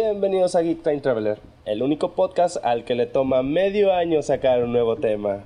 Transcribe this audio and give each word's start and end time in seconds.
Bienvenidos 0.00 0.54
a 0.54 0.60
Geek 0.60 0.84
Time 0.84 1.00
Traveler, 1.00 1.40
el 1.64 1.82
único 1.82 2.12
podcast 2.12 2.56
al 2.64 2.84
que 2.84 2.94
le 2.94 3.06
toma 3.06 3.42
medio 3.42 3.92
año 3.92 4.22
sacar 4.22 4.62
un 4.62 4.70
nuevo 4.70 4.94
tema. 4.94 5.42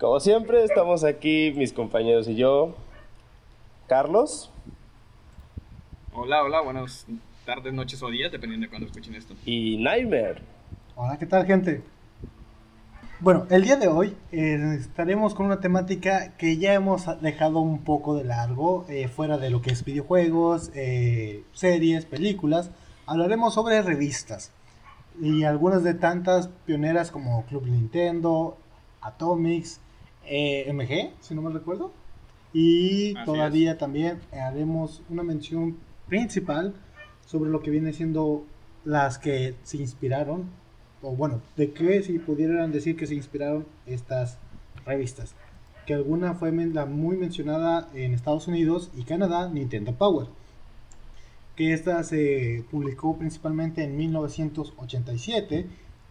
Como 0.00 0.18
siempre, 0.18 0.64
estamos 0.64 1.04
aquí 1.04 1.52
mis 1.54 1.72
compañeros 1.72 2.26
y 2.26 2.34
yo. 2.34 2.74
Carlos. 3.86 4.50
Hola, 6.12 6.42
hola, 6.42 6.62
buenas 6.62 7.06
tardes, 7.46 7.72
noches 7.72 8.02
o 8.02 8.10
días, 8.10 8.32
dependiendo 8.32 8.64
de 8.64 8.70
cuando 8.70 8.88
escuchen 8.88 9.14
esto. 9.14 9.34
Y 9.46 9.76
Nightmare. 9.76 10.42
Hola, 10.96 11.16
¿qué 11.16 11.26
tal, 11.26 11.46
gente? 11.46 11.84
Bueno, 13.20 13.46
el 13.50 13.62
día 13.62 13.76
de 13.76 13.86
hoy 13.86 14.16
eh, 14.32 14.78
estaremos 14.80 15.32
con 15.32 15.46
una 15.46 15.60
temática 15.60 16.36
que 16.38 16.56
ya 16.56 16.74
hemos 16.74 17.04
dejado 17.22 17.60
un 17.60 17.84
poco 17.84 18.16
de 18.16 18.24
largo, 18.24 18.84
eh, 18.88 19.06
fuera 19.06 19.38
de 19.38 19.50
lo 19.50 19.62
que 19.62 19.70
es 19.70 19.84
videojuegos, 19.84 20.72
eh, 20.74 21.44
series, 21.52 22.04
películas. 22.04 22.72
Hablaremos 23.10 23.54
sobre 23.54 23.82
revistas 23.82 24.52
y 25.20 25.42
algunas 25.42 25.82
de 25.82 25.94
tantas 25.94 26.46
pioneras 26.64 27.10
como 27.10 27.44
Club 27.46 27.66
Nintendo, 27.66 28.56
Atomics, 29.00 29.80
MG, 30.22 31.10
si 31.18 31.34
no 31.34 31.42
me 31.42 31.50
recuerdo. 31.50 31.90
Y 32.52 33.14
todavía 33.24 33.76
también 33.78 34.20
haremos 34.30 35.02
una 35.08 35.24
mención 35.24 35.76
principal 36.06 36.72
sobre 37.26 37.50
lo 37.50 37.62
que 37.62 37.72
viene 37.72 37.92
siendo 37.92 38.44
las 38.84 39.18
que 39.18 39.56
se 39.64 39.78
inspiraron 39.78 40.44
o 41.02 41.10
bueno, 41.10 41.40
de 41.56 41.72
qué 41.72 42.04
si 42.04 42.20
pudieran 42.20 42.70
decir 42.70 42.96
que 42.96 43.08
se 43.08 43.16
inspiraron 43.16 43.66
estas 43.86 44.38
revistas. 44.86 45.34
Que 45.84 45.94
alguna 45.94 46.34
fue 46.34 46.52
la 46.52 46.86
muy 46.86 47.16
mencionada 47.16 47.88
en 47.92 48.14
Estados 48.14 48.46
Unidos 48.46 48.92
y 48.96 49.02
Canadá, 49.02 49.48
Nintendo 49.48 49.94
Power. 49.94 50.28
Que 51.60 51.74
esta 51.74 52.02
se 52.04 52.64
publicó 52.70 53.18
principalmente 53.18 53.84
en 53.84 53.94
1987. 53.94 55.66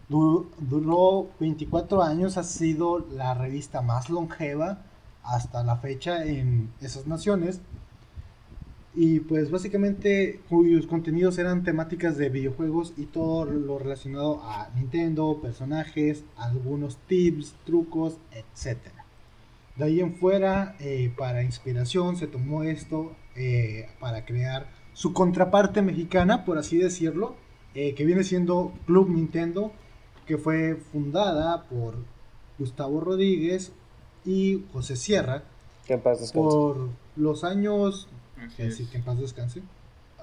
duró 0.08 1.32
24 1.40 2.04
años, 2.04 2.38
ha 2.38 2.44
sido 2.44 3.00
la 3.00 3.34
revista 3.34 3.82
más 3.82 4.12
longeva 4.12 4.84
hasta 5.24 5.64
la 5.64 5.78
fecha 5.78 6.24
en 6.24 6.70
esas 6.82 7.08
naciones 7.08 7.62
y 8.94 9.22
pues 9.22 9.50
básicamente 9.50 10.40
cuyos 10.50 10.86
contenidos 10.86 11.40
eran 11.40 11.64
temáticas 11.64 12.16
de 12.16 12.30
videojuegos 12.30 12.94
y 12.96 13.06
todo 13.06 13.46
lo 13.46 13.80
relacionado 13.80 14.44
a 14.44 14.70
Nintendo, 14.76 15.40
personajes, 15.42 16.26
algunos 16.38 16.98
tips, 17.08 17.56
trucos, 17.66 18.20
etc. 18.34 18.78
De 19.78 19.86
ahí 19.86 20.00
en 20.00 20.14
fuera, 20.14 20.76
eh, 20.80 21.12
para 21.18 21.42
inspiración, 21.42 22.18
se 22.18 22.28
tomó 22.28 22.62
esto 22.62 23.16
eh, 23.36 23.88
para 24.00 24.26
crear 24.26 24.78
su 25.00 25.14
contraparte 25.14 25.82
mexicana, 25.82 26.44
por 26.44 26.58
así 26.58 26.78
decirlo, 26.78 27.38
eh, 27.74 27.94
que 27.96 28.04
viene 28.04 28.26
siendo 28.26 28.74
Club 28.86 29.10
Nintendo, 29.10 29.72
que 30.26 30.38
fue 30.38 30.76
fundada 30.76 31.64
por 31.70 31.96
Gustavo 32.58 33.00
Rodríguez 33.00 33.72
y 34.26 34.66
José 34.74 34.98
Sierra. 34.98 35.44
por 36.34 36.90
los 37.16 37.46
años 37.46 38.10
Así 38.68 38.88
que 38.88 38.98
en 38.98 39.04
paz 39.04 39.18
descanse. 39.18 39.62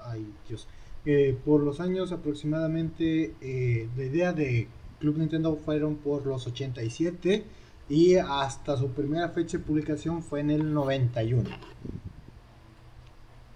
Ay, 0.03 0.31
Dios. 0.47 0.67
Eh, 1.05 1.35
por 1.43 1.61
los 1.61 1.79
años 1.79 2.11
aproximadamente, 2.11 3.33
eh, 3.41 3.89
la 3.97 4.03
idea 4.03 4.31
de 4.31 4.67
Club 4.99 5.17
Nintendo 5.17 5.55
fueron 5.55 5.95
por 5.95 6.27
los 6.27 6.45
87 6.45 7.43
y 7.89 8.15
hasta 8.17 8.77
su 8.77 8.89
primera 8.89 9.29
fecha 9.29 9.57
de 9.57 9.63
publicación 9.63 10.21
fue 10.21 10.41
en 10.41 10.51
el 10.51 10.71
91. 10.71 11.49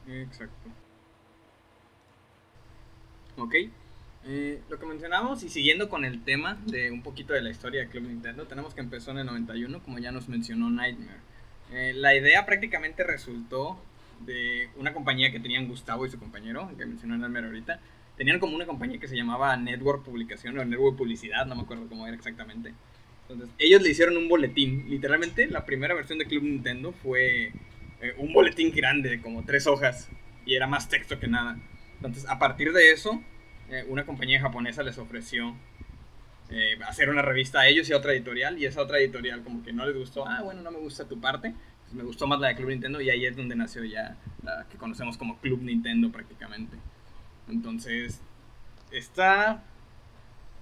Exacto. 0.07 0.60
Ok. 3.37 3.55
Eh, 4.23 4.61
lo 4.69 4.79
que 4.79 4.85
mencionamos 4.85 5.41
y 5.43 5.49
siguiendo 5.49 5.89
con 5.89 6.05
el 6.05 6.23
tema 6.23 6.59
de 6.67 6.91
un 6.91 7.01
poquito 7.01 7.33
de 7.33 7.41
la 7.41 7.49
historia 7.49 7.81
de 7.81 7.87
Club 7.87 8.03
Nintendo, 8.03 8.45
tenemos 8.45 8.73
que 8.73 8.81
empezó 8.81 9.11
en 9.11 9.19
el 9.19 9.25
91, 9.25 9.81
como 9.81 9.97
ya 9.99 10.11
nos 10.11 10.29
mencionó 10.29 10.69
Nightmare. 10.69 11.21
la 11.95 12.15
idea 12.15 12.45
prácticamente 12.45 13.03
resultó 13.03 13.79
de 14.25 14.69
una 14.75 14.93
compañía 14.93 15.31
que 15.31 15.39
tenían 15.39 15.67
Gustavo 15.67 16.05
y 16.05 16.09
su 16.09 16.19
compañero, 16.19 16.69
que 16.77 16.85
mencionó 16.85 17.15
en 17.15 17.35
el 17.35 17.45
ahorita. 17.45 17.79
Tenían 18.17 18.39
como 18.39 18.55
una 18.55 18.65
compañía 18.65 18.99
que 18.99 19.07
se 19.07 19.15
llamaba 19.15 19.55
Network 19.57 20.03
Publicación 20.03 20.57
o 20.57 20.65
Network 20.65 20.97
Publicidad, 20.97 21.45
no 21.45 21.55
me 21.55 21.61
acuerdo 21.61 21.87
cómo 21.87 22.05
era 22.05 22.15
exactamente. 22.15 22.73
Entonces, 23.27 23.55
ellos 23.57 23.81
le 23.81 23.89
hicieron 23.89 24.17
un 24.17 24.27
boletín. 24.27 24.85
Literalmente, 24.89 25.47
la 25.47 25.65
primera 25.65 25.93
versión 25.93 26.19
de 26.19 26.25
Club 26.25 26.43
Nintendo 26.43 26.91
fue 26.91 27.51
eh, 28.01 28.13
un 28.17 28.33
boletín 28.33 28.71
grande, 28.71 29.09
de 29.09 29.21
como 29.21 29.43
tres 29.43 29.67
hojas, 29.67 30.09
y 30.45 30.55
era 30.55 30.67
más 30.67 30.89
texto 30.89 31.19
que 31.19 31.27
nada. 31.27 31.57
Entonces, 32.01 32.27
a 32.27 32.39
partir 32.39 32.73
de 32.73 32.91
eso, 32.91 33.21
eh, 33.69 33.85
una 33.87 34.05
compañía 34.05 34.41
japonesa 34.41 34.81
les 34.81 34.97
ofreció 34.97 35.55
eh, 36.49 36.79
hacer 36.87 37.09
una 37.09 37.21
revista 37.21 37.59
a 37.59 37.67
ellos 37.67 37.87
y 37.89 37.93
a 37.93 37.97
otra 37.97 38.13
editorial, 38.13 38.57
y 38.57 38.65
esa 38.65 38.81
otra 38.81 38.97
editorial 38.97 39.43
como 39.43 39.63
que 39.63 39.71
no 39.71 39.85
les 39.85 39.95
gustó, 39.95 40.27
ah, 40.27 40.41
bueno, 40.41 40.61
no 40.61 40.71
me 40.71 40.79
gusta 40.79 41.07
tu 41.07 41.21
parte, 41.21 41.53
me 41.93 42.03
gustó 42.03 42.25
más 42.25 42.39
la 42.39 42.47
de 42.49 42.55
Club 42.55 42.69
Nintendo 42.69 43.01
y 43.01 43.09
ahí 43.09 43.25
es 43.25 43.35
donde 43.35 43.55
nació 43.55 43.83
ya 43.83 44.17
la 44.43 44.65
que 44.69 44.77
conocemos 44.77 45.17
como 45.17 45.37
Club 45.39 45.61
Nintendo 45.61 46.11
prácticamente. 46.11 46.77
Entonces, 47.47 48.19
esta 48.91 49.63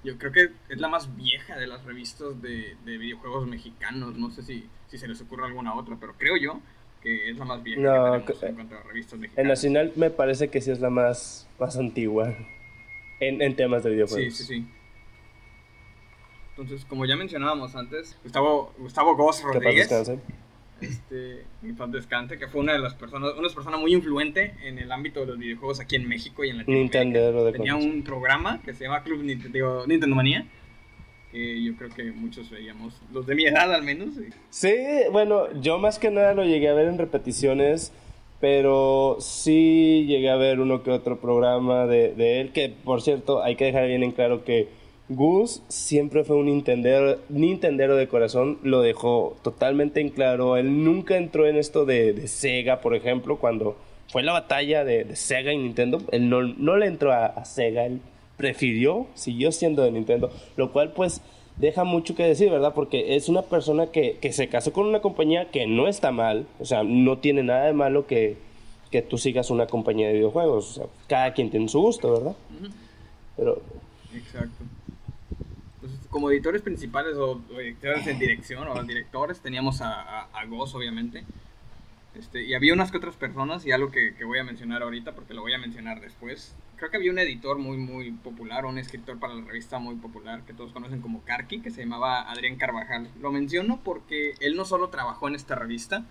yo 0.03 0.17
creo 0.17 0.31
que 0.31 0.51
es 0.69 0.79
la 0.79 0.87
más 0.87 1.15
vieja 1.15 1.57
de 1.57 1.67
las 1.67 1.83
revistas 1.85 2.41
de, 2.41 2.75
videojuegos 2.85 3.47
mexicanos. 3.47 4.17
No 4.17 4.31
sé 4.31 4.43
si, 4.43 4.67
si, 4.87 4.97
se 4.97 5.07
les 5.07 5.21
ocurre 5.21 5.45
alguna 5.45 5.75
otra, 5.75 5.97
pero 5.99 6.13
creo 6.17 6.37
yo 6.37 6.61
que 7.01 7.29
es 7.29 7.37
la 7.37 7.45
más 7.45 7.63
vieja 7.63 8.23
que 8.25 8.33
tenemos 8.33 8.43
en 8.43 8.55
cuanto 8.55 8.75
a 8.75 8.83
revistas 8.83 9.19
mexicanas. 9.19 9.43
En 9.43 9.47
Nacional 9.47 9.93
me 9.95 10.09
parece 10.09 10.49
que 10.49 10.61
sí 10.61 10.71
es 10.71 10.79
la 10.79 10.89
más, 10.89 11.47
más 11.59 11.77
antigua 11.77 12.35
en, 13.19 13.41
en 13.41 13.55
temas 13.55 13.83
de 13.83 13.91
videojuegos. 13.91 14.35
Sí, 14.35 14.43
sí, 14.45 14.55
sí. 14.55 14.67
Entonces, 16.51 16.85
como 16.85 17.05
ya 17.05 17.15
mencionábamos 17.15 17.75
antes, 17.75 18.17
Gustavo, 18.23 18.73
Gustavo 18.77 19.15
Gómez 19.15 19.41
Rodríguez 19.41 19.89
este, 20.81 21.45
fan 21.77 21.91
descante, 21.91 22.37
que 22.37 22.47
fue 22.47 22.61
una 22.61 22.73
de 22.73 22.79
las 22.79 22.93
personas, 22.95 23.33
una 23.37 23.49
persona 23.49 23.77
muy 23.77 23.93
influente 23.93 24.55
en 24.63 24.79
el 24.79 24.91
ámbito 24.91 25.21
de 25.21 25.27
los 25.27 25.37
videojuegos 25.37 25.79
aquí 25.79 25.95
en 25.95 26.07
México 26.07 26.43
y 26.43 26.49
en 26.49 26.57
Latinoamérica. 26.59 27.03
Nintendo 27.03 27.51
Tenía 27.51 27.75
un 27.75 28.03
programa 28.03 28.61
que 28.63 28.73
se 28.73 28.85
llama 28.85 29.03
Club 29.03 29.23
Nintendo, 29.23 29.85
Nintendo 29.87 30.15
Manía, 30.15 30.47
que 31.31 31.63
yo 31.63 31.75
creo 31.75 31.89
que 31.89 32.11
muchos 32.11 32.49
veíamos, 32.49 32.93
los 33.13 33.25
de 33.25 33.35
mi 33.35 33.45
edad 33.45 33.73
al 33.73 33.83
menos. 33.83 34.09
Sí, 34.49 34.75
bueno, 35.11 35.51
yo 35.61 35.77
más 35.77 35.99
que 35.99 36.11
nada 36.11 36.33
lo 36.33 36.43
llegué 36.43 36.69
a 36.69 36.73
ver 36.73 36.87
en 36.87 36.97
repeticiones, 36.97 37.91
pero 38.39 39.17
sí 39.19 40.05
llegué 40.07 40.29
a 40.29 40.37
ver 40.37 40.59
uno 40.59 40.81
que 40.81 40.91
otro 40.91 41.19
programa 41.19 41.85
de, 41.85 42.41
él, 42.41 42.51
que 42.51 42.69
por 42.69 43.01
cierto, 43.01 43.43
hay 43.43 43.55
que 43.55 43.65
dejar 43.65 43.87
bien 43.87 44.03
en 44.03 44.11
claro 44.11 44.43
que 44.43 44.69
Gus 45.09 45.63
siempre 45.67 46.23
fue 46.23 46.35
un 46.37 46.45
Nintendero, 46.45 47.19
Nintendero 47.29 47.95
de 47.95 48.07
corazón, 48.07 48.59
lo 48.63 48.81
dejó 48.81 49.37
totalmente 49.43 50.01
en 50.01 50.09
claro. 50.09 50.55
Él 50.55 50.83
nunca 50.83 51.17
entró 51.17 51.47
en 51.47 51.57
esto 51.57 51.85
de, 51.85 52.27
Sega, 52.27 52.79
por 52.79 52.95
ejemplo, 52.95 53.37
cuando 53.37 53.75
fue 54.07 54.23
la 54.23 54.33
batalla 54.33 54.83
de, 54.83 55.15
Sega 55.15 55.51
y 55.51 55.57
Nintendo. 55.57 55.99
Él 56.11 56.29
no, 56.29 56.43
no 56.43 56.77
le 56.77 56.85
entró 56.85 57.11
a, 57.11 57.43
Sega, 57.43 57.85
él 57.85 58.01
prefirió, 58.39 59.05
siguió 59.15 59.51
siendo 59.51 59.83
de 59.83 59.91
Nintendo, 59.91 60.31
lo 60.55 60.71
cual 60.71 60.93
pues 60.93 61.21
deja 61.57 61.83
mucho 61.83 62.15
que 62.15 62.23
decir, 62.23 62.49
¿verdad? 62.49 62.73
Porque 62.73 63.17
es 63.17 63.27
una 63.27 63.41
persona 63.41 63.87
que, 63.87 64.17
se 64.31 64.47
casó 64.47 64.71
con 64.71 64.87
una 64.87 65.01
compañía 65.01 65.51
que 65.51 65.67
no 65.67 65.89
está 65.89 66.11
mal, 66.11 66.47
o 66.57 66.63
sea, 66.63 66.83
no 66.83 67.17
tiene 67.17 67.43
nada 67.43 67.65
de 67.65 67.73
malo 67.73 68.07
que, 68.07 68.37
que 68.91 69.01
tú 69.01 69.17
sigas 69.17 69.49
una 69.49 69.67
compañía 69.67 70.07
de 70.07 70.13
videojuegos, 70.13 70.69
o 70.69 70.73
sea, 70.73 70.85
cada 71.07 71.33
quien 71.33 71.51
tiene 71.51 71.67
su 71.67 71.81
gusto, 71.81 72.13
¿verdad? 72.13 72.35
Pero... 73.35 73.61
Exacto 74.15 74.63
como 76.09 76.31
editores 76.31 76.61
principales 76.61 77.15
o, 77.17 77.39
editores 77.59 78.07
en 78.07 78.17
dirección 78.17 78.67
o 78.67 78.83
directores 78.83 79.41
teníamos 79.41 79.81
a, 79.81 80.21
a, 80.21 80.45
Goz, 80.45 80.73
obviamente. 80.73 81.23
Este, 82.15 82.43
y 82.43 82.55
había 82.55 82.73
unas 82.73 82.89
que 82.89 82.97
otras 82.97 83.15
personas 83.15 83.63
y 83.65 83.71
algo 83.71 83.91
que, 83.91 84.15
que, 84.15 84.25
voy 84.25 84.39
a 84.39 84.43
mencionar 84.43 84.81
ahorita 84.81 85.13
porque 85.13 85.35
lo 85.35 85.41
voy 85.41 85.53
a 85.53 85.59
mencionar 85.59 86.01
después. 86.01 86.55
Creo 86.79 86.91
que 86.91 86.95
había 86.95 87.11
un 87.11 87.19
editor 87.19 87.57
muy 87.57 87.75
muy 87.75 88.11
popular, 88.11 88.65
un 88.65 88.77
escritor 88.77 89.19
para 89.19 89.33
la 89.33 89.43
revista 89.43 89.79
muy 89.79 89.95
popular 89.95 90.43
que 90.45 90.53
todos 90.53 90.71
conocen 90.71 91.01
como 91.01 91.25
Karki, 91.25 91.59
que 91.59 91.71
se 91.71 91.81
llamaba 91.81 92.31
Adrián 92.31 92.55
Carvajal. 92.55 93.09
Lo 93.19 93.33
menciono 93.33 93.81
porque 93.83 94.33
él 94.39 94.55
no 94.55 94.63
solo 94.63 94.87
trabajó 94.87 95.27
en 95.27 95.35
esta 95.35 95.55
revista, 95.55 96.05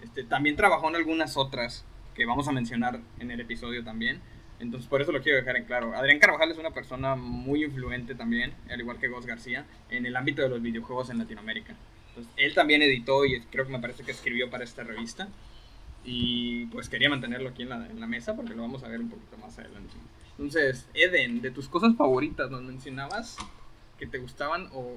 este, 0.00 0.22
también 0.22 0.54
trabajó 0.54 0.88
en 0.88 0.94
algunas 0.94 1.36
otras 1.36 1.84
que 2.14 2.24
vamos 2.24 2.46
a 2.46 2.52
mencionar 2.52 3.00
en 3.18 3.32
el 3.32 3.40
episodio 3.40 3.82
también. 3.82 4.20
Entonces, 4.60 4.88
por 4.88 5.02
eso 5.02 5.10
lo 5.10 5.22
quiero 5.22 5.38
dejar 5.38 5.56
en 5.56 5.64
claro. 5.64 5.92
Adrián 5.96 6.20
Carvajal 6.20 6.52
es 6.52 6.58
una 6.58 6.70
persona 6.70 7.16
muy 7.16 7.64
influente 7.64 8.14
también, 8.14 8.54
al 8.70 8.78
igual 8.78 9.00
que 9.00 9.08
Gos 9.08 9.26
García, 9.26 9.66
en 9.90 10.06
el 10.06 10.14
ámbito 10.14 10.40
de 10.42 10.50
los 10.50 10.62
videojuegos 10.62 11.10
en 11.10 11.18
Latinoamérica. 11.18 11.74
Entonces, 12.10 12.32
él 12.36 12.54
también 12.54 12.80
editó 12.80 13.24
y 13.24 13.40
creo 13.50 13.66
que 13.66 13.72
me 13.72 13.80
parece 13.80 14.04
que 14.04 14.12
escribió 14.12 14.48
para 14.50 14.62
esta 14.62 14.84
revista. 14.84 15.26
Y 16.04 16.66
pues 16.66 16.88
quería 16.88 17.08
mantenerlo 17.08 17.50
aquí 17.50 17.62
en 17.62 17.68
la, 17.68 17.86
en 17.86 18.00
la 18.00 18.06
mesa 18.06 18.34
porque 18.34 18.54
lo 18.54 18.62
vamos 18.62 18.82
a 18.82 18.88
ver 18.88 19.00
un 19.00 19.08
poquito 19.08 19.36
más 19.38 19.58
adelante. 19.58 19.94
Entonces, 20.38 20.88
Eden, 20.94 21.40
de 21.40 21.50
tus 21.50 21.68
cosas 21.68 21.94
favoritas, 21.96 22.50
nos 22.50 22.62
mencionabas 22.62 23.36
que 23.98 24.06
te 24.06 24.18
gustaban 24.18 24.68
o 24.72 24.96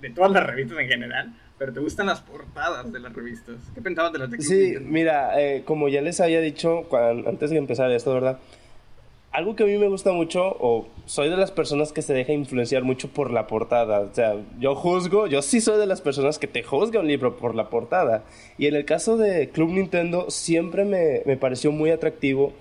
de 0.00 0.10
todas 0.10 0.30
las 0.30 0.46
revistas 0.46 0.78
en 0.78 0.88
general, 0.88 1.34
pero 1.58 1.72
te 1.72 1.80
gustan 1.80 2.06
las 2.06 2.20
portadas 2.20 2.92
de 2.92 3.00
las 3.00 3.12
revistas. 3.12 3.56
¿Qué 3.74 3.80
pensabas 3.80 4.12
de 4.12 4.18
las 4.18 4.30
de 4.30 4.40
Sí, 4.40 4.74
mira, 4.80 5.40
eh, 5.40 5.62
como 5.64 5.88
ya 5.88 6.02
les 6.02 6.20
había 6.20 6.40
dicho 6.40 6.86
antes 7.26 7.50
de 7.50 7.56
empezar 7.56 7.90
esto, 7.90 8.12
¿verdad? 8.12 8.38
Algo 9.34 9.56
que 9.56 9.64
a 9.64 9.66
mí 9.66 9.76
me 9.76 9.88
gusta 9.88 10.12
mucho, 10.12 10.56
o 10.60 10.86
soy 11.06 11.28
de 11.28 11.36
las 11.36 11.50
personas 11.50 11.92
que 11.92 12.02
se 12.02 12.14
deja 12.14 12.32
influenciar 12.32 12.84
mucho 12.84 13.08
por 13.08 13.32
la 13.32 13.48
portada. 13.48 13.98
O 13.98 14.14
sea, 14.14 14.36
yo 14.60 14.76
juzgo, 14.76 15.26
yo 15.26 15.42
sí 15.42 15.60
soy 15.60 15.76
de 15.76 15.86
las 15.86 16.00
personas 16.00 16.38
que 16.38 16.46
te 16.46 16.62
juzga 16.62 17.00
un 17.00 17.08
libro 17.08 17.36
por 17.36 17.56
la 17.56 17.68
portada. 17.68 18.22
Y 18.58 18.68
en 18.68 18.76
el 18.76 18.84
caso 18.84 19.16
de 19.16 19.48
Club 19.48 19.70
Nintendo, 19.70 20.30
siempre 20.30 20.84
me, 20.84 21.22
me 21.26 21.36
pareció 21.36 21.72
muy 21.72 21.90
atractivo 21.90 22.52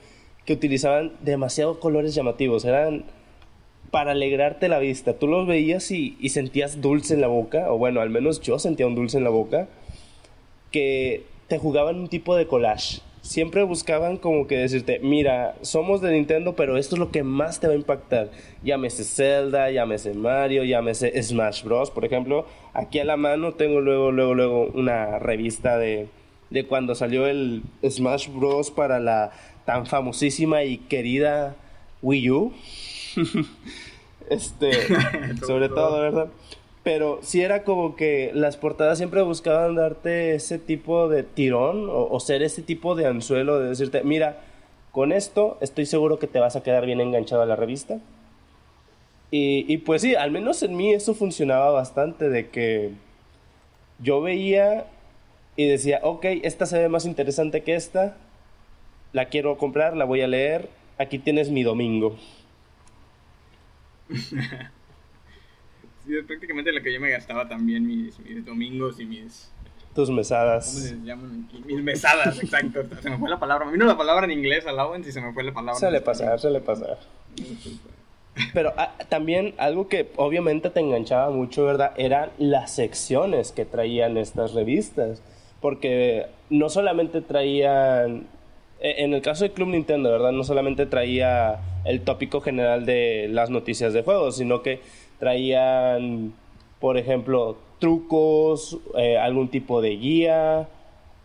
que 0.45 0.53
utilizaban 0.53 1.13
demasiados 1.21 1.77
colores 1.77 2.15
llamativos. 2.15 2.65
Eran 2.65 3.05
para 3.91 4.13
alegrarte 4.13 4.67
la 4.67 4.79
vista. 4.79 5.13
Tú 5.13 5.27
los 5.27 5.45
veías 5.45 5.91
y, 5.91 6.17
y 6.19 6.29
sentías 6.29 6.81
dulce 6.81 7.13
en 7.13 7.21
la 7.21 7.27
boca, 7.27 7.71
o 7.71 7.77
bueno, 7.77 8.01
al 8.01 8.09
menos 8.09 8.41
yo 8.41 8.57
sentía 8.57 8.87
un 8.87 8.95
dulce 8.95 9.19
en 9.19 9.25
la 9.25 9.29
boca, 9.29 9.67
que 10.71 11.23
te 11.47 11.59
jugaban 11.59 11.99
un 11.99 12.07
tipo 12.07 12.35
de 12.35 12.47
collage 12.47 13.01
siempre 13.23 13.63
buscaban 13.63 14.17
como 14.17 14.47
que 14.47 14.57
decirte, 14.57 14.99
mira, 14.99 15.55
somos 15.61 16.01
de 16.01 16.11
Nintendo, 16.11 16.55
pero 16.55 16.77
esto 16.77 16.95
es 16.95 16.99
lo 16.99 17.09
que 17.09 17.23
más 17.23 17.59
te 17.59 17.67
va 17.67 17.73
a 17.73 17.77
impactar. 17.77 18.29
Llámese 18.63 19.03
Zelda, 19.05 19.71
llámese 19.71 20.13
Mario, 20.13 20.63
llámese 20.65 21.23
Smash 21.23 21.63
Bros. 21.63 21.89
Por 21.89 22.05
ejemplo, 22.05 22.45
aquí 22.73 22.99
a 22.99 23.05
la 23.05 23.17
mano 23.17 23.53
tengo 23.53 23.79
luego, 23.79 24.11
luego, 24.11 24.35
luego 24.35 24.65
una 24.73 25.19
revista 25.19 25.77
de, 25.77 26.09
de 26.49 26.67
cuando 26.67 26.95
salió 26.95 27.25
el 27.25 27.63
Smash 27.89 28.27
Bros. 28.27 28.71
para 28.71 28.99
la 28.99 29.31
tan 29.65 29.85
famosísima 29.85 30.65
y 30.65 30.77
querida 30.77 31.55
Wii 32.01 32.29
U. 32.29 32.53
este, 34.29 34.71
sobre 35.47 35.69
todo, 35.69 36.01
¿verdad? 36.01 36.27
Pero 36.83 37.19
sí 37.21 37.41
era 37.41 37.63
como 37.63 37.95
que 37.95 38.31
las 38.33 38.57
portadas 38.57 38.97
siempre 38.97 39.21
buscaban 39.21 39.75
darte 39.75 40.35
ese 40.35 40.59
tipo 40.59 41.07
de 41.07 41.23
tirón 41.23 41.87
o, 41.89 42.19
ser 42.19 42.43
ese 42.43 42.61
tipo 42.61 42.95
de 42.95 43.07
anzuelo 43.07 43.59
de 43.59 43.69
decirte, 43.69 44.03
mira, 44.03 44.41
con 44.91 45.13
esto 45.13 45.57
estoy 45.61 45.85
seguro 45.85 46.19
que 46.19 46.27
te 46.27 46.39
vas 46.39 46.57
a 46.57 46.63
quedar 46.63 46.85
bien 46.85 46.99
enganchado 46.99 47.41
a 47.41 47.45
la 47.45 47.55
revista. 47.55 47.99
Y, 49.35 49.77
pues 49.77 50.03
sí, 50.03 50.13
al 50.13 50.29
menos 50.29 50.61
en 50.61 50.77
mí 50.77 50.93
eso 50.93 51.15
funcionaba 51.15 51.71
bastante, 51.71 52.29
de 52.29 52.49
que 52.49 52.91
yo 53.97 54.21
veía 54.21 54.85
y 55.55 55.67
decía, 55.67 56.01
ok, 56.03 56.25
esta 56.43 56.67
se 56.67 56.77
ve 56.77 56.87
más 56.87 57.05
interesante 57.05 57.63
que 57.63 57.73
esta, 57.73 58.15
la 59.11 59.25
quiero 59.25 59.57
comprar, 59.57 59.97
la 59.97 60.05
voy 60.05 60.21
a 60.21 60.27
leer, 60.27 60.69
aquí 60.99 61.17
tienes 61.17 61.49
mi 61.49 61.63
domingo. 61.63 62.15
Sí, 66.05 66.17
es 66.17 66.25
prácticamente 66.25 66.71
lo 66.71 66.81
que 66.81 66.93
yo 66.93 66.99
me 66.99 67.09
gastaba 67.09 67.47
también 67.47 67.85
mis, 67.85 68.19
mis 68.19 68.45
domingos 68.45 68.99
y 68.99 69.05
mis... 69.05 69.51
Tus 69.95 70.09
mesadas. 70.09 70.73
¿Cómo 70.73 70.79
se 70.79 71.05
llaman 71.05 71.47
aquí? 71.47 71.63
Mis 71.65 71.83
mesadas, 71.83 72.41
exacto. 72.41 72.83
Se 73.01 73.09
me 73.09 73.17
fue 73.17 73.29
la 73.29 73.39
palabra. 73.39 73.65
Me 73.65 73.73
vino 73.73 73.85
la 73.85 73.97
palabra 73.97 74.25
en 74.25 74.31
inglés, 74.31 74.65
allowance, 74.65 75.07
y 75.07 75.13
se 75.13 75.21
me 75.21 75.31
fue 75.33 75.43
la 75.43 75.53
palabra. 75.53 75.79
Suele 75.79 76.01
pasar, 76.01 76.39
suele 76.39 76.61
pasar. 76.61 76.97
Pero 78.53 78.73
ah, 78.75 78.95
también 79.09 79.53
algo 79.59 79.87
que 79.87 80.09
obviamente 80.15 80.71
te 80.71 80.79
enganchaba 80.79 81.29
mucho, 81.29 81.63
¿verdad? 81.65 81.91
Eran 81.97 82.31
las 82.39 82.73
secciones 82.73 83.51
que 83.51 83.65
traían 83.65 84.17
estas 84.17 84.53
revistas. 84.53 85.21
Porque 85.61 86.25
no 86.49 86.69
solamente 86.69 87.21
traían... 87.21 88.27
E, 88.81 89.03
en 89.03 89.13
el 89.13 89.21
caso 89.21 89.43
de 89.43 89.51
Club 89.51 89.69
Nintendo, 89.69 90.11
¿verdad? 90.11 90.31
No 90.31 90.43
solamente 90.43 90.87
traía 90.87 91.59
el 91.85 92.01
tópico 92.01 92.41
general 92.41 92.85
de 92.85 93.27
las 93.29 93.51
noticias 93.51 93.93
de 93.93 94.01
juegos, 94.01 94.37
sino 94.37 94.63
que 94.63 94.81
traían, 95.23 96.33
por 96.81 96.97
ejemplo, 96.97 97.55
trucos, 97.79 98.77
eh, 98.97 99.17
algún 99.17 99.47
tipo 99.47 99.81
de 99.81 99.91
guía. 99.91 100.67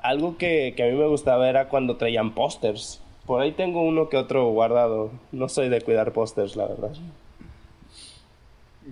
Algo 0.00 0.38
que, 0.38 0.72
que, 0.76 0.84
a 0.84 0.86
mí 0.86 0.96
me 0.96 1.08
gustaba 1.08 1.48
era 1.50 1.68
cuando 1.68 1.96
traían 1.96 2.32
pósters. 2.32 3.02
Por 3.26 3.42
ahí 3.42 3.50
tengo 3.50 3.82
uno 3.82 4.08
que 4.08 4.16
otro 4.16 4.46
guardado. 4.50 5.10
No 5.32 5.48
soy 5.48 5.68
de 5.68 5.80
cuidar 5.80 6.12
pósters, 6.12 6.54
la 6.54 6.68
verdad. 6.68 6.92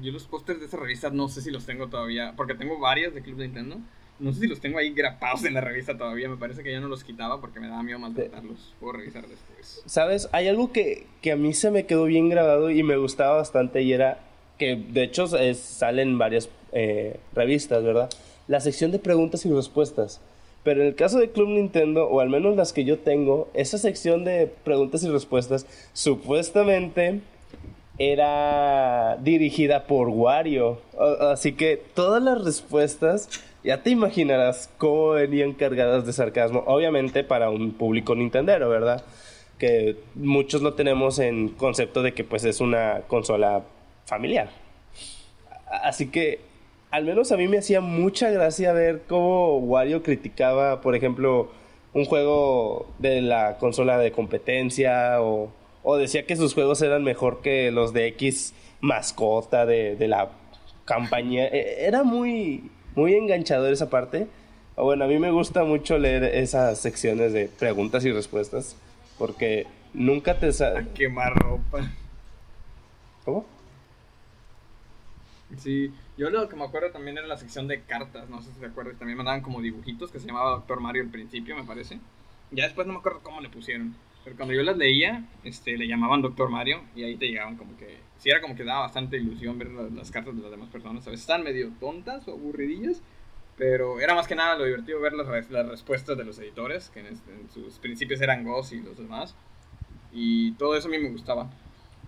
Yo 0.02 0.10
los 0.10 0.24
pósters 0.24 0.58
de 0.58 0.66
esa 0.66 0.76
revista 0.76 1.08
no 1.10 1.28
sé 1.28 1.40
si 1.40 1.52
los 1.52 1.64
tengo 1.64 1.86
todavía, 1.86 2.34
porque 2.36 2.54
tengo 2.54 2.80
varios 2.80 3.14
de 3.14 3.22
Club 3.22 3.38
Nintendo. 3.38 3.76
No 4.18 4.32
sé 4.32 4.40
si 4.40 4.46
los 4.48 4.58
tengo 4.58 4.78
ahí 4.78 4.92
grapados 4.92 5.44
en 5.44 5.54
la 5.54 5.60
revista 5.60 5.96
todavía. 5.96 6.28
Me 6.28 6.36
parece 6.36 6.64
que 6.64 6.72
ya 6.72 6.80
no 6.80 6.88
los 6.88 7.04
quitaba 7.04 7.40
porque 7.40 7.60
me 7.60 7.68
daba 7.68 7.84
miedo 7.84 8.00
maltratarlos. 8.00 8.74
Puedo 8.80 8.94
revisar 8.94 9.28
después. 9.28 9.84
¿Sabes? 9.86 10.28
Hay 10.32 10.48
algo 10.48 10.72
que, 10.72 11.06
que 11.22 11.30
a 11.30 11.36
mí 11.36 11.52
se 11.52 11.70
me 11.70 11.86
quedó 11.86 12.06
bien 12.06 12.28
grabado 12.28 12.70
y 12.70 12.82
me 12.82 12.96
gustaba 12.96 13.36
bastante 13.36 13.82
y 13.82 13.92
era 13.92 14.25
que 14.58 14.76
de 14.76 15.02
hecho 15.02 15.26
salen 15.54 16.18
varias 16.18 16.48
eh, 16.72 17.18
revistas, 17.34 17.82
¿verdad? 17.82 18.10
La 18.48 18.60
sección 18.60 18.92
de 18.92 18.98
preguntas 18.98 19.44
y 19.46 19.50
respuestas. 19.50 20.20
Pero 20.62 20.80
en 20.80 20.88
el 20.88 20.94
caso 20.94 21.18
de 21.18 21.30
Club 21.30 21.48
Nintendo, 21.48 22.08
o 22.08 22.20
al 22.20 22.28
menos 22.28 22.56
las 22.56 22.72
que 22.72 22.84
yo 22.84 22.98
tengo, 22.98 23.48
esa 23.54 23.78
sección 23.78 24.24
de 24.24 24.50
preguntas 24.64 25.04
y 25.04 25.08
respuestas 25.08 25.66
supuestamente 25.92 27.20
era 27.98 29.16
dirigida 29.22 29.86
por 29.86 30.08
Wario. 30.08 30.80
Así 31.20 31.52
que 31.52 31.80
todas 31.94 32.22
las 32.22 32.44
respuestas, 32.44 33.28
ya 33.62 33.82
te 33.82 33.90
imaginarás 33.90 34.70
cómo 34.76 35.10
venían 35.10 35.52
cargadas 35.52 36.04
de 36.04 36.12
sarcasmo. 36.12 36.64
Obviamente 36.66 37.24
para 37.24 37.50
un 37.50 37.72
público 37.72 38.14
nintendero, 38.14 38.68
¿verdad? 38.68 39.04
Que 39.58 39.96
muchos 40.14 40.62
lo 40.62 40.74
tenemos 40.74 41.18
en 41.18 41.48
concepto 41.50 42.02
de 42.02 42.12
que 42.12 42.24
pues 42.24 42.44
es 42.44 42.60
una 42.60 43.02
consola 43.06 43.62
familiar. 44.06 44.48
Así 45.82 46.08
que 46.08 46.40
al 46.90 47.04
menos 47.04 47.32
a 47.32 47.36
mí 47.36 47.48
me 47.48 47.58
hacía 47.58 47.80
mucha 47.80 48.30
gracia 48.30 48.72
ver 48.72 49.02
cómo 49.06 49.58
Wario 49.58 50.02
criticaba, 50.02 50.80
por 50.80 50.94
ejemplo, 50.96 51.50
un 51.92 52.04
juego 52.04 52.86
de 52.98 53.20
la 53.20 53.58
consola 53.58 53.98
de 53.98 54.12
competencia 54.12 55.20
o, 55.20 55.50
decía 55.98 56.26
que 56.26 56.36
sus 56.36 56.54
juegos 56.54 56.82
eran 56.82 57.04
mejor 57.04 57.42
que 57.42 57.70
los 57.70 57.92
de 57.92 58.08
X 58.08 58.54
mascota 58.80 59.66
de, 59.66 59.96
la 60.08 60.30
campaña. 60.84 61.44
E, 61.44 61.86
era 61.86 62.02
muy, 62.02 62.70
muy 62.94 63.14
enganchador 63.14 63.72
esa 63.72 63.90
parte. 63.90 64.26
bueno, 64.76 65.04
a 65.04 65.08
mí 65.08 65.18
me 65.18 65.30
gusta 65.30 65.64
mucho 65.64 65.98
leer 65.98 66.24
esas 66.24 66.78
secciones 66.78 67.32
de 67.32 67.48
preguntas 67.48 68.04
y 68.04 68.12
respuestas 68.12 68.76
porque 69.18 69.66
nunca 69.94 70.38
te... 70.38 70.48
A 70.64 70.84
quemar 70.94 71.34
ropa. 71.34 71.90
¿Cómo? 73.24 73.55
Sí, 75.56 75.92
yo 76.18 76.28
lo 76.28 76.48
que 76.48 76.56
me 76.56 76.64
acuerdo 76.64 76.90
también 76.90 77.18
era 77.18 77.26
la 77.26 77.36
sección 77.36 77.68
de 77.68 77.82
cartas, 77.82 78.28
no 78.28 78.42
sé 78.42 78.52
si 78.52 78.60
te 78.60 78.66
acuerdas, 78.66 78.98
también 78.98 79.16
mandaban 79.16 79.42
como 79.42 79.62
dibujitos 79.62 80.10
que 80.10 80.18
se 80.18 80.26
llamaba 80.26 80.50
Doctor 80.50 80.80
Mario 80.80 81.04
al 81.04 81.10
principio, 81.10 81.56
me 81.56 81.64
parece. 81.64 82.00
Ya 82.50 82.64
después 82.64 82.86
no 82.86 82.94
me 82.94 82.98
acuerdo 82.98 83.20
cómo 83.22 83.40
le 83.40 83.48
pusieron, 83.48 83.94
pero 84.24 84.36
cuando 84.36 84.54
yo 84.54 84.62
las 84.62 84.76
leía, 84.76 85.24
este, 85.44 85.78
le 85.78 85.86
llamaban 85.86 86.20
Doctor 86.20 86.50
Mario 86.50 86.82
y 86.96 87.04
ahí 87.04 87.16
te 87.16 87.28
llegaban 87.28 87.56
como 87.56 87.76
que, 87.76 87.98
sí 88.18 88.28
era 88.28 88.40
como 88.40 88.56
que 88.56 88.64
daba 88.64 88.80
bastante 88.80 89.16
ilusión 89.16 89.58
ver 89.58 89.70
las, 89.70 90.10
cartas 90.10 90.36
de 90.36 90.42
las 90.42 90.50
demás 90.50 90.68
personas, 90.68 91.06
a 91.06 91.10
veces 91.10 91.22
están 91.22 91.44
medio 91.44 91.70
tontas 91.80 92.26
o 92.26 92.32
aburridillas, 92.32 93.00
pero 93.56 94.00
era 94.00 94.14
más 94.14 94.26
que 94.26 94.34
nada 94.34 94.58
lo 94.58 94.64
divertido 94.64 95.00
ver 95.00 95.12
las, 95.12 95.50
las 95.50 95.68
respuestas 95.68 96.18
de 96.18 96.24
los 96.24 96.38
editores, 96.40 96.90
que 96.90 97.00
en, 97.00 97.06
en 97.06 97.50
sus 97.54 97.78
principios 97.78 98.20
eran 98.20 98.44
Goss 98.44 98.72
y 98.72 98.80
los 98.80 98.98
demás, 98.98 99.36
y 100.12 100.52
todo 100.52 100.76
eso 100.76 100.88
a 100.88 100.90
mí 100.90 100.98
me 100.98 101.10
gustaba. 101.10 101.48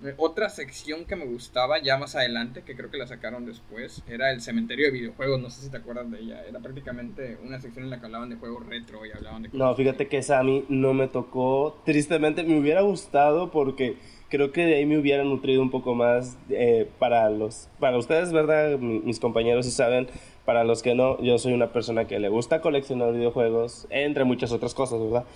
Eh, 0.04 0.14
otra 0.16 0.48
sección 0.48 1.04
que 1.04 1.16
me 1.16 1.24
gustaba 1.26 1.82
ya 1.82 1.96
más 1.96 2.14
adelante, 2.14 2.62
que 2.62 2.76
creo 2.76 2.90
que 2.90 2.98
la 2.98 3.06
sacaron 3.06 3.46
después, 3.46 4.02
era 4.08 4.30
el 4.30 4.40
cementerio 4.40 4.86
de 4.86 4.92
videojuegos. 4.92 5.40
No 5.40 5.50
sé 5.50 5.62
si 5.62 5.70
te 5.70 5.78
acuerdas 5.78 6.10
de 6.10 6.20
ella. 6.20 6.44
Era 6.46 6.60
prácticamente 6.60 7.38
una 7.44 7.60
sección 7.60 7.84
en 7.84 7.90
la 7.90 8.00
que 8.00 8.06
hablaban 8.06 8.30
de 8.30 8.36
juegos 8.36 8.66
retro 8.66 9.04
y 9.04 9.10
hablaban 9.10 9.42
de... 9.42 9.50
No, 9.52 9.74
fíjate 9.74 10.08
que 10.08 10.18
esa 10.18 10.38
a 10.38 10.42
mí 10.42 10.64
no 10.68 10.94
me 10.94 11.08
tocó. 11.08 11.80
Tristemente 11.84 12.44
me 12.44 12.58
hubiera 12.58 12.82
gustado 12.82 13.50
porque 13.50 13.96
creo 14.28 14.52
que 14.52 14.66
de 14.66 14.76
ahí 14.76 14.86
me 14.86 14.98
hubiera 14.98 15.24
nutrido 15.24 15.62
un 15.62 15.70
poco 15.70 15.94
más 15.94 16.38
eh, 16.50 16.88
para 16.98 17.28
los... 17.30 17.68
Para 17.80 17.98
ustedes, 17.98 18.32
¿verdad? 18.32 18.78
Mis 18.78 19.18
compañeros 19.20 19.66
si 19.66 19.72
saben. 19.72 20.08
Para 20.44 20.64
los 20.64 20.82
que 20.82 20.94
no, 20.94 21.20
yo 21.20 21.36
soy 21.36 21.52
una 21.52 21.72
persona 21.72 22.06
que 22.06 22.18
le 22.18 22.30
gusta 22.30 22.62
coleccionar 22.62 23.12
videojuegos, 23.12 23.86
entre 23.90 24.24
muchas 24.24 24.50
otras 24.50 24.72
cosas, 24.72 24.98
¿verdad? 24.98 25.26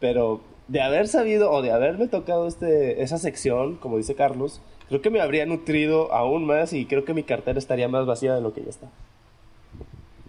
Pero 0.00 0.40
de 0.68 0.80
haber 0.80 1.08
sabido 1.08 1.50
o 1.50 1.62
de 1.62 1.72
haberme 1.72 2.08
tocado 2.08 2.48
este, 2.48 3.02
esa 3.02 3.18
sección, 3.18 3.76
como 3.76 3.96
dice 3.96 4.14
Carlos, 4.14 4.60
creo 4.88 5.02
que 5.02 5.10
me 5.10 5.20
habría 5.20 5.46
nutrido 5.46 6.12
aún 6.12 6.46
más 6.46 6.72
y 6.72 6.86
creo 6.86 7.04
que 7.04 7.14
mi 7.14 7.22
cartera 7.22 7.58
estaría 7.58 7.88
más 7.88 8.06
vacía 8.06 8.34
de 8.34 8.40
lo 8.40 8.52
que 8.52 8.62
ya 8.62 8.70
está. 8.70 8.88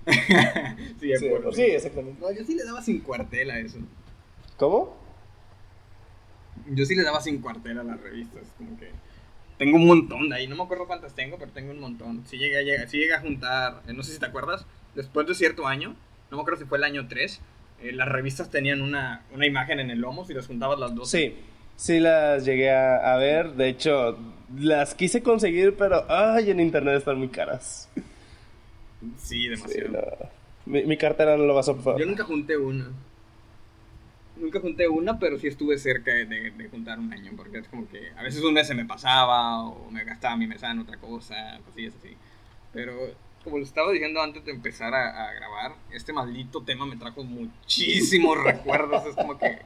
sí, 1.00 1.14
sí, 1.54 1.62
exactamente. 1.62 2.22
No, 2.22 2.32
yo 2.32 2.44
sí 2.44 2.56
le 2.56 2.64
daba 2.64 2.82
sin 2.82 3.00
cuartel 3.00 3.52
a 3.52 3.60
eso. 3.60 3.78
¿Cómo? 4.58 4.96
Yo 6.70 6.86
sí 6.86 6.96
le 6.96 7.04
daba 7.04 7.22
sin 7.22 7.42
cuartel 7.42 7.80
a 7.80 7.84
las 7.84 8.00
revistas, 8.00 8.44
como 8.58 8.78
que 8.78 8.90
tengo 9.62 9.78
un 9.78 9.86
montón 9.86 10.28
de 10.30 10.36
ahí, 10.36 10.48
no 10.48 10.56
me 10.56 10.64
acuerdo 10.64 10.88
cuántas 10.88 11.14
tengo, 11.14 11.38
pero 11.38 11.52
tengo 11.52 11.70
un 11.70 11.80
montón. 11.80 12.24
Si 12.26 12.40
llegué, 12.40 12.78
a, 12.78 12.88
si 12.88 12.98
llegué 12.98 13.14
a 13.14 13.22
juntar, 13.22 13.84
eh, 13.88 13.94
no 13.94 14.02
sé 14.02 14.12
si 14.12 14.20
te 14.20 14.26
acuerdas, 14.26 14.66
después 14.96 15.28
de 15.28 15.36
cierto 15.36 15.68
año, 15.68 15.96
no 16.32 16.38
me 16.38 16.42
acuerdo 16.42 16.62
si 16.62 16.66
fue 16.66 16.80
el 16.80 16.84
año 16.84 17.08
3, 17.08 17.40
eh, 17.82 17.92
las 17.94 18.08
revistas 18.08 18.50
tenían 18.50 18.82
una, 18.82 19.24
una, 19.34 19.46
imagen 19.46 19.80
en 19.80 19.90
el 19.90 20.00
lomo 20.00 20.26
si 20.26 20.34
las 20.34 20.48
juntabas 20.48 20.80
las 20.80 20.94
dos. 20.94 21.10
Sí, 21.10 21.36
sí 21.76 22.00
las 22.00 22.46
llegué 22.46 22.72
a, 22.72 23.16
ver. 23.18 23.54
De 23.54 23.70
hecho, 23.70 24.18
las 24.58 24.94
quise 24.94 25.24
conseguir, 25.24 25.76
pero 25.76 26.06
ay, 26.10 26.52
en 26.52 26.60
internet 26.60 26.98
están 26.98 27.18
muy 27.18 27.30
caras. 27.30 27.90
Sí, 29.18 29.48
demasiado. 29.48 30.30
mi, 30.66 30.98
cartera 30.98 31.38
no 31.38 31.46
lo 31.46 31.56
va 31.56 31.62
a 31.62 31.64
soportar. 31.64 31.98
Yo 32.00 32.06
nunca 32.06 32.24
junté 32.24 32.56
una. 32.56 32.92
nunca 34.36 34.60
junté 34.60 34.88
una, 34.88 35.18
pero 35.18 35.40
sí 35.40 35.48
estuve 35.48 35.78
cerca 35.80 36.12
de, 36.12 36.26
de, 36.26 36.70
juntar 36.70 37.00
un 37.00 37.12
año, 37.12 37.32
porque 37.36 37.60
es 37.60 37.68
como 37.68 37.90
que 37.90 38.12
a 38.16 38.22
veces 38.22 38.44
un 38.44 38.54
mes 38.54 38.68
se 38.68 38.76
me 38.76 38.86
pasaba 38.86 39.66
o 39.66 39.90
me 39.90 40.04
gastaba 40.04 40.36
mi 40.36 40.46
mesa 40.46 40.70
en 40.70 40.80
otra 40.80 40.98
cosa, 40.98 41.60
cosillas 41.66 41.96
así. 42.00 42.16
Pero 42.74 42.94
como 43.44 43.58
les 43.58 43.68
estaba 43.68 43.92
diciendo 43.92 44.22
antes 44.22 44.44
de 44.46 44.52
empezar 44.52 44.94
a, 44.94 45.28
a 45.30 45.34
grabar, 45.34 45.74
este 45.92 46.14
maldito 46.14 46.64
tema 46.64 46.86
me 46.86 46.96
trajo 46.98 47.24
muchísimos 47.24 48.38
recuerdos. 48.44 49.06
Es 49.06 49.16
como 49.16 49.38
que 49.38 49.60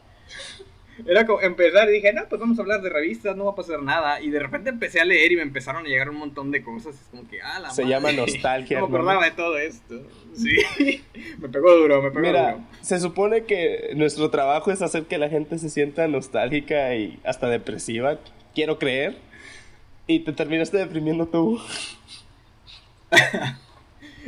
era 1.05 1.25
como 1.25 1.41
empezar 1.41 1.89
y 1.89 1.94
dije, 1.94 2.13
no, 2.13 2.22
pues 2.29 2.39
vamos 2.39 2.58
a 2.58 2.62
hablar 2.62 2.82
de 2.82 2.89
revistas, 2.89 3.36
no 3.36 3.46
va 3.46 3.51
a 3.51 3.55
pasar 3.55 3.82
nada. 3.84 4.22
Y 4.22 4.29
de 4.29 4.39
repente 4.39 4.70
empecé 4.70 5.01
a 5.01 5.05
leer 5.05 5.34
y 5.34 5.36
me 5.36 5.41
empezaron 5.41 5.86
a 5.86 5.89
llegar 5.89 6.10
un 6.10 6.15
montón 6.15 6.51
de 6.51 6.63
cosas. 6.63 6.96
Es 6.96 7.08
como 7.12 7.27
que, 7.27 7.41
ah, 7.41 7.60
la 7.60 7.70
Se 7.72 7.86
llama 7.86 8.12
nostalgia. 8.13 8.79
No 8.79 8.88
me 8.88 8.96
acordaba 8.98 9.25
de 9.25 9.32
todo 9.32 9.58
esto. 9.58 10.01
Sí, 10.34 10.55
me 11.39 11.50
pegó 11.50 11.75
duro, 11.75 12.01
me 12.01 12.12
pegó 12.12 12.22
Mira, 12.25 12.53
duro. 12.53 12.63
se 12.82 13.00
supone 13.00 13.44
que 13.44 13.91
nuestro 13.96 14.29
trabajo 14.29 14.72
es 14.72 14.82
hacer 14.82 15.03
que 15.03 15.17
la 15.17 15.27
gente 15.29 15.60
se 15.60 15.70
sienta 15.70 16.08
nostálgica 16.08 16.96
y 16.96 17.20
hasta 17.25 17.50
depresiva, 17.50 18.20
quiero 18.53 18.79
creer. 18.79 19.17
Y 20.08 20.20
te 20.20 20.32
terminaste 20.32 20.77
deprimiendo 20.77 21.25
tú. 21.27 21.60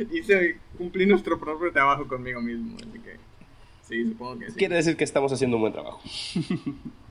Hice, 0.12 0.58
cumplí 0.76 1.06
nuestro 1.06 1.38
propio 1.38 1.72
trabajo 1.72 2.06
conmigo 2.06 2.40
mismo, 2.40 2.76
así 2.76 2.98
que... 2.98 3.16
Sí, 3.88 4.04
supongo 4.04 4.38
que 4.38 4.50
sí. 4.50 4.56
Quiere 4.56 4.76
decir 4.76 4.96
que 4.96 5.04
estamos 5.04 5.32
haciendo 5.32 5.56
un 5.56 5.62
buen 5.62 5.72
trabajo. 5.72 6.00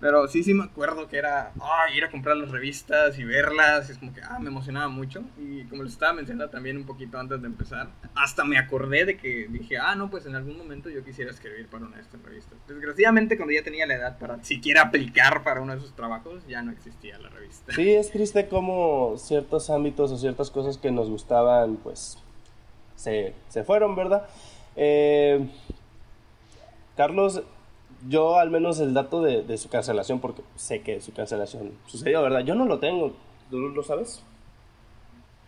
Pero 0.00 0.26
sí, 0.28 0.42
sí 0.42 0.54
me 0.54 0.64
acuerdo 0.64 1.08
que 1.08 1.18
era 1.18 1.52
ir 1.94 2.04
a 2.04 2.10
comprar 2.10 2.36
las 2.36 2.50
revistas 2.50 3.18
y 3.18 3.24
verlas. 3.24 3.88
Y 3.88 3.92
es 3.92 3.98
como 3.98 4.14
que 4.14 4.22
ah, 4.22 4.38
me 4.38 4.48
emocionaba 4.48 4.88
mucho. 4.88 5.22
Y 5.38 5.64
como 5.64 5.82
les 5.82 5.92
estaba 5.92 6.14
mencionando 6.14 6.50
también 6.50 6.78
un 6.78 6.84
poquito 6.84 7.18
antes 7.18 7.40
de 7.40 7.46
empezar, 7.46 7.88
hasta 8.14 8.44
me 8.44 8.58
acordé 8.58 9.04
de 9.04 9.16
que 9.16 9.46
dije, 9.48 9.76
ah, 9.78 9.94
no, 9.94 10.10
pues 10.10 10.24
en 10.24 10.34
algún 10.34 10.56
momento 10.56 10.88
yo 10.88 11.04
quisiera 11.04 11.30
escribir 11.30 11.66
para 11.68 11.84
una 11.84 11.96
de 11.96 12.02
estas 12.02 12.22
revistas. 12.22 12.58
Desgraciadamente, 12.66 13.36
cuando 13.36 13.52
ya 13.52 13.62
tenía 13.62 13.86
la 13.86 13.94
edad 13.94 14.18
para 14.18 14.42
siquiera 14.42 14.82
aplicar 14.82 15.42
para 15.44 15.60
uno 15.60 15.72
de 15.72 15.78
esos 15.78 15.94
trabajos, 15.94 16.46
ya 16.48 16.62
no 16.62 16.72
existía 16.72 17.18
la 17.18 17.28
revista. 17.28 17.74
Sí, 17.74 17.90
es 17.90 18.10
triste 18.10 18.48
como 18.48 19.16
ciertos 19.18 19.68
ámbitos 19.68 20.10
o 20.12 20.16
ciertas 20.16 20.50
cosas 20.50 20.78
que 20.78 20.90
nos 20.90 21.10
gustaban, 21.10 21.76
pues 21.76 22.18
se, 22.96 23.34
se 23.48 23.64
fueron, 23.64 23.96
¿verdad? 23.96 24.26
Eh, 24.76 25.46
Carlos, 26.96 27.42
yo 28.08 28.38
al 28.38 28.50
menos 28.50 28.80
el 28.80 28.94
dato 28.94 29.22
de, 29.22 29.58
su 29.58 29.68
cancelación, 29.68 30.20
porque 30.20 30.42
sé 30.56 30.82
que 30.82 31.00
su 31.00 31.12
cancelación 31.12 31.72
sucedió, 31.86 32.22
¿verdad? 32.22 32.40
Yo 32.40 32.54
no 32.54 32.64
lo 32.64 32.78
tengo, 32.78 33.14
¿tú 33.50 33.58
lo 33.58 33.82
sabes? 33.82 34.22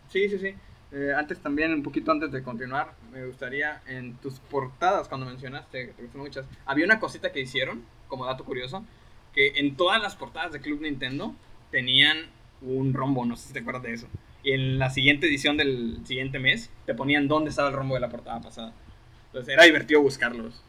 Sí, 0.09 0.28
sí, 0.28 0.38
sí. 0.38 0.54
Eh, 0.92 1.12
antes 1.16 1.38
también, 1.38 1.73
un 1.73 1.82
poquito 1.82 2.12
antes 2.12 2.30
de 2.32 2.42
continuar, 2.42 2.92
me 3.12 3.26
gustaría 3.26 3.80
en 3.87 4.14
tus 4.16 4.40
portadas, 4.40 5.09
cuando 5.09 5.26
mencionaste, 5.26 5.94
que 5.97 6.18
muchas, 6.18 6.44
había 6.66 6.85
una 6.85 7.00
cosita 7.00 7.32
que 7.32 7.40
hicieron, 7.40 7.82
como 8.09 8.26
dato 8.26 8.44
curioso, 8.44 8.85
que 9.32 9.52
en 9.56 9.76
todas 9.76 10.02
las 10.02 10.16
portadas 10.16 10.52
de 10.52 10.61
Club 10.61 10.82
Nintendo 10.82 11.35
tenían 11.71 12.18
un 12.61 12.92
rombo, 12.92 13.25
no 13.25 13.37
sé 13.37 13.49
si 13.49 13.52
te 13.54 13.61
acuerdas 13.61 13.82
de 13.85 13.94
eso. 13.94 14.06
Y 14.44 14.52
en 14.52 14.78
la 14.78 14.90
siguiente 14.90 15.26
edición 15.26 15.56
del 15.56 16.00
siguiente 16.04 16.38
mes 16.38 16.71
te 16.85 16.94
ponían 16.94 17.28
dónde 17.28 17.50
estaba 17.50 17.68
el 17.68 17.75
rombo 17.75 17.94
de 17.94 18.00
la 18.00 18.11
portada 18.11 18.40
pasada. 18.40 18.75
Entonces 19.26 19.54
era 19.54 19.64
divertido 19.64 20.02
buscarlos. 20.02 20.62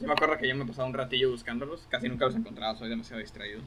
Yo 0.00 0.06
me 0.06 0.12
acuerdo 0.12 0.36
que 0.36 0.48
yo 0.48 0.54
me 0.54 0.66
pasaba 0.66 0.88
un 0.88 0.94
ratillo 0.94 1.30
buscándolos. 1.30 1.86
Casi 1.88 2.08
nunca 2.08 2.26
los 2.26 2.36
encontraba, 2.36 2.76
soy 2.76 2.88
demasiado 2.88 3.20
distraído. 3.20 3.60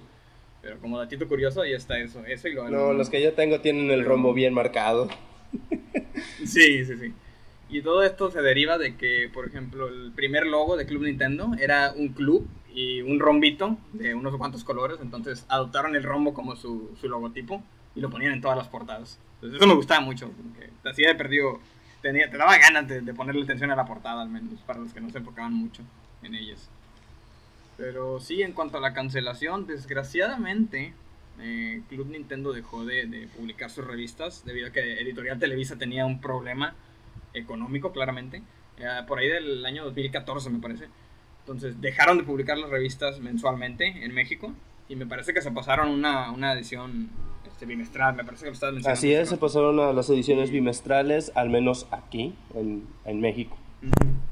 Pero 0.62 0.80
como 0.80 1.00
datito 1.00 1.28
curioso, 1.28 1.62
ahí 1.62 1.74
está 1.74 1.98
eso. 2.00 2.24
eso 2.26 2.48
y 2.48 2.54
lo 2.54 2.70
no, 2.70 2.94
los 2.94 3.10
que 3.10 3.22
yo 3.22 3.34
tengo 3.34 3.62
tienen 3.62 3.90
el 3.92 4.06
rombo 4.06 4.34
bien 4.34 4.54
marcado. 4.54 5.08
sí, 6.46 6.86
sí, 6.86 6.98
sí. 6.98 7.14
Y 7.70 7.82
todo 7.82 8.04
esto 8.04 8.32
se 8.32 8.42
deriva 8.42 8.78
de 8.78 8.98
que, 8.98 9.30
por 9.34 9.48
ejemplo, 9.48 9.88
el 9.88 10.12
primer 10.12 10.46
logo 10.46 10.76
de 10.76 10.86
Club 10.86 11.04
Nintendo 11.04 11.52
era 11.60 11.94
un 11.96 12.10
club 12.10 12.48
y 12.74 13.02
un 13.02 13.20
rombito 13.20 13.78
de 13.94 14.14
unos 14.16 14.36
cuantos 14.38 14.64
colores. 14.64 15.00
Entonces 15.02 15.46
adoptaron 15.48 15.96
el 15.96 16.04
rombo 16.04 16.34
como 16.34 16.56
su, 16.56 16.96
su 17.00 17.08
logotipo 17.08 17.64
y 17.96 18.02
lo 18.02 18.10
ponían 18.10 18.34
en 18.34 18.42
todas 18.42 18.58
las 18.58 18.68
portadas. 18.68 19.20
Entonces 19.36 19.58
eso 19.58 19.68
me 19.68 19.76
gustaba 19.76 20.02
mucho. 20.02 20.32
Porque 20.32 20.70
te 20.84 20.90
hacía 20.90 21.08
de 21.10 21.16
perdido 21.16 21.60
tenía, 22.02 22.30
te 22.30 22.38
daba 22.38 22.58
ganas 22.58 22.88
de, 22.88 23.02
de, 23.02 23.14
ponerle 23.14 23.44
atención 23.44 23.72
a 23.72 23.76
la 23.76 23.86
portada, 23.86 24.22
al 24.22 24.30
menos, 24.30 24.60
para 24.62 24.80
los 24.80 24.94
que 24.94 25.02
no 25.02 25.10
se 25.10 25.20
enfocaban 25.20 25.54
mucho 25.54 25.84
en 26.24 26.36
ellas. 26.36 26.70
Pero 27.78 28.20
sí, 28.20 28.42
en 28.42 28.52
cuanto 28.52 28.78
a 28.78 28.82
la 28.82 28.94
cancelación, 28.94 29.66
desgraciadamente, 29.66 30.94
eh, 31.40 31.82
Club 31.88 32.08
Nintendo 32.10 32.52
dejó 32.52 32.86
de, 32.86 33.06
de, 33.06 33.28
publicar 33.28 33.70
sus 33.70 33.86
revistas 33.86 34.44
debido 34.46 34.68
a 34.68 34.72
que 34.72 35.00
Editorial 35.00 35.40
Televisa 35.40 35.78
tenía 35.78 36.06
un 36.06 36.20
problema 36.20 36.76
económico, 37.34 37.92
claramente. 37.92 38.44
Eh, 38.78 38.86
por 39.08 39.20
ahí 39.20 39.30
del 39.30 39.66
año 39.66 39.86
2014, 39.86 40.50
me 40.50 40.60
parece. 40.60 40.88
Entonces 41.42 41.80
dejaron 41.82 42.18
de 42.18 42.24
publicar 42.24 42.58
las 42.58 42.70
revistas 42.70 43.20
mensualmente 43.20 44.04
en 44.04 44.14
México 44.14 44.54
y 44.88 44.96
me 44.96 45.06
parece 45.06 45.34
que 45.34 45.42
se 45.42 45.52
pasaron 45.52 45.90
una, 45.90 46.32
una 46.32 46.54
edición 46.54 47.10
este, 47.48 47.66
bimestral, 47.66 48.16
me 48.16 48.24
parece 48.24 48.44
que 48.44 48.50
lo 48.50 48.54
estabas 48.54 48.74
mencionando. 48.76 48.98
Así 48.98 49.14
es, 49.14 49.30
se 49.30 49.38
pasaron 49.38 49.80
a 49.80 49.94
las 49.94 50.10
ediciones 50.10 50.52
bimestrales, 50.52 51.32
al 51.36 51.50
menos 51.50 51.88
aquí, 51.92 52.36
en, 52.56 52.88
en 53.06 53.22
México. 53.22 53.58
Uh 53.82 53.88
-huh. 53.88 54.29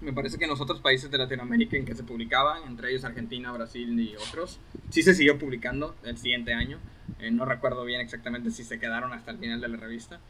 Me 0.00 0.12
parece 0.12 0.38
que 0.38 0.44
en 0.44 0.50
los 0.50 0.60
otros 0.60 0.80
países 0.80 1.10
de 1.10 1.18
Latinoamérica 1.18 1.76
en 1.76 1.84
que 1.84 1.94
se 1.94 2.04
publicaban, 2.04 2.62
entre 2.68 2.90
ellos 2.90 3.04
Argentina, 3.04 3.50
Brasil 3.50 3.98
y 3.98 4.14
otros, 4.16 4.60
sí 4.90 5.02
se 5.02 5.14
siguió 5.14 5.38
publicando 5.38 5.96
el 6.04 6.16
siguiente 6.18 6.54
año. 6.54 6.78
Eh, 7.18 7.30
no 7.32 7.44
recuerdo 7.44 7.84
bien 7.84 8.00
exactamente 8.00 8.50
si 8.50 8.62
se 8.62 8.78
quedaron 8.78 9.12
hasta 9.12 9.32
el 9.32 9.38
final 9.38 9.60
de 9.60 9.68
la 9.68 9.76
revista, 9.76 10.20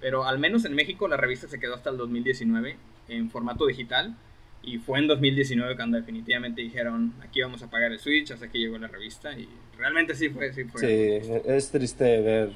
pero 0.00 0.24
al 0.24 0.38
menos 0.38 0.64
en 0.64 0.74
México 0.74 1.08
la 1.08 1.18
revista 1.18 1.46
se 1.46 1.60
quedó 1.60 1.74
hasta 1.74 1.90
el 1.90 1.98
2019 1.98 2.76
en 3.08 3.30
formato 3.30 3.66
digital 3.66 4.16
y 4.62 4.78
fue 4.78 4.98
en 4.98 5.08
2019 5.08 5.76
cuando 5.76 5.98
definitivamente 5.98 6.62
dijeron, 6.62 7.12
aquí 7.22 7.42
vamos 7.42 7.62
a 7.62 7.68
pagar 7.68 7.92
el 7.92 7.98
Switch, 7.98 8.30
hasta 8.30 8.48
que 8.48 8.58
llegó 8.58 8.78
la 8.78 8.88
revista. 8.88 9.32
Y 9.32 9.48
realmente 9.76 10.14
sí 10.14 10.30
fue. 10.30 10.52
Sí, 10.54 10.64
fue 10.64 11.42
es 11.46 11.70
triste 11.70 12.22
ver 12.22 12.52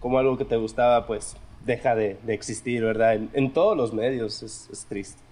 cómo 0.00 0.18
algo 0.18 0.36
que 0.36 0.44
te 0.44 0.56
gustaba, 0.56 1.06
pues, 1.06 1.36
deja 1.64 1.94
de, 1.94 2.18
de 2.24 2.34
existir, 2.34 2.82
¿verdad? 2.82 3.20
En, 3.32 3.52
todos 3.52 3.76
los 3.76 3.92
medios 3.92 4.42
es 4.42 4.86
triste. 4.88 5.27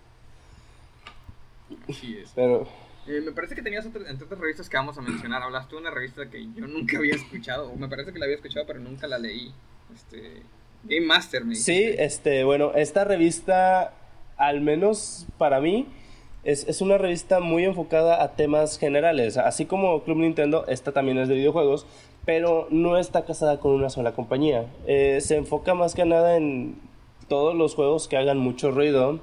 Así 1.88 2.18
es. 2.18 2.32
Pero... 2.35 2.66
Eh, 3.06 3.20
me 3.25 3.30
parece 3.32 3.54
que 3.54 3.62
tenías 3.62 3.87
entre 3.87 4.02
otras 4.02 4.40
revistas 4.40 4.68
que 4.68 4.76
vamos 4.76 4.99
a 4.99 5.00
mencionar. 5.00 5.42
Hablaste 5.42 5.76
de 5.76 5.80
una 5.80 5.90
revista 5.90 6.28
que 6.28 6.42
yo 6.54 6.66
nunca 6.66 6.99
había 6.99 7.14
escuchado, 7.14 7.70
o 7.70 7.76
me 7.76 7.88
parece 7.88 8.12
que 8.12 8.18
la 8.18 8.25
había 8.25 8.37
escuchado, 8.37 8.66
pero 8.66 8.80
nunca 8.80 9.06
la 9.06 9.18
leí. 9.18 9.52
Este, 9.94 10.42
Game 10.82 11.06
Master, 11.06 11.44
me 11.44 11.54
Sí, 11.54 11.94
este, 11.99 12.44
bueno, 12.44 12.73
esta 12.75 13.04
revista, 13.04 13.94
al 14.37 14.61
menos 14.61 15.26
para 15.38 15.61
mí, 15.61 15.87
es, 16.42 16.66
es, 16.68 16.80
una 16.80 16.99
revista 16.99 17.40
muy 17.40 17.64
enfocada 17.64 18.23
a 18.23 18.35
temas 18.35 18.78
generales. 18.78 19.37
Así 19.37 19.66
como 19.66 20.02
Club 20.02 20.18
Nintendo, 20.18 20.64
esta 20.66 20.92
también 20.92 21.18
es 21.18 21.28
de 21.28 21.35
videojuegos, 21.35 21.87
pero 22.25 22.66
no 22.70 22.99
está 22.99 23.25
casada 23.25 23.61
con 23.61 23.73
una 23.73 23.88
sola 23.88 24.12
compañía. 24.12 24.66
Eh, 24.87 25.20
se 25.20 25.37
enfoca 25.37 25.75
más 25.75 25.94
que 25.94 26.04
nada 26.04 26.37
en 26.37 26.76
todos 27.28 27.54
los 27.54 27.75
juegos 27.75 28.08
que 28.08 28.16
hagan 28.16 28.38
mucho 28.38 28.70
ruido, 28.70 29.20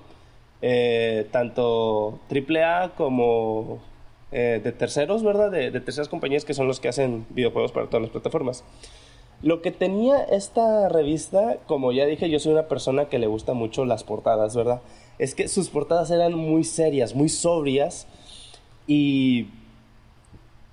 eh, 0.66 1.28
tanto 1.32 2.22
AAA 2.32 2.94
como 2.96 3.80
eh, 4.32 4.62
de 4.64 4.72
terceros, 4.72 5.22
¿verdad? 5.22 5.52
De, 5.52 5.72
terceras 5.82 6.08
compañías 6.08 6.46
que 6.46 6.54
son 6.54 6.68
los 6.68 6.80
que 6.80 6.88
hacen 6.88 7.26
videojuegos 7.32 7.74
para 7.74 7.88
todas 7.88 8.04
las 8.04 8.12
plataformas. 8.12 8.64
Lo 9.42 9.62
que 9.62 9.72
tenía 9.72 10.24
esta 10.24 10.88
revista, 10.88 11.58
como 11.68 11.92
ya 11.92 12.06
dije, 12.06 12.30
yo 12.30 12.40
soy 12.40 12.54
una 12.54 12.70
persona 12.70 13.10
que 13.10 13.20
le 13.20 13.28
gusta 13.28 13.54
mucho 13.54 13.84
las 13.84 14.06
portadas, 14.06 14.56
¿verdad? 14.56 14.80
Es 15.20 15.36
que 15.36 15.50
sus 15.50 15.68
portadas 15.68 16.10
eran 16.12 16.34
muy 16.34 16.64
serias, 16.64 17.14
muy 17.14 17.28
sobrias 17.28 18.08
y 18.88 19.48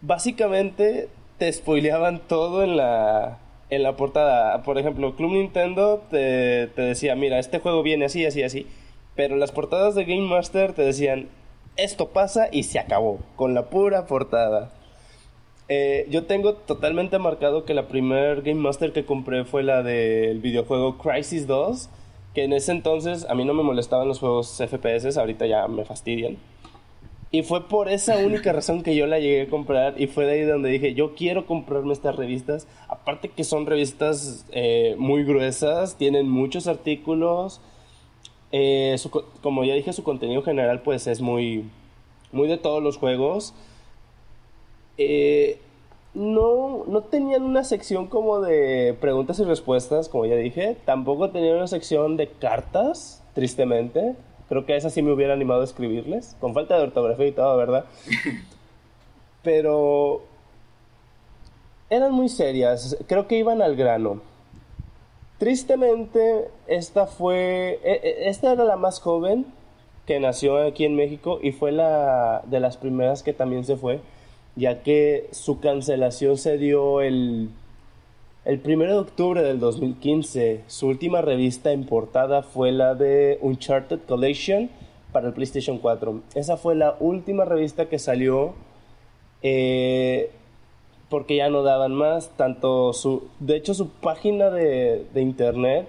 básicamente 0.03 1.09
te 1.39 1.53
spoileaban 1.53 2.21
todo 2.29 2.63
en 2.63 2.77
la, 2.77 3.39
en 3.71 3.83
la 3.83 3.97
portada. 3.97 4.63
Por 4.63 4.79
ejemplo, 4.79 5.17
Club 5.17 5.33
Nintendo 5.33 6.01
te, 6.13 6.69
te 6.69 6.83
decía, 6.83 7.17
mira, 7.17 7.41
este 7.41 7.59
juego 7.59 7.83
viene 7.83 8.05
así, 8.05 8.25
así, 8.25 8.45
así. 8.45 8.69
Pero 9.21 9.37
las 9.37 9.53
portadas 9.53 9.95
de 9.95 10.07
Game 10.07 10.27
Master 10.29 10.73
te 10.73 10.81
decían, 10.81 11.29
esto 11.77 12.09
pasa 12.09 12.49
y 12.51 12.63
se 12.63 12.79
acabó, 12.79 13.19
con 13.37 13.53
la 13.53 13.69
pura 13.69 14.07
portada. 14.07 14.71
Eh, 15.69 16.07
yo 16.09 16.25
tengo 16.25 16.55
totalmente 16.55 17.19
marcado 17.19 17.67
que 17.67 17.75
la 17.75 17.87
primer 17.87 18.41
Game 18.41 18.63
Master 18.63 18.95
que 18.95 19.05
compré 19.05 19.45
fue 19.45 19.63
la 19.63 19.83
del 19.83 20.39
videojuego 20.41 20.97
Crisis 20.97 21.47
2, 21.47 21.91
que 22.33 22.45
en 22.45 22.55
ese 22.55 22.73
entonces 22.73 23.27
a 23.29 23.35
mí 23.35 23.45
no 23.45 23.53
me 23.53 23.63
molestaban 23.63 24.09
los 24.09 24.21
juegos 24.21 24.57
FPS, 24.57 25.19
ahorita 25.19 25.47
ya 25.47 25.69
me 25.69 25.85
fastidian. 25.85 26.39
Y 27.31 27.43
fue 27.43 27.69
por 27.69 27.91
esa 27.91 28.17
única 28.17 28.55
razón 28.55 28.83
que 28.83 28.97
yo 28.97 29.07
la 29.07 29.19
llegué 29.19 29.43
a 29.43 29.51
comprar 29.51 30.01
y 30.01 30.07
fue 30.07 30.25
de 30.25 30.33
ahí 30.33 30.43
donde 30.45 30.71
dije, 30.71 30.95
yo 30.95 31.15
quiero 31.15 31.45
comprarme 31.45 31.93
estas 31.93 32.17
revistas. 32.17 32.67
Aparte 32.89 33.29
que 33.29 33.45
son 33.45 33.67
revistas 33.67 34.47
eh, 34.51 34.95
muy 34.97 35.25
gruesas, 35.25 35.99
tienen 35.99 36.27
muchos 36.27 36.67
artículos. 36.67 37.61
Eh, 38.53 38.97
su, 38.99 39.11
como 39.43 39.65
ya 39.65 39.75
dije, 39.75 39.93
su 39.93 40.03
contenido 40.03 40.43
general 40.43 40.83
pues 40.83 41.07
es 41.07 41.21
muy, 41.21 41.69
muy 42.33 42.49
de 42.49 42.59
todos 42.59 42.83
los 42.83 42.97
juegos. 42.97 43.55
Eh, 44.99 45.59
no, 46.13 46.85
no 46.87 47.03
tenían 47.03 47.43
una 47.45 47.63
sección 47.63 48.09
como 48.09 48.41
de 48.41 48.97
preguntas 49.01 49.39
y 49.39 49.45
respuestas, 49.45 50.09
como 50.09 50.27
ya 50.27 50.37
dije. 50.37 50.77
Tampoco 50.85 51.31
tenían 51.31 51.57
una 51.57 51.69
sección 51.69 52.17
de 52.17 52.29
cartas, 52.29 53.23
tristemente. 53.35 54.17
Creo 54.49 54.67
que 54.67 54.73
a 54.73 54.77
esa 54.77 54.91
sí 54.91 55.03
me 55.03 55.13
hubiera 55.13 55.33
animado 55.33 55.61
a 55.61 55.65
escribirles, 55.65 56.37
con 56.41 56.55
falta 56.55 56.77
de 56.77 56.83
ortografía 56.83 57.29
y 57.29 57.33
todo, 57.33 57.57
¿verdad? 57.57 57.85
Pero 59.43 60.23
eran 61.89 62.13
muy 62.13 62.29
serias, 62.29 62.97
creo 63.07 63.27
que 63.27 63.37
iban 63.37 63.63
al 63.63 63.77
grano. 63.77 64.21
Tristemente, 65.41 66.49
esta 66.69 67.07
fue, 67.07 67.81
e, 67.83 67.93
e, 68.03 68.29
esta 68.29 68.53
era 68.53 68.65
la 68.65 68.77
más 68.77 69.01
joven 69.01 69.47
que 70.07 70.21
nació 70.21 70.59
aquí 70.59 70.85
en 70.85 70.95
México 70.95 71.41
y 71.43 71.51
fue 71.53 71.73
la 71.73 72.43
de 72.47 72.61
las 72.61 72.77
primeras 72.77 73.25
que 73.25 73.33
también 73.33 73.65
se 73.65 73.77
fue, 73.77 74.01
ya 74.55 74.83
que 74.83 75.29
su 75.33 75.59
cancelación 75.59 76.37
se 76.37 76.59
dio 76.59 77.01
el 77.01 77.51
el 78.47 78.63
1 78.65 78.85
de 78.85 78.95
octubre 78.95 79.43
del 79.43 79.61
2015, 79.61 80.63
su 80.67 80.87
última 80.87 81.21
revista 81.21 81.73
en 81.73 81.85
portada 81.85 82.43
fue 82.43 82.73
la 82.73 82.95
de 82.95 83.39
Uncharted 83.43 84.01
Collection 84.09 84.71
para 85.13 85.29
el 85.29 85.35
PlayStation 85.35 85.77
4. 85.77 86.23
Esa 86.35 86.57
fue 86.57 86.75
la 86.75 86.97
última 87.01 87.45
revista 87.45 87.91
que 87.91 87.99
salió 87.99 88.55
eh, 89.43 90.31
porque 91.11 91.37
ya 91.37 91.51
no 91.51 91.63
daban 91.63 91.93
más. 91.95 92.35
Tanto 92.37 92.95
su, 92.95 93.29
de 93.41 93.57
hecho, 93.57 93.75
su 93.75 93.91
página 93.91 94.49
de, 94.49 95.07
internet 95.17 95.89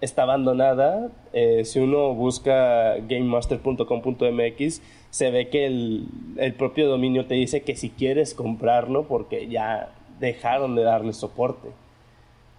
está 0.00 0.22
abandonada. 0.22 1.10
Eh, 1.34 1.64
si 1.64 1.80
uno 1.80 2.14
busca 2.14 2.96
gamemaster.com.mx, 3.00 4.80
se 5.10 5.30
ve 5.30 5.48
que 5.48 5.66
el, 5.66 6.06
el 6.36 6.54
propio 6.54 6.88
dominio 6.88 7.26
te 7.26 7.34
dice 7.34 7.62
que 7.62 7.76
si 7.76 7.90
quieres 7.90 8.32
comprarlo, 8.32 9.06
porque 9.08 9.48
ya 9.48 9.92
dejaron 10.20 10.74
de 10.76 10.82
darle 10.82 11.12
soporte. 11.12 11.68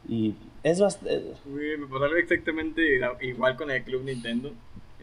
Y 0.07 0.35
es 0.63 0.79
bastante... 0.79 1.33
me 1.45 1.87
pasó 1.87 2.15
exactamente 2.15 2.99
igual 3.21 3.55
con 3.55 3.71
el 3.71 3.83
Club 3.83 4.03
Nintendo. 4.03 4.51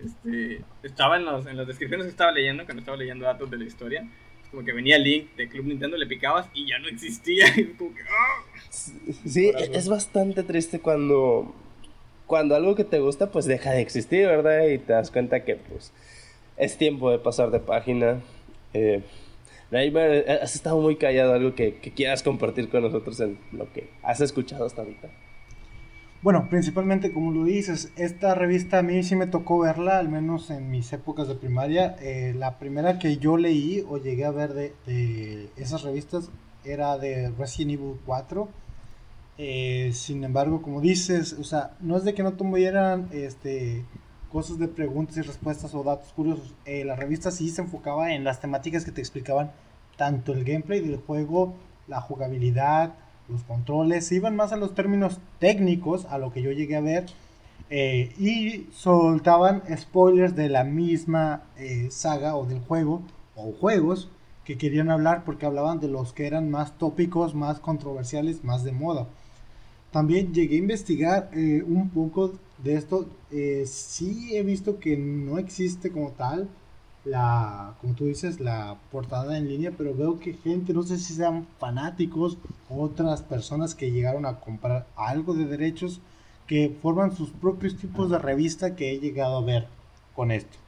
Este, 0.03 0.63
estaba 0.83 1.17
en, 1.17 1.25
los, 1.25 1.47
en 1.47 1.57
las 1.57 1.67
descripciones 1.67 2.07
que 2.07 2.11
estaba 2.11 2.33
leyendo, 2.33 2.65
cuando 2.65 2.81
estaba 2.81 2.97
leyendo 2.97 3.25
datos 3.25 3.51
de 3.51 3.59
la 3.59 3.65
historia, 3.65 4.09
como 4.55 4.65
que 4.65 4.73
venía 4.73 4.99
link 4.99 5.35
de 5.37 5.49
Club 5.49 5.67
Nintendo, 5.67 5.97
le 5.97 6.07
picabas 6.07 6.49
y 6.55 6.69
ya 6.69 6.79
no 6.79 6.89
existía. 6.89 7.47
¡ah! 8.09 8.45
Sí, 8.71 9.53
es 9.73 9.89
bastante 9.89 10.43
triste 10.45 10.79
cuando, 10.79 11.55
cuando 12.27 12.55
algo 12.55 12.75
que 12.75 12.85
te 12.85 13.01
gusta 13.01 13.31
pues 13.31 13.47
deja 13.47 13.73
de 13.73 13.81
existir, 13.81 14.27
¿verdad? 14.27 14.67
Y 14.69 14.79
te 14.79 14.93
das 14.93 15.11
cuenta 15.11 15.45
que 15.45 15.57
pues 15.57 15.93
es 16.57 16.79
tiempo 16.79 17.11
de 17.11 17.19
pasar 17.19 17.51
de 17.51 17.61
página. 17.61 18.21
Eh, 18.73 19.03
eh, 19.73 20.39
has 20.41 20.55
estado 20.55 20.81
muy 20.81 20.97
callado, 20.97 21.33
algo 21.33 21.55
que, 21.55 21.75
quieras 21.97 22.23
compartir 22.23 22.69
con 22.69 22.83
nosotros 22.83 23.19
en 23.21 23.39
lo 23.53 23.73
que 23.73 23.89
has 24.03 24.21
escuchado 24.21 24.67
hasta 24.67 24.83
ahorita. 24.83 25.09
Bueno, 26.25 26.49
principalmente 26.49 27.13
como 27.13 27.33
lo 27.33 27.45
dices, 27.45 27.93
esta 27.97 28.35
revista 28.35 28.79
a 28.79 28.83
mí 28.83 29.03
sí 29.03 29.15
me 29.15 29.27
tocó 29.27 29.59
verla, 29.59 29.99
al 29.99 30.09
menos 30.09 30.49
en 30.49 30.71
mis 30.71 30.91
épocas 30.95 31.29
de 31.29 31.35
primaria. 31.35 31.97
Eh, 32.01 32.33
la 32.35 32.59
primera 32.59 32.99
que 32.99 33.19
yo 33.19 33.37
leí 33.37 33.85
o 33.87 33.99
llegué 33.99 34.25
a 34.25 34.31
ver 34.31 34.55
de, 34.55 35.51
esas 35.57 35.83
revistas 35.83 36.31
era 36.65 36.97
de 36.97 37.29
Resident 37.39 37.73
Evil 37.73 38.01
4. 38.07 38.49
Eh, 39.37 39.91
sin 39.93 40.25
embargo, 40.25 40.63
como 40.63 40.81
dices, 40.81 41.35
o 41.35 41.45
sea, 41.45 41.77
no 41.81 41.95
es 41.95 42.05
de 42.05 42.15
que 42.15 42.23
no 42.23 42.33
tuvieran 42.33 43.11
este, 43.13 43.85
cosas 44.33 44.59
de 44.59 44.69
preguntas 44.69 45.19
y 45.19 45.21
respuestas 45.21 45.75
o 45.75 45.83
datos 45.83 46.11
curiosos. 46.15 46.55
la 46.65 46.97
revista 46.97 47.31
sí 47.33 47.51
se 47.51 47.61
enfocaba 47.61 48.15
en 48.15 48.25
las 48.25 48.41
temáticas 48.41 48.87
que 48.87 48.93
te 48.93 49.03
explicaban 49.03 49.53
tanto 49.99 50.33
el 50.33 50.45
gameplay 50.45 50.81
del 50.81 50.97
juego, 50.97 51.53
la 51.87 52.01
jugabilidad, 52.01 52.95
los 53.29 53.43
controles, 53.45 54.11
iban 54.13 54.37
más 54.37 54.53
a 54.53 54.57
los 54.57 54.75
términos 54.75 55.19
técnicos, 55.39 56.05
a 56.07 56.19
lo 56.19 56.33
que 56.33 56.43
yo 56.43 56.53
llegué 56.53 56.77
a 56.77 56.81
ver, 56.81 57.07
eh, 57.71 58.13
y 58.19 58.67
soltaban 58.73 59.63
spoilers 59.77 60.37
de 60.37 60.49
la 60.49 60.65
misma 60.65 61.45
eh, 61.57 61.89
saga 61.91 62.37
o 62.37 62.47
del 62.47 62.61
juego, 62.61 63.03
o 63.37 63.53
juegos 63.53 64.11
que 64.45 64.59
querían 64.59 64.91
hablar 64.91 65.25
porque 65.25 65.47
hablaban 65.47 65.81
de 65.81 65.89
los 65.89 66.13
que 66.13 66.27
eran 66.27 66.51
más 66.51 66.77
tópicos, 66.77 67.35
más 67.35 67.61
controversiales, 67.61 68.45
más 68.45 68.63
de 68.63 68.73
moda. 68.73 69.07
También 69.91 70.35
llegué 70.35 70.57
a 70.57 70.59
investigar 70.59 71.31
eh, 71.33 71.63
un 71.67 71.89
poco 71.91 72.33
de 72.63 72.75
esto. 72.75 73.09
sí 73.65 74.37
he 74.37 74.43
visto 74.43 74.79
que 74.79 74.97
no 74.97 75.39
existe 75.39 75.91
como 75.91 76.11
tal 76.11 76.49
la, 77.05 77.75
como 77.81 77.95
tú 77.95 78.07
dices, 78.07 78.41
la 78.41 78.77
portada 78.91 79.37
en 79.37 79.49
línea, 79.49 79.73
pero 79.77 79.95
veo 79.95 80.19
que 80.19 80.35
gente, 80.35 80.73
no 80.73 80.83
sé 80.83 80.99
si 80.99 81.15
sean 81.15 81.47
fanáticos, 81.59 82.39
otras 82.69 83.23
personas 83.23 83.75
que 83.75 83.91
llegaron 83.91 84.27
a 84.27 84.41
comprar 84.41 84.87
algo 84.97 85.35
de 85.35 85.45
derechos, 85.45 86.01
que 86.47 86.77
forman 86.83 87.15
sus 87.15 87.31
propios 87.31 87.77
tipos 87.77 88.11
de 88.11 88.19
revista 88.19 88.75
que 88.77 88.93
he 88.93 88.99
llegado 89.01 89.39
a 89.39 89.45
ver 89.45 89.67
con 90.15 90.31
esto. 90.31 90.59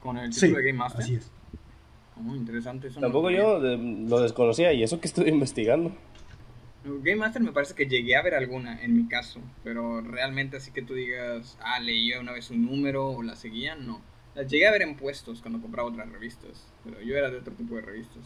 Con 0.00 0.18
el 0.18 0.30
título 0.30 0.58
de 0.58 0.66
Game 0.66 0.78
Master. 0.78 1.02
Así 1.02 1.14
es. 1.14 1.30
Muy 2.16 2.38
interesante. 2.38 2.90
Tampoco 2.90 3.30
yo 3.30 3.58
lo 3.58 4.20
desconocía 4.20 4.72
y 4.72 4.82
eso 4.82 5.00
que 5.00 5.08
estoy 5.08 5.28
investigando. 5.30 5.92
Game 6.84 7.16
Master 7.16 7.40
me 7.40 7.52
parece 7.52 7.74
que 7.74 7.86
llegué 7.86 8.14
a 8.14 8.22
ver 8.22 8.34
alguna 8.34 8.82
en 8.82 8.94
mi 8.94 9.08
caso, 9.08 9.40
pero 9.62 10.02
realmente 10.02 10.58
así 10.58 10.70
que 10.70 10.82
tú 10.82 10.94
digas, 10.94 11.56
ah, 11.62 11.80
leía 11.80 12.20
una 12.20 12.32
vez 12.32 12.50
un 12.50 12.66
número 12.66 13.08
o 13.10 13.22
la 13.22 13.36
seguía, 13.36 13.74
no. 13.74 14.02
Las 14.34 14.48
llegué 14.48 14.66
a 14.66 14.72
ver 14.72 14.82
en 14.82 14.96
puestos 14.96 15.40
cuando 15.40 15.62
compraba 15.62 15.88
otras 15.88 16.10
revistas, 16.10 16.66
pero 16.84 17.00
yo 17.00 17.16
era 17.16 17.30
de 17.30 17.38
otro 17.38 17.54
tipo 17.54 17.76
de 17.76 17.80
revistas. 17.80 18.22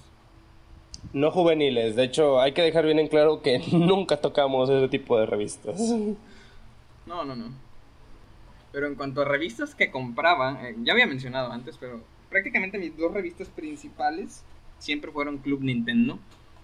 No 1.13 1.31
juveniles, 1.31 1.95
de 1.95 2.03
hecho 2.03 2.41
hay 2.41 2.53
que 2.53 2.63
dejar 2.63 2.85
bien 2.85 2.99
en 2.99 3.07
claro 3.07 3.43
que 3.43 3.59
nunca 3.73 4.17
tocamos 4.21 4.69
ese 4.69 4.89
tipo 4.89 5.19
de 5.21 5.27
revistas. 5.27 5.79
No, 7.07 7.25
no, 7.25 7.37
no. 7.37 7.53
Pero 8.73 8.89
en 8.89 8.97
cuanto 8.97 9.23
a 9.23 9.25
revistas 9.25 9.77
que 9.77 9.93
compraba, 9.93 10.69
eh, 10.69 10.75
ya 10.83 10.95
había 10.95 11.07
mencionado 11.07 11.53
antes, 11.53 11.79
pero 11.79 12.03
prácticamente 12.29 12.77
mis 12.77 12.97
dos 12.97 13.13
revistas 13.13 13.49
principales 13.49 14.45
siempre 14.79 15.13
fueron 15.13 15.39
Club 15.39 15.63
Nintendo 15.63 16.19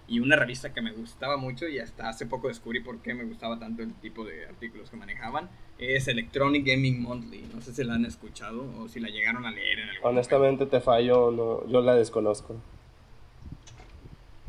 y 0.07 0.19
una 0.19 0.35
revista 0.35 0.73
que 0.73 0.81
me 0.81 0.91
gustaba 0.91 1.37
mucho 1.37 1.67
y 1.67 1.79
hasta 1.79 2.09
hace 2.09 2.25
poco 2.25 2.47
descubrí 2.47 2.79
por 2.79 2.99
qué 2.99 3.13
me 3.13 3.23
gustaba 3.23 3.59
tanto 3.59 3.81
el 3.81 3.93
tipo 3.95 4.23
de 4.23 4.45
artículos 4.45 4.89
que 4.89 4.97
manejaban 4.97 5.49
es 5.79 6.07
Electronic 6.07 6.65
Gaming 6.65 7.01
Monthly. 7.01 7.49
No 7.53 7.61
sé 7.61 7.73
si 7.73 7.83
la 7.83 7.95
han 7.95 8.05
escuchado 8.05 8.71
o 8.79 8.87
si 8.87 8.99
la 8.99 9.09
llegaron 9.09 9.45
a 9.45 9.51
leer 9.51 9.79
en 9.79 9.89
algún 9.89 10.11
honestamente 10.11 10.65
te 10.67 10.79
fallo 10.79 11.31
no, 11.31 11.67
yo 11.67 11.81
la 11.81 11.95
desconozco. 11.95 12.55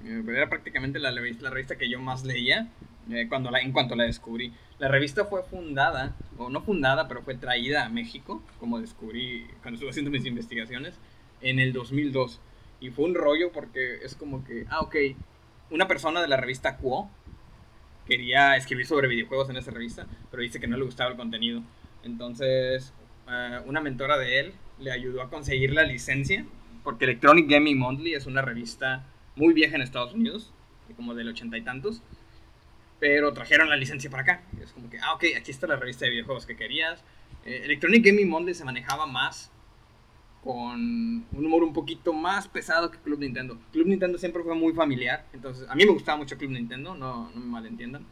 Eh, 0.05 0.23
era 0.29 0.49
prácticamente 0.49 0.99
la, 0.99 1.11
la, 1.11 1.51
revista 1.51 1.77
que 1.77 1.89
yo 1.89 2.01
más 2.01 2.25
leía 2.25 2.69
eh, 3.11 3.27
cuando 3.29 3.51
la, 3.51 3.61
en 3.61 3.73
cuanto 3.73 3.97
la 3.97 4.05
descubrí. 4.05 4.53
La 4.79 4.89
revista 4.89 5.25
fue 5.25 5.43
fundada 5.43 6.15
o 6.37 6.51
no 6.51 6.61
fundada 6.61 7.09
pero 7.09 7.23
fue 7.23 7.35
traída 7.35 7.87
a 7.87 7.89
México 7.89 8.43
como 8.61 8.79
descubrí 8.79 9.47
cuando 9.63 9.77
estuve 9.77 9.91
haciendo 9.91 10.11
mis 10.11 10.27
investigaciones 10.27 10.99
en 11.41 11.59
el 11.61 11.73
2002 11.73 12.41
y 12.81 12.91
fue 12.91 13.07
un 13.07 13.15
rollo 13.15 13.53
porque 13.53 14.05
es 14.05 14.15
como 14.15 14.45
que, 14.45 14.67
ah, 14.69 14.81
ok, 14.81 14.97
una 15.71 15.89
persona 15.89 16.21
de 16.23 16.29
la 16.29 16.37
revista 16.37 16.77
Quo 16.77 17.11
quería 18.07 18.57
escribir 18.57 18.87
sobre 18.87 19.09
videojuegos 19.09 19.51
en 19.51 19.57
esa 19.57 19.71
revista, 19.71 20.07
pero 20.31 20.43
dice 20.43 20.61
que 20.61 20.67
no 20.67 20.77
le 20.77 20.85
gustaba 20.85 21.11
el 21.11 21.17
contenido. 21.17 21.63
Entonces, 22.05 22.93
eh, 23.29 23.61
una 23.67 23.81
mentora 23.81 24.17
de 24.17 24.41
él 24.41 24.55
le 24.79 24.93
ayudó 24.93 25.23
a 25.23 25.29
conseguir 25.29 25.73
la 25.73 25.83
licencia, 25.83 26.47
porque 26.85 27.05
Electronic 27.05 27.51
Gaming 27.51 27.79
Monthly 27.79 28.15
es 28.15 28.27
una 28.27 28.43
revista 28.43 29.05
muy 29.35 29.53
vieja 29.53 29.75
en 29.75 29.83
Estados 29.83 30.15
Unidos, 30.15 30.53
como 30.95 31.15
del 31.15 31.29
ochenta 31.29 31.59
y 31.59 31.63
tantos, 31.63 32.03
pero 33.01 33.33
trajeron 33.33 33.69
la 33.69 33.77
licencia 33.77 34.09
para 34.09 34.23
acá. 34.23 34.43
es 34.63 34.73
como 34.73 34.89
que, 34.89 34.99
ah, 35.01 35.15
ok, 35.15 35.25
aquí 35.37 35.51
está 35.51 35.67
la 35.67 35.77
revista 35.77 36.05
de 36.05 36.13
videojuegos 36.13 36.47
que 36.47 36.57
querías. 36.57 37.05
Eh, 37.45 37.63
Electronic 37.65 38.05
Gaming 38.05 38.29
Monthly 38.29 38.55
se 38.55 38.65
manejaba 38.65 39.07
más 39.07 39.51
con 40.47 40.81
un 40.81 41.27
humor 41.33 41.65
un 41.65 41.73
poquito 41.73 42.13
más 42.13 42.47
pesado 42.47 42.89
que 42.89 42.99
Club 42.99 43.19
Nintendo. 43.19 43.59
Club 43.73 43.89
Nintendo 43.89 44.17
siempre 44.17 44.45
fue 44.45 44.55
muy 44.55 44.73
familiar, 44.73 45.27
entonces 45.33 45.69
a 45.69 45.75
mí 45.75 45.85
me 45.85 45.91
gustaba 45.91 46.17
mucho 46.19 46.39
Club 46.39 46.53
Nintendo, 46.53 46.95
no, 46.95 47.29
no 47.35 47.41
me 47.41 47.47
malentiendan. 47.47 48.07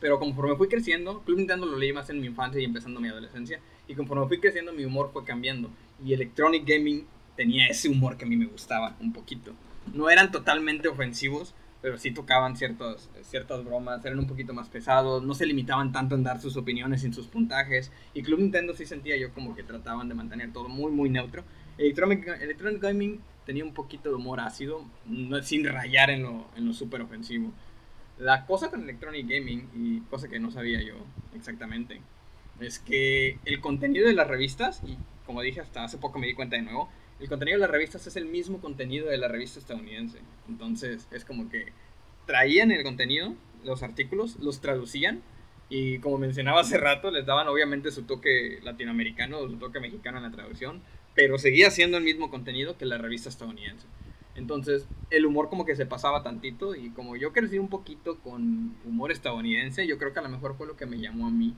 Pero 0.00 0.18
conforme 0.18 0.56
fui 0.56 0.66
creciendo, 0.66 1.20
Club 1.20 1.38
Nintendo 1.38 1.66
lo 1.66 1.78
leí 1.78 1.92
más 1.92 2.10
en 2.10 2.20
mi 2.20 2.26
infancia 2.26 2.60
y 2.60 2.64
empezando 2.64 3.00
mi 3.00 3.08
adolescencia, 3.08 3.60
y 3.86 3.94
conforme 3.94 4.26
fui 4.26 4.40
creciendo 4.40 4.72
mi 4.72 4.84
humor 4.84 5.10
fue 5.12 5.24
cambiando. 5.24 5.70
Y 6.04 6.12
Electronic 6.12 6.66
Gaming 6.66 7.06
tenía 7.36 7.68
ese 7.68 7.88
humor 7.88 8.16
que 8.16 8.24
a 8.24 8.28
mí 8.28 8.36
me 8.36 8.46
gustaba 8.46 8.96
un 9.00 9.12
poquito. 9.12 9.52
No 9.92 10.10
eran 10.10 10.32
totalmente 10.32 10.88
ofensivos, 10.88 11.54
pero 11.84 11.98
sí 11.98 12.12
tocaban 12.12 12.56
ciertos, 12.56 13.10
ciertas 13.20 13.62
bromas, 13.62 14.02
eran 14.06 14.18
un 14.18 14.26
poquito 14.26 14.54
más 14.54 14.70
pesados, 14.70 15.22
no 15.22 15.34
se 15.34 15.44
limitaban 15.44 15.92
tanto 15.92 16.14
en 16.14 16.22
dar 16.22 16.40
sus 16.40 16.56
opiniones 16.56 17.02
sin 17.02 17.12
sus 17.12 17.26
puntajes. 17.26 17.92
Y 18.14 18.22
Club 18.22 18.38
Nintendo 18.38 18.72
sí 18.72 18.86
sentía 18.86 19.18
yo 19.18 19.34
como 19.34 19.54
que 19.54 19.64
trataban 19.64 20.08
de 20.08 20.14
mantener 20.14 20.50
todo 20.50 20.70
muy, 20.70 20.90
muy 20.90 21.10
neutro. 21.10 21.44
Electronic, 21.76 22.26
Electronic 22.40 22.80
Gaming 22.80 23.20
tenía 23.44 23.64
un 23.64 23.74
poquito 23.74 24.08
de 24.08 24.14
humor 24.14 24.40
ácido, 24.40 24.82
no, 25.04 25.42
sin 25.42 25.62
rayar 25.66 26.08
en 26.08 26.22
lo, 26.22 26.46
en 26.56 26.66
lo 26.66 26.72
súper 26.72 27.02
ofensivo. 27.02 27.52
La 28.16 28.46
cosa 28.46 28.70
con 28.70 28.82
Electronic 28.84 29.28
Gaming, 29.28 29.68
y 29.74 30.00
cosa 30.08 30.28
que 30.28 30.40
no 30.40 30.50
sabía 30.50 30.80
yo 30.80 30.94
exactamente, 31.34 32.00
es 32.60 32.78
que 32.78 33.38
el 33.44 33.60
contenido 33.60 34.06
de 34.06 34.14
las 34.14 34.26
revistas, 34.26 34.80
y 34.86 34.96
como 35.26 35.42
dije 35.42 35.60
hasta 35.60 35.84
hace 35.84 35.98
poco 35.98 36.18
me 36.18 36.28
di 36.28 36.32
cuenta 36.32 36.56
de 36.56 36.62
nuevo, 36.62 36.88
el 37.24 37.30
contenido 37.30 37.56
de 37.56 37.62
las 37.62 37.70
revistas 37.70 38.06
es 38.06 38.16
el 38.16 38.26
mismo 38.26 38.60
contenido 38.60 39.08
de 39.08 39.16
la 39.16 39.28
revista 39.28 39.58
estadounidense. 39.58 40.18
Entonces 40.46 41.08
es 41.10 41.24
como 41.24 41.48
que 41.48 41.72
traían 42.26 42.70
el 42.70 42.82
contenido, 42.84 43.34
los 43.64 43.82
artículos, 43.82 44.36
los 44.40 44.60
traducían 44.60 45.22
Y 45.70 46.00
como 46.00 46.18
mencionaba 46.18 46.60
hace 46.60 46.76
rato, 46.78 47.10
les 47.10 47.24
daban 47.26 47.48
obviamente 47.48 47.90
su 47.90 48.04
toque 48.04 48.60
latinoamericano 48.62 49.48
su 49.48 49.56
toque 49.58 49.80
mexicano 49.80 50.18
en 50.18 50.24
la 50.24 50.30
traducción, 50.32 50.82
pero 51.14 51.38
seguía 51.38 51.70
siendo 51.70 51.96
el 51.96 52.04
mismo 52.04 52.30
contenido 52.30 52.76
que 52.76 52.84
la 52.84 52.98
revista 52.98 53.30
estadounidense. 53.30 53.86
Entonces, 54.34 54.86
el 55.10 55.24
humor 55.26 55.48
como 55.48 55.64
que 55.64 55.76
se 55.76 55.86
pasaba 55.86 56.22
tantito 56.22 56.74
y 56.74 56.90
como 56.90 57.16
yo 57.16 57.32
crecí 57.32 57.58
un 57.58 57.70
poquito 57.70 58.18
con 58.20 58.76
humor 58.84 59.12
estadounidense, 59.12 59.86
yo 59.86 59.96
creo 59.98 60.12
que 60.12 60.18
a 60.18 60.22
lo 60.22 60.28
mejor 60.28 60.56
fue 60.56 60.66
lo 60.66 60.76
que 60.76 60.86
me 60.86 60.98
llamó 61.00 61.26
a 61.28 61.30
mí. 61.30 61.56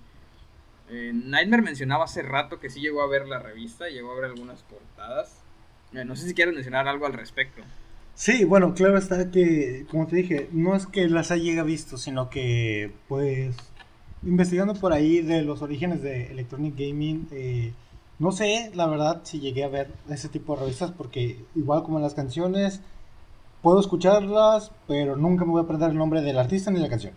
Eh, 0.88 1.12
Nightmare 1.14 1.62
mencionaba 1.62 2.04
hace 2.04 2.22
rato 2.22 2.60
que 2.60 2.70
sí 2.70 2.80
llegó 2.80 3.02
a 3.02 3.08
ver 3.08 3.26
la 3.28 3.40
revista, 3.40 3.88
llegó 3.88 4.12
a 4.12 4.16
ver 4.16 4.26
algunas 4.26 4.62
portadas. 4.64 5.45
Eh, 5.96 6.04
no 6.04 6.14
sé 6.14 6.28
si 6.28 6.34
quieres 6.34 6.54
mencionar 6.54 6.86
algo 6.88 7.06
al 7.06 7.14
respecto. 7.14 7.62
Sí, 8.14 8.44
bueno, 8.44 8.74
claro 8.74 8.98
está 8.98 9.30
que, 9.30 9.86
como 9.90 10.06
te 10.06 10.16
dije, 10.16 10.48
no 10.52 10.74
es 10.74 10.86
que 10.86 11.08
las 11.08 11.30
haya 11.30 11.62
visto, 11.62 11.96
sino 11.96 12.28
que, 12.30 12.92
pues, 13.08 13.56
investigando 14.22 14.74
por 14.74 14.92
ahí 14.92 15.22
de 15.22 15.42
los 15.42 15.62
orígenes 15.62 16.02
de 16.02 16.30
Electronic 16.30 16.74
Gaming, 16.76 17.28
eh, 17.30 17.72
no 18.18 18.32
sé, 18.32 18.70
la 18.74 18.86
verdad, 18.86 19.20
si 19.24 19.40
llegué 19.40 19.64
a 19.64 19.68
ver 19.68 19.90
ese 20.08 20.28
tipo 20.28 20.54
de 20.54 20.62
revistas, 20.62 20.92
porque 20.92 21.44
igual 21.54 21.82
como 21.82 21.98
en 21.98 22.02
las 22.02 22.14
canciones, 22.14 22.80
puedo 23.62 23.80
escucharlas, 23.80 24.72
pero 24.86 25.16
nunca 25.16 25.44
me 25.44 25.52
voy 25.52 25.60
a 25.60 25.64
aprender 25.64 25.90
el 25.90 25.96
nombre 25.98 26.22
del 26.22 26.38
artista 26.38 26.70
ni 26.70 26.80
la 26.80 26.88
canción. 26.88 27.14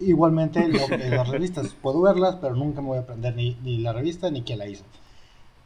Igualmente 0.00 0.66
lo 0.68 0.86
que 0.86 0.98
las 1.10 1.28
revistas, 1.28 1.74
puedo 1.74 2.02
verlas, 2.02 2.36
pero 2.40 2.54
nunca 2.54 2.80
me 2.80 2.88
voy 2.88 2.98
a 2.98 3.02
aprender 3.02 3.34
ni, 3.34 3.56
ni 3.62 3.78
la 3.78 3.92
revista 3.92 4.30
ni 4.30 4.42
quién 4.42 4.58
la 4.58 4.68
hizo. 4.68 4.84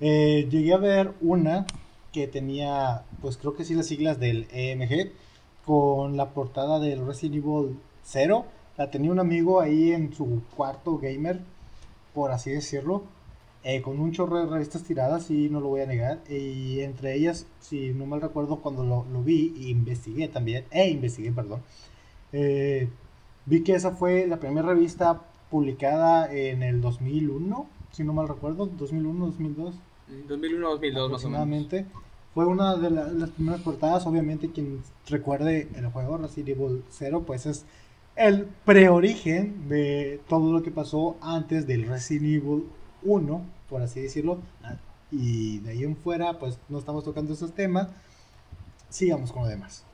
Eh, 0.00 0.48
llegué 0.50 0.72
a 0.72 0.78
ver 0.78 1.12
una 1.20 1.66
que 2.12 2.28
tenía, 2.28 3.04
pues 3.20 3.36
creo 3.36 3.54
que 3.54 3.64
sí 3.64 3.74
las 3.74 3.86
siglas 3.86 4.20
del 4.20 4.46
EMG, 4.52 5.12
con 5.64 6.16
la 6.16 6.30
portada 6.30 6.80
del 6.80 7.06
Resident 7.06 7.44
Evil 7.44 7.78
0. 8.04 8.44
La 8.76 8.90
tenía 8.90 9.12
un 9.12 9.20
amigo 9.20 9.60
ahí 9.60 9.92
en 9.92 10.12
su 10.14 10.42
cuarto 10.56 10.98
gamer, 10.98 11.40
por 12.14 12.32
así 12.32 12.50
decirlo 12.50 13.04
eh, 13.64 13.80
con 13.80 14.00
un 14.00 14.10
chorro 14.12 14.38
de 14.38 14.46
revistas 14.46 14.82
tiradas, 14.82 15.30
y 15.30 15.48
no 15.48 15.60
lo 15.60 15.68
voy 15.68 15.82
a 15.82 15.86
negar. 15.86 16.20
Y 16.28 16.80
entre 16.80 17.14
ellas, 17.14 17.46
si 17.60 17.92
no 17.92 18.06
mal 18.06 18.20
recuerdo, 18.20 18.56
cuando 18.60 18.84
lo, 18.84 19.22
vi 19.22 19.54
investigué 19.70 20.28
también, 20.28 20.64
e 20.70 20.88
investigué, 20.90 21.32
perdón, 21.32 21.62
eh, 22.32 22.88
vi 23.46 23.62
que 23.62 23.74
esa 23.74 23.92
fue 23.92 24.26
la 24.26 24.40
primera 24.40 24.68
revista 24.68 25.22
publicada 25.50 26.32
en 26.32 26.62
el 26.62 26.80
2001, 26.80 27.66
si 27.92 28.04
no 28.04 28.12
mal 28.12 28.28
recuerdo, 28.28 28.66
2001, 28.66 29.26
2002. 29.26 29.74
2001, 30.28 30.68
2002 30.70 31.06
aproximadamente. 31.06 31.86
Fue 32.34 32.46
una 32.46 32.76
de 32.76 32.90
las 32.90 33.30
primeras 33.30 33.60
portadas, 33.60 34.06
obviamente 34.06 34.50
quien 34.50 34.82
recuerde 35.08 35.68
el 35.74 35.86
juego 35.88 36.16
Resident 36.16 36.48
Evil 36.56 36.82
0, 36.88 37.24
pues 37.26 37.44
es 37.44 37.66
el 38.16 38.46
preorigen 38.64 39.68
de 39.68 40.20
todo 40.28 40.52
lo 40.52 40.62
que 40.62 40.70
pasó 40.70 41.16
antes 41.20 41.66
del 41.66 41.86
Resident 41.86 42.42
Evil 42.42 42.64
uno, 43.02 43.44
por 43.68 43.82
así 43.82 44.00
decirlo, 44.00 44.38
y 45.10 45.58
de 45.58 45.72
ahí 45.72 45.84
en 45.84 45.96
fuera, 45.96 46.38
pues 46.38 46.58
no 46.68 46.78
estamos 46.78 47.04
tocando 47.04 47.34
esos 47.34 47.52
temas, 47.52 47.88
sigamos 48.88 49.30
con 49.30 49.42
lo 49.42 49.48
demás. 49.48 49.84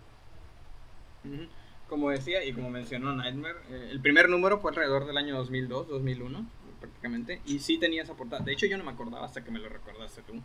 Como 1.89 2.11
decía 2.11 2.45
y 2.45 2.53
como 2.53 2.71
mencionó 2.71 3.15
Nightmare, 3.15 3.57
eh, 3.71 3.89
el 3.91 4.01
primer 4.01 4.29
número 4.29 4.59
fue 4.59 4.71
alrededor 4.71 5.07
del 5.07 5.17
año 5.17 5.37
2002, 5.37 5.89
2001, 5.89 6.47
prácticamente, 6.81 7.41
y 7.47 7.59
sí 7.59 7.79
tenía 7.79 8.03
esa 8.03 8.15
portada. 8.15 8.45
De 8.45 8.53
hecho, 8.53 8.67
yo 8.67 8.79
no 8.79 8.85
me 8.85 8.91
acordaba 8.91 9.25
hasta 9.25 9.45
que 9.45 9.51
me 9.51 9.59
lo 9.59 9.69
recordaste 9.69 10.23
tú. 10.23 10.41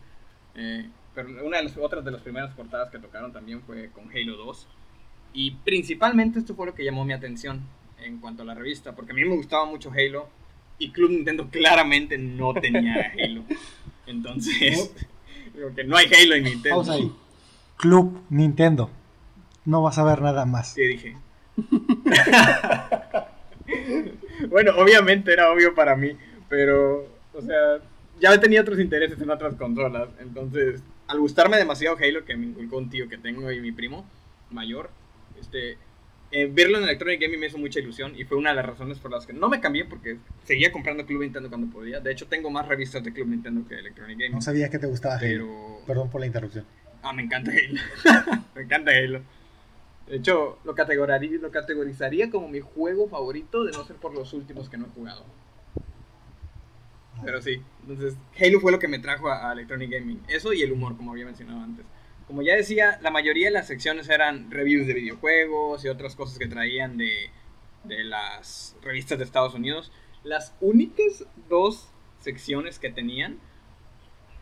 Eh, 0.56 0.88
pero 1.14 1.28
una 1.44 1.58
de 1.58 1.64
las 1.64 1.76
otras 1.76 2.04
de 2.04 2.10
las 2.10 2.22
primeras 2.22 2.54
portadas 2.54 2.90
que 2.90 2.98
tocaron 2.98 3.32
también 3.32 3.62
fue 3.62 3.90
con 3.90 4.10
Halo 4.10 4.36
2. 4.36 4.68
Y 5.32 5.52
principalmente 5.64 6.38
esto 6.38 6.54
fue 6.54 6.66
lo 6.66 6.74
que 6.74 6.84
llamó 6.84 7.04
mi 7.04 7.12
atención 7.12 7.62
en 8.00 8.18
cuanto 8.18 8.42
a 8.42 8.46
la 8.46 8.54
revista, 8.54 8.94
porque 8.94 9.12
a 9.12 9.14
mí 9.14 9.24
me 9.24 9.36
gustaba 9.36 9.64
mucho 9.64 9.90
Halo, 9.90 10.28
y 10.78 10.90
Club 10.90 11.10
Nintendo 11.10 11.48
claramente 11.50 12.18
no 12.18 12.54
tenía 12.54 13.12
Halo. 13.18 13.44
Entonces, 14.06 14.92
digo 15.54 15.74
que 15.74 15.84
no 15.84 15.96
hay 15.96 16.06
Halo 16.06 16.34
en 16.34 16.44
Nintendo. 16.44 16.78
Vamos 16.78 16.90
ahí. 16.90 17.12
Club 17.76 18.22
Nintendo. 18.30 18.90
No 19.64 19.82
vas 19.82 19.98
a 19.98 20.04
ver 20.04 20.20
nada 20.20 20.44
más. 20.44 20.74
Sí, 20.74 20.82
dije. 20.82 21.16
bueno, 24.48 24.72
obviamente 24.76 25.32
era 25.32 25.50
obvio 25.50 25.74
para 25.74 25.96
mí, 25.96 26.16
pero, 26.48 27.08
o 27.32 27.42
sea, 27.42 27.78
ya 28.20 28.38
tenía 28.40 28.60
otros 28.60 28.78
intereses 28.78 29.20
en 29.20 29.30
otras 29.30 29.54
consolas. 29.54 30.08
Entonces, 30.20 30.82
al 31.08 31.20
gustarme 31.20 31.56
demasiado 31.56 31.96
Halo, 31.96 32.24
que 32.24 32.36
me 32.36 32.46
inculcó 32.46 32.78
un 32.78 32.90
tío 32.90 33.08
que 33.08 33.18
tengo 33.18 33.50
y 33.50 33.60
mi 33.60 33.72
primo 33.72 34.08
mayor, 34.50 34.90
este, 35.40 35.76
eh, 36.30 36.50
verlo 36.52 36.78
en 36.78 36.84
Electronic 36.84 37.20
Gaming 37.20 37.38
me 37.38 37.46
hizo 37.46 37.58
mucha 37.58 37.78
ilusión 37.78 38.14
y 38.16 38.24
fue 38.24 38.36
una 38.36 38.50
de 38.50 38.56
las 38.56 38.66
razones 38.66 38.98
por 38.98 39.10
las 39.10 39.26
que 39.26 39.32
no 39.32 39.48
me 39.48 39.60
cambié 39.60 39.84
porque 39.84 40.16
seguía 40.44 40.72
comprando 40.72 41.06
Club 41.06 41.22
Nintendo 41.22 41.48
cuando 41.48 41.72
podía. 41.72 42.00
De 42.00 42.10
hecho, 42.10 42.26
tengo 42.26 42.50
más 42.50 42.66
revistas 42.66 43.04
de 43.04 43.12
Club 43.12 43.28
Nintendo 43.28 43.66
que 43.68 43.76
Electronic 43.76 44.18
Gaming. 44.18 44.32
No 44.32 44.42
sabía 44.42 44.68
que 44.68 44.78
te 44.78 44.86
gustaba 44.86 45.16
Halo. 45.16 45.80
Perdón 45.86 46.10
por 46.10 46.20
la 46.20 46.26
interrupción. 46.26 46.64
Ah, 47.02 47.12
me 47.12 47.22
encanta 47.22 47.52
Halo. 47.52 47.80
me 48.54 48.62
encanta 48.62 48.90
Halo. 48.90 49.22
De 50.06 50.16
hecho, 50.16 50.58
lo 50.64 50.74
categorizaría, 50.74 51.38
lo 51.40 51.50
categorizaría 51.50 52.30
como 52.30 52.48
mi 52.48 52.60
juego 52.60 53.08
favorito 53.08 53.64
de 53.64 53.72
no 53.72 53.84
ser 53.84 53.96
por 53.96 54.14
los 54.14 54.32
últimos 54.32 54.68
que 54.68 54.76
no 54.76 54.86
he 54.86 54.90
jugado. 54.90 55.24
Pero 57.24 57.40
sí, 57.40 57.62
entonces 57.82 58.16
Halo 58.38 58.60
fue 58.60 58.72
lo 58.72 58.78
que 58.78 58.88
me 58.88 58.98
trajo 58.98 59.30
a 59.30 59.52
Electronic 59.52 59.90
Gaming. 59.90 60.22
Eso 60.28 60.52
y 60.52 60.62
el 60.62 60.72
humor, 60.72 60.96
como 60.96 61.12
había 61.12 61.24
mencionado 61.24 61.60
antes 61.60 61.86
como 62.26 62.42
ya 62.42 62.56
decía, 62.56 62.98
la 63.02 63.10
mayoría 63.10 63.48
de 63.48 63.52
las 63.52 63.66
secciones 63.66 64.08
eran 64.08 64.50
reviews 64.50 64.86
de 64.86 64.94
videojuegos 64.94 65.84
y 65.84 65.88
otras 65.88 66.16
cosas 66.16 66.38
que 66.38 66.46
traían 66.46 66.96
de, 66.96 67.30
las 67.84 68.76
revistas 68.82 69.18
de 69.18 69.24
Estados 69.24 69.54
Unidos. 69.54 69.92
Las 70.22 70.54
únicas 70.60 71.26
dos 71.48 71.88
secciones 72.20 72.78
que 72.78 72.90
tenían 72.90 73.38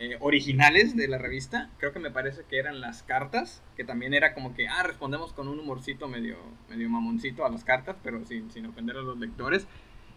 eh, 0.03 0.17
originales 0.19 0.97
de 0.97 1.07
la 1.07 1.17
revista, 1.17 1.71
creo 1.79 1.93
que 1.93 2.01
me 2.01 2.11
parece 2.11 2.43
que 2.51 2.59
eran 2.59 2.81
las 2.81 3.05
cartas, 3.05 3.62
que 3.77 3.85
también 3.85 4.15
era 4.15 4.35
como 4.35 4.53
que, 4.53 4.67
ah, 4.67 4.83
respondemos 4.83 5.33
con 5.33 5.47
un 5.47 5.61
humorcito 5.61 6.09
medio, 6.09 6.38
medio 6.69 6.91
mamoncito 6.91 7.47
a 7.47 7.49
las 7.49 7.62
cartas, 7.62 7.95
pero 8.03 8.25
sin, 8.25 8.51
sin 8.51 8.67
ofender 8.67 8.97
a 8.97 9.03
los 9.03 9.17
lectores. 9.21 9.69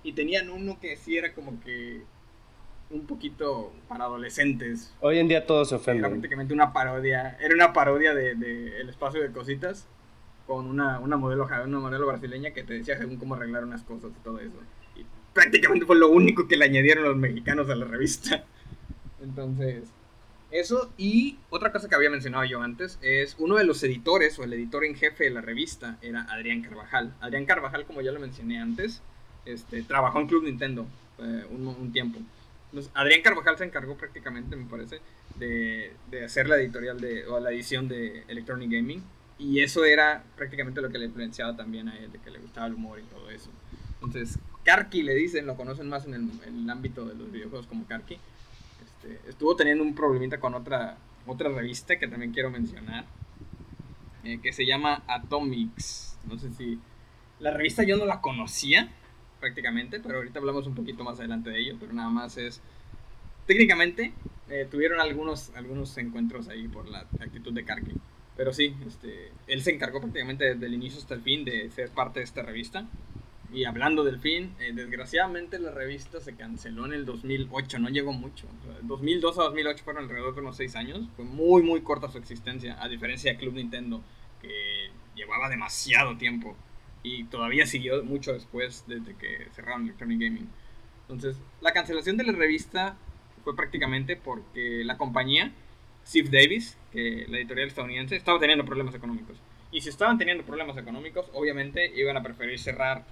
Y 0.02 0.14
tenían 0.14 0.50
uno 0.50 0.80
que 0.80 0.98
sí 0.98 1.18
era 1.18 1.36
como 1.36 1.62
que 1.62 2.02
un 2.90 3.06
poquito 3.06 3.74
para 3.88 4.06
adolescentes. 4.06 4.92
Hoy 5.02 5.20
en 5.20 5.28
día 5.28 5.46
todos 5.46 5.70
se 5.70 5.76
ofenden. 5.76 6.06
Era 6.06 6.10
prácticamente 6.10 6.56
una 6.56 6.74
parodia, 6.74 7.38
era 7.40 7.54
una 7.54 7.72
parodia 7.72 8.16
de, 8.16 8.34
de 8.34 8.82
El 8.82 8.90
espacio 8.90 9.22
de 9.22 9.32
cositas 9.32 9.88
con 10.48 10.66
una, 10.66 11.00
una 11.00 11.16
modelo 11.16 11.48
una 11.64 11.80
modelo 11.80 12.08
brasileña 12.08 12.56
que 12.56 12.64
te 12.64 12.74
decía 12.74 12.98
según 12.98 13.18
cómo 13.18 13.36
arreglar 13.36 13.64
unas 13.64 13.84
cosas 13.84 14.10
y 14.20 14.24
todo 14.24 14.40
eso. 14.40 14.58
Y 14.96 15.06
prácticamente 15.32 15.86
fue 15.86 15.96
lo 15.96 16.10
único 16.10 16.48
que 16.48 16.58
le 16.58 16.66
añadieron 16.66 17.04
los 17.04 17.18
mexicanos 17.18 17.70
a 17.70 17.76
la 17.76 17.86
revista. 17.86 18.46
Entonces, 19.26 19.84
eso 20.52 20.94
y 20.98 21.38
otra 21.50 21.72
cosa 21.72 21.90
que 21.90 21.96
había 21.96 22.10
mencionado 22.10 22.46
yo 22.46 22.62
antes 22.62 23.00
es 23.02 23.36
uno 23.40 23.56
de 23.56 23.66
los 23.66 23.84
editores 23.84 24.38
o 24.40 24.44
el 24.44 24.54
editor 24.54 24.86
en 24.86 24.96
jefe 24.96 25.26
de 25.26 25.32
la 25.32 25.42
revista 25.42 25.98
era 26.02 26.22
Adrián 26.30 26.62
Carvajal. 26.62 27.14
Adrián 27.20 27.46
Carvajal, 27.46 27.86
como 27.86 28.02
ya 28.02 28.12
lo 28.12 28.20
mencioné 28.20 28.62
antes, 28.62 29.02
este, 29.46 29.82
trabajó 29.82 30.22
en 30.22 30.28
Club 30.28 30.44
Nintendo 30.44 30.86
eh, 31.20 31.46
un, 31.50 31.68
un 31.68 31.92
tiempo. 31.92 32.20
Adrián 32.94 33.22
Carvajal 33.22 33.58
se 33.58 33.64
encargó 33.64 33.96
prácticamente, 33.96 34.56
me 34.56 34.66
parece, 34.66 35.00
de, 35.38 35.94
hacer 36.24 36.48
la 36.48 36.58
editorial 36.58 37.00
de, 37.00 37.26
o 37.28 37.40
la 37.40 37.52
edición 37.52 37.88
de 37.88 38.24
Electronic 38.28 38.72
Gaming. 38.72 39.04
Y 39.38 39.60
eso 39.60 39.84
era 39.84 40.24
prácticamente 40.38 40.82
lo 40.82 40.90
que 40.90 40.98
le 40.98 41.06
influenciaba 41.06 41.56
también 41.56 41.90
a 41.90 41.98
él, 41.98 42.12
de 42.12 42.20
que 42.20 42.32
le 42.32 42.40
gustaba 42.40 42.68
el 42.68 42.74
humor 42.74 43.00
y 43.00 43.04
todo 43.04 43.30
eso. 43.30 43.50
Entonces, 44.02 44.40
Karki 44.64 45.04
le 45.04 45.14
dicen, 45.14 45.46
lo 45.46 45.56
conocen 45.56 45.90
más 45.90 46.06
en 46.06 46.14
el, 46.14 46.70
ámbito 46.70 47.06
de 47.06 47.16
los 47.16 47.32
videojuegos 47.32 47.68
como 47.68 47.86
Karki. 47.86 48.18
Este, 49.06 49.30
estuvo 49.30 49.56
teniendo 49.56 49.84
un 49.84 49.94
problemita 49.94 50.40
con 50.40 50.54
otra, 50.54 50.98
otra 51.26 51.50
revista 51.50 51.98
que 51.98 52.08
también 52.08 52.32
quiero 52.32 52.50
mencionar, 52.50 53.06
eh, 54.24 54.40
que 54.42 54.52
se 54.52 54.66
llama 54.66 55.04
Atomics. 55.08 56.18
No 56.28 56.38
sé 56.38 56.52
si... 56.54 56.80
La 57.40 57.52
revista 57.52 57.84
yo 57.84 57.98
no 57.98 58.06
la 58.06 58.22
conocía, 58.22 58.90
prácticamente, 59.40 60.00
pero 60.00 60.18
ahorita 60.18 60.40
hablamos 60.40 60.68
un 60.68 60.76
poquito 60.76 61.04
más 61.04 61.20
adelante 61.20 61.50
de 61.50 61.60
ello, 61.60 61.78
pero 61.80 61.94
nada 61.94 62.10
más 62.10 62.38
es... 62.38 62.62
Técnicamente 63.46 64.14
eh, 64.50 64.68
tuvieron 64.70 65.00
algunos, 65.00 65.52
algunos 65.56 65.96
encuentros 65.98 66.48
ahí 66.48 66.68
por 66.68 66.88
la 66.88 67.02
actitud 67.20 67.54
de 67.54 67.64
Karki, 67.64 67.94
pero 68.36 68.54
sí, 68.54 68.76
este, 68.88 69.32
él 69.46 69.62
se 69.62 69.72
encargó 69.72 70.00
prácticamente 70.00 70.46
desde 70.46 70.66
el 70.66 70.74
inicio 70.74 71.00
hasta 71.00 71.14
el 71.14 71.22
fin 71.22 71.46
de 71.46 71.70
ser 71.70 71.92
parte 71.92 72.22
de 72.22 72.24
esta 72.24 72.42
revista. 72.42 72.88
Y 73.54 73.66
hablando 73.66 74.04
del 74.04 74.20
fin, 74.20 74.54
eh, 74.60 74.72
desgraciadamente 74.74 75.60
la 75.60 75.72
revista 75.72 76.20
se 76.20 76.36
canceló 76.36 76.86
en 76.86 76.94
el 76.94 77.06
2008, 77.06 77.80
no 77.80 77.90
llegó 77.90 78.12
mucho. 78.12 78.48
2002 78.82 79.40
a 79.40 79.44
2008 79.44 79.84
fueron 79.84 80.04
alrededor 80.04 80.36
de 80.36 80.42
unos 80.42 80.58
6 80.58 80.76
años. 80.76 81.08
Fue 81.16 81.26
muy, 81.26 81.64
muy 81.64 81.82
corta 81.82 82.10
su 82.10 82.18
existencia, 82.18 82.82
a 82.82 82.90
diferencia 82.90 83.32
de 83.32 83.38
Club 83.38 83.54
Nintendo, 83.54 84.04
que 84.42 84.90
llevaba 85.16 85.50
demasiado 85.50 86.18
tiempo 86.18 86.56
y 87.06 87.24
todavía 87.26 87.68
siguió 87.68 88.04
mucho 88.04 88.34
después 88.34 88.84
desde 88.88 89.16
que 89.16 89.48
cerraron 89.54 89.84
Electronic 89.84 90.20
Gaming. 90.20 90.50
Entonces, 91.02 91.38
la 91.62 91.72
cancelación 91.72 92.18
de 92.18 92.24
la 92.24 92.34
revista 92.34 92.98
fue 93.44 93.56
prácticamente 93.56 94.16
porque 94.16 94.84
la 94.84 94.98
compañía, 94.98 95.52
Steve 96.06 96.30
Davis, 96.32 96.78
que 96.92 97.26
la 97.30 97.38
editorial 97.38 97.68
estadounidense, 97.68 98.16
estaba 98.16 98.40
teniendo 98.40 98.66
problemas 98.66 98.96
económicos. 98.96 99.38
Y 99.72 99.82
si 99.82 99.90
estaban 99.90 100.18
teniendo 100.18 100.44
problemas 100.44 100.78
económicos, 100.78 101.30
obviamente 101.34 101.92
iban 101.96 102.18
a 102.18 102.24
preferir 102.24 102.58
cerrar 102.58 103.06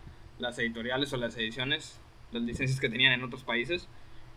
las 0.44 0.60
editoriales 0.60 1.12
o 1.14 1.18
las 1.18 1.36
ediciones 1.38 2.00
las 2.34 2.44
licencias 2.44 2.80
que 2.80 2.90
tenían 2.90 3.14
en 3.14 3.24
otros 3.24 3.44
países 3.44 3.88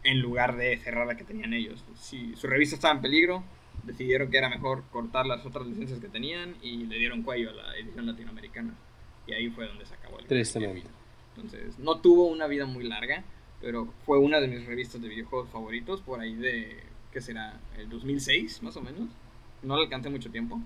en 0.04 0.20
lugar 0.20 0.56
de 0.56 0.76
cerrar 0.78 1.06
la 1.06 1.16
que 1.16 1.24
tenían 1.24 1.52
ellos. 1.52 1.84
Si 1.96 2.36
su 2.36 2.46
revista 2.46 2.76
estaba 2.76 2.94
en 2.94 3.00
peligro, 3.00 3.42
decidieron 3.82 4.30
que 4.30 4.38
era 4.38 4.48
mejor 4.48 4.84
cortar 4.92 5.26
las 5.26 5.44
otras 5.44 5.66
licencias 5.66 5.98
que 5.98 6.08
tenían 6.08 6.56
y 6.62 6.84
le 6.84 6.98
dieron 6.98 7.22
cuello 7.22 7.50
a 7.50 7.54
la 7.54 7.76
edición 7.76 8.06
latinoamericana. 8.06 8.74
Y 9.26 9.32
ahí 9.32 9.50
fue 9.50 9.66
donde 9.66 9.84
se 9.84 9.94
acabó 9.94 10.20
el 10.20 10.26
Tristemente. 10.26 10.88
Entonces, 11.34 11.78
no 11.78 11.98
tuvo 12.00 12.28
una 12.28 12.46
vida 12.46 12.66
muy 12.66 12.84
larga, 12.84 13.24
pero 13.60 13.92
fue 14.04 14.18
una 14.18 14.40
de 14.40 14.46
mis 14.46 14.64
revistas 14.64 15.02
de 15.02 15.08
videojuegos 15.08 15.50
favoritos, 15.50 16.02
por 16.02 16.20
ahí 16.20 16.34
de, 16.34 16.84
¿qué 17.12 17.20
será? 17.20 17.60
El 17.76 17.88
2006, 17.88 18.62
más 18.62 18.76
o 18.76 18.82
menos. 18.82 19.08
No 19.62 19.76
le 19.76 19.84
alcancé 19.84 20.08
mucho 20.08 20.30
tiempo, 20.30 20.60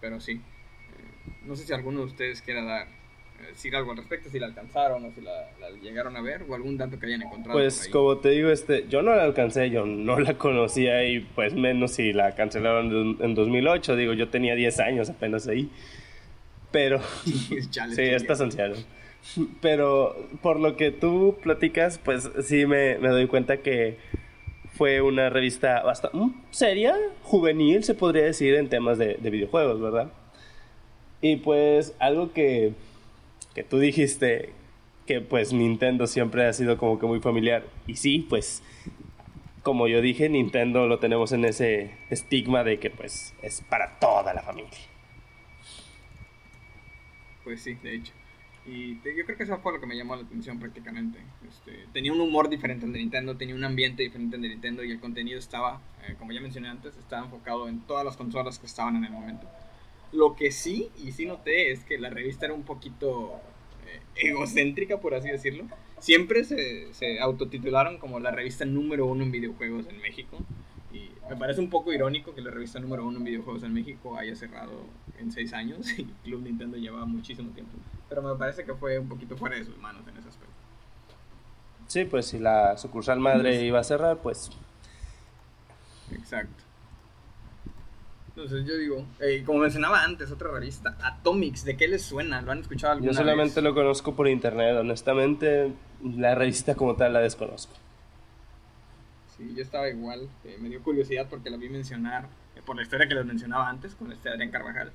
pero 0.00 0.20
sí. 0.20 0.34
Eh, 0.34 1.32
no 1.42 1.56
sé 1.56 1.64
si 1.64 1.72
alguno 1.72 2.00
de 2.00 2.06
ustedes 2.06 2.40
quiera 2.40 2.62
dar 2.62 2.86
decir 3.50 3.74
algo 3.76 3.90
al 3.92 3.98
respecto, 3.98 4.28
si 4.30 4.38
la 4.38 4.46
alcanzaron 4.46 5.04
o 5.04 5.10
si 5.12 5.20
la, 5.20 5.50
la 5.60 5.70
llegaron 5.82 6.16
a 6.16 6.20
ver 6.20 6.44
o 6.48 6.54
algún 6.54 6.76
dato 6.76 6.98
que 6.98 7.06
hayan 7.06 7.22
encontrado. 7.22 7.58
Pues 7.58 7.88
como 7.92 8.18
te 8.18 8.30
digo, 8.30 8.50
este, 8.50 8.86
yo 8.88 9.02
no 9.02 9.14
la 9.14 9.24
alcancé, 9.24 9.70
yo 9.70 9.86
no 9.86 10.18
la 10.18 10.38
conocía 10.38 11.04
y 11.04 11.20
pues 11.20 11.54
menos 11.54 11.92
si 11.92 12.12
la 12.12 12.34
cancelaron 12.34 12.86
en- 13.20 13.24
en 13.24 13.34
2008, 13.34 13.96
digo, 13.96 14.12
yo 14.12 14.28
tenía 14.28 14.54
10 14.54 14.80
años 14.80 15.08
apenas 15.10 15.46
ahí. 15.48 15.70
Pero 16.70 17.00
sí, 17.24 17.68
estás 17.98 18.40
anciano. 18.40 18.74
Pero 19.60 20.14
por 20.42 20.60
lo 20.60 20.76
que 20.76 20.90
tú 20.92 21.36
platicas, 21.42 21.98
pues 21.98 22.30
sí 22.42 22.64
me, 22.66 22.98
me 22.98 23.08
doy 23.08 23.26
cuenta 23.26 23.56
que 23.58 23.96
fue 24.74 25.00
una 25.00 25.30
revista 25.30 25.82
bastante 25.82 26.18
seria, 26.50 26.94
juvenil, 27.22 27.82
se 27.82 27.94
podría 27.94 28.24
decir, 28.24 28.54
en 28.54 28.68
temas 28.68 28.98
de, 28.98 29.14
de 29.14 29.30
videojuegos, 29.30 29.80
¿verdad? 29.80 30.12
Y 31.22 31.36
pues 31.36 31.94
algo 31.98 32.32
que, 32.34 32.72
que 33.56 33.64
tú 33.64 33.78
dijiste, 33.78 34.52
que 35.06 35.22
pues 35.22 35.54
Nintendo 35.54 36.06
siempre 36.06 36.44
ha 36.46 36.52
sido 36.52 36.76
como 36.76 36.98
que 36.98 37.06
muy 37.06 37.20
familiar. 37.20 37.64
Y 37.86 37.96
sí, 37.96 38.26
pues 38.28 38.62
como 39.62 39.88
yo 39.88 40.02
dije, 40.02 40.28
Nintendo 40.28 40.86
lo 40.86 40.98
tenemos 40.98 41.32
en 41.32 41.46
ese 41.46 41.96
estigma 42.10 42.64
de 42.64 42.78
que 42.78 42.90
pues 42.90 43.34
es 43.42 43.62
para 43.62 43.98
toda 43.98 44.34
la 44.34 44.42
familia. 44.42 44.78
Pues 47.44 47.62
sí, 47.62 47.74
de 47.82 47.94
hecho. 47.94 48.12
Y 48.66 48.96
te- 48.96 49.16
yo 49.16 49.24
creo 49.24 49.38
que 49.38 49.44
eso 49.44 49.56
fue 49.60 49.72
lo 49.72 49.80
que 49.80 49.86
me 49.86 49.96
llamó 49.96 50.16
la 50.16 50.22
atención 50.22 50.58
prácticamente. 50.58 51.18
Este, 51.48 51.86
tenía 51.94 52.12
un 52.12 52.20
humor 52.20 52.50
diferente 52.50 52.84
al 52.84 52.92
de 52.92 52.98
Nintendo, 52.98 53.36
tenía 53.38 53.54
un 53.54 53.64
ambiente 53.64 54.02
diferente 54.02 54.36
al 54.36 54.42
de 54.42 54.48
Nintendo 54.50 54.84
y 54.84 54.90
el 54.90 55.00
contenido 55.00 55.38
estaba, 55.38 55.80
eh, 56.06 56.14
como 56.18 56.32
ya 56.32 56.40
mencioné 56.42 56.68
antes, 56.68 56.94
estaba 56.96 57.24
enfocado 57.24 57.68
en 57.68 57.80
todas 57.86 58.04
las 58.04 58.16
consolas 58.18 58.58
que 58.58 58.66
estaban 58.66 58.96
en 58.96 59.04
el 59.04 59.12
momento. 59.12 59.48
Lo 60.12 60.36
que 60.36 60.50
sí, 60.50 60.90
y 61.02 61.12
sí 61.12 61.26
noté, 61.26 61.72
es 61.72 61.84
que 61.84 61.98
la 61.98 62.10
revista 62.10 62.46
era 62.46 62.54
un 62.54 62.62
poquito 62.62 63.32
eh, 63.86 64.00
egocéntrica, 64.28 65.00
por 65.00 65.14
así 65.14 65.28
decirlo. 65.28 65.64
Siempre 65.98 66.44
se, 66.44 66.92
se 66.94 67.20
autotitularon 67.20 67.98
como 67.98 68.20
la 68.20 68.30
revista 68.30 68.64
número 68.64 69.06
uno 69.06 69.24
en 69.24 69.32
videojuegos 69.32 69.86
en 69.88 70.00
México. 70.00 70.38
Y 70.92 71.10
me 71.28 71.36
parece 71.36 71.60
un 71.60 71.70
poco 71.70 71.92
irónico 71.92 72.34
que 72.34 72.40
la 72.40 72.50
revista 72.50 72.78
número 72.78 73.06
uno 73.06 73.18
en 73.18 73.24
videojuegos 73.24 73.62
en 73.64 73.74
México 73.74 74.16
haya 74.16 74.34
cerrado 74.36 74.84
en 75.18 75.32
seis 75.32 75.52
años 75.52 75.86
y 75.98 76.04
Club 76.24 76.42
Nintendo 76.42 76.76
llevaba 76.76 77.06
muchísimo 77.06 77.50
tiempo. 77.50 77.72
Pero 78.08 78.22
me 78.22 78.34
parece 78.36 78.64
que 78.64 78.74
fue 78.74 78.98
un 78.98 79.08
poquito 79.08 79.36
fuera 79.36 79.56
de 79.56 79.64
sus 79.64 79.76
manos 79.78 80.06
en 80.06 80.16
ese 80.16 80.28
aspecto. 80.28 80.54
Sí, 81.88 82.04
pues 82.04 82.26
si 82.26 82.38
la 82.38 82.76
sucursal 82.76 83.20
madre 83.20 83.64
iba 83.64 83.78
a 83.78 83.84
cerrar, 83.84 84.18
pues 84.18 84.50
Exacto. 86.12 86.65
Entonces 88.36 88.66
yo 88.66 88.76
digo, 88.76 89.06
eh, 89.18 89.42
como 89.46 89.60
mencionaba 89.60 90.02
antes, 90.02 90.30
otra 90.30 90.50
revista, 90.50 90.94
Atomics, 91.02 91.64
¿de 91.64 91.74
qué 91.74 91.88
les 91.88 92.02
suena? 92.02 92.42
¿Lo 92.42 92.52
han 92.52 92.58
escuchado 92.58 92.92
alguna 92.92 93.12
yo 93.12 93.16
solamente 93.16 93.54
vez? 93.54 93.64
lo 93.64 93.74
conozco 93.74 94.14
por 94.14 94.28
internet, 94.28 94.76
honestamente 94.76 95.72
la 96.02 96.34
revista 96.34 96.74
como 96.74 96.96
tal 96.96 97.14
la 97.14 97.20
desconozco. 97.20 97.72
Sí, 99.34 99.54
yo 99.56 99.62
estaba 99.62 99.88
igual, 99.88 100.28
eh, 100.44 100.58
me 100.60 100.68
dio 100.68 100.82
curiosidad 100.82 101.26
porque 101.30 101.48
la 101.48 101.56
vi 101.56 101.70
mencionar, 101.70 102.28
eh, 102.54 102.60
por 102.62 102.76
la 102.76 102.82
historia 102.82 103.08
que 103.08 103.14
les 103.14 103.24
mencionaba 103.24 103.70
antes, 103.70 103.94
con 103.94 104.12
este 104.12 104.28
Adrián 104.28 104.50
Carvajal. 104.50 104.92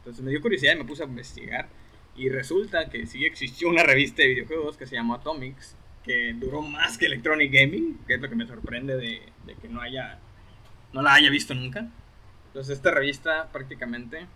Entonces 0.00 0.22
me 0.22 0.30
dio 0.30 0.42
curiosidad 0.42 0.74
y 0.74 0.78
me 0.78 0.84
puse 0.84 1.04
a 1.04 1.06
investigar. 1.06 1.68
Y 2.16 2.28
resulta 2.28 2.90
que 2.90 3.06
sí 3.06 3.24
existió 3.24 3.70
una 3.70 3.82
revista 3.82 4.20
de 4.20 4.28
videojuegos 4.28 4.76
que 4.76 4.84
se 4.84 4.96
llamó 4.96 5.14
Atomics, 5.14 5.74
que 6.04 6.34
duró 6.34 6.60
más 6.60 6.98
que 6.98 7.06
Electronic 7.06 7.50
Gaming, 7.50 7.98
que 8.06 8.16
es 8.16 8.20
lo 8.20 8.28
que 8.28 8.36
me 8.36 8.46
sorprende 8.46 8.94
de, 8.98 9.22
de 9.46 9.54
que 9.54 9.70
no 9.70 9.80
haya 9.80 10.18
no 10.92 11.00
la 11.00 11.14
haya 11.14 11.30
visto 11.30 11.54
nunca. 11.54 11.90
Entonces 12.56 12.78
esta 12.78 12.90
revista 12.90 13.50
prácticamente 13.52 14.26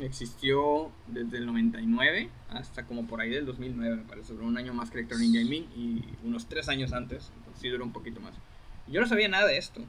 existió 0.00 0.90
desde 1.06 1.38
el 1.38 1.46
99 1.46 2.28
hasta 2.48 2.84
como 2.84 3.06
por 3.06 3.20
ahí 3.20 3.30
del 3.30 3.46
2009, 3.46 3.94
me 3.94 4.02
parece, 4.02 4.32
duró 4.32 4.46
un 4.46 4.58
año 4.58 4.74
más 4.74 4.90
que 4.90 4.98
Electronic 4.98 5.32
Gaming 5.32 5.68
y 5.76 6.04
unos 6.26 6.48
tres 6.48 6.68
años 6.68 6.92
antes, 6.92 7.30
entonces 7.36 7.62
sí 7.62 7.68
duró 7.68 7.84
un 7.84 7.92
poquito 7.92 8.18
más. 8.18 8.34
Yo 8.88 9.00
no 9.00 9.06
sabía 9.06 9.28
nada 9.28 9.46
de 9.46 9.56
esto. 9.56 9.82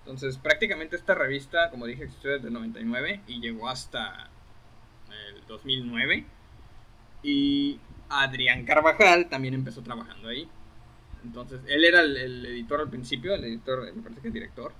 Entonces 0.00 0.38
prácticamente 0.38 0.96
esta 0.96 1.14
revista, 1.14 1.70
como 1.70 1.86
dije, 1.86 2.02
existió 2.02 2.32
desde 2.32 2.48
el 2.48 2.52
99 2.52 3.20
y 3.28 3.40
llegó 3.40 3.68
hasta 3.68 4.28
el 5.28 5.46
2009. 5.46 6.26
Y 7.22 7.78
Adrián 8.08 8.64
Carvajal 8.64 9.28
también 9.28 9.54
empezó 9.54 9.82
trabajando 9.82 10.30
ahí. 10.30 10.48
Entonces, 11.22 11.60
él 11.68 11.84
era 11.84 12.00
el, 12.00 12.16
el 12.16 12.46
editor 12.46 12.80
al 12.80 12.90
principio, 12.90 13.34
el 13.36 13.44
editor, 13.44 13.94
me 13.94 14.02
parece 14.02 14.20
que 14.20 14.28
es 14.28 14.34
director. 14.34 14.72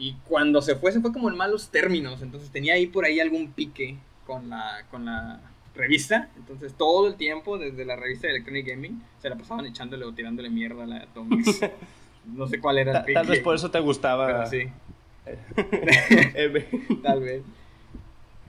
Y 0.00 0.14
cuando 0.26 0.62
se 0.62 0.74
fue, 0.76 0.92
se 0.92 1.00
fue 1.00 1.12
como 1.12 1.28
en 1.28 1.36
malos 1.36 1.68
términos. 1.68 2.22
Entonces 2.22 2.50
tenía 2.50 2.74
ahí 2.74 2.86
por 2.86 3.04
ahí 3.04 3.20
algún 3.20 3.52
pique 3.52 3.98
con 4.26 4.48
la, 4.48 4.84
con 4.90 5.04
la 5.04 5.40
revista. 5.74 6.30
Entonces 6.36 6.72
todo 6.74 7.06
el 7.06 7.16
tiempo, 7.16 7.58
desde 7.58 7.84
la 7.84 7.96
revista 7.96 8.26
de 8.26 8.32
Electronic 8.34 8.66
Gaming, 8.66 9.02
se 9.20 9.28
la 9.28 9.36
pasaban 9.36 9.66
echándole 9.66 10.04
o 10.06 10.12
tirándole 10.12 10.48
mierda 10.48 10.84
a 10.84 10.86
la 10.86 10.96
Atomics. 10.96 11.60
no 12.34 12.48
sé 12.48 12.58
cuál 12.60 12.78
era 12.78 12.98
el 12.98 13.04
pique. 13.04 13.14
Tal 13.14 13.26
vez 13.26 13.40
por 13.40 13.54
eso 13.54 13.68
te 13.70 13.78
Pero 13.78 13.84
gustaba. 13.84 14.46
sí, 14.46 14.64
M. 16.34 16.66
tal 17.02 17.20
vez. 17.20 17.42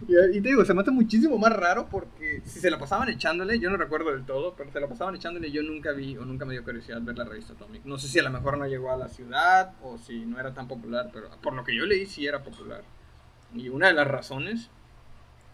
Y, 0.08 0.38
y 0.38 0.42
te 0.42 0.50
digo, 0.50 0.66
se 0.66 0.74
me 0.74 0.82
hace 0.82 0.92
muchísimo 0.92 1.38
más 1.38 1.54
raro 1.54 1.88
porque 1.90 2.42
si 2.46 2.60
se 2.60 2.72
la 2.72 2.80
pasaban 2.80 3.10
echándole, 3.10 3.60
yo 3.60 3.70
no 3.70 3.78
recuerdo 3.78 4.12
del 4.12 4.26
todo, 4.26 4.56
pero 4.56 4.72
se 4.72 4.80
la 4.80 4.88
pasaban 4.88 5.16
echándole 5.16 5.52
yo 5.52 5.64
nunca 5.64 5.92
vi 5.92 6.18
o 6.18 6.26
nunca 6.26 6.46
me 6.46 6.54
dio 6.54 6.64
curiosidad 6.64 7.02
ver 7.02 7.18
la 7.18 7.26
revista 7.26 7.54
Atomic. 7.54 7.86
No 7.86 7.98
sé 7.98 8.08
si 8.08 8.20
a 8.20 8.24
lo 8.24 8.32
mejor 8.32 8.58
no 8.58 8.68
llegó 8.68 8.92
a 8.92 8.98
la 8.98 9.10
ciudad 9.10 9.74
o 9.84 9.98
si 9.98 10.26
no 10.26 10.40
era 10.40 10.54
tan 10.54 10.68
popular, 10.68 11.10
pero 11.14 11.30
por 11.42 11.54
lo 11.54 11.64
que 11.64 11.76
yo 11.76 11.86
leí 11.86 12.06
sí 12.06 12.26
era 12.26 12.44
popular. 12.44 12.84
Y 13.54 13.70
una 13.70 13.88
de 13.88 13.94
las 13.94 14.08
razones 14.08 14.70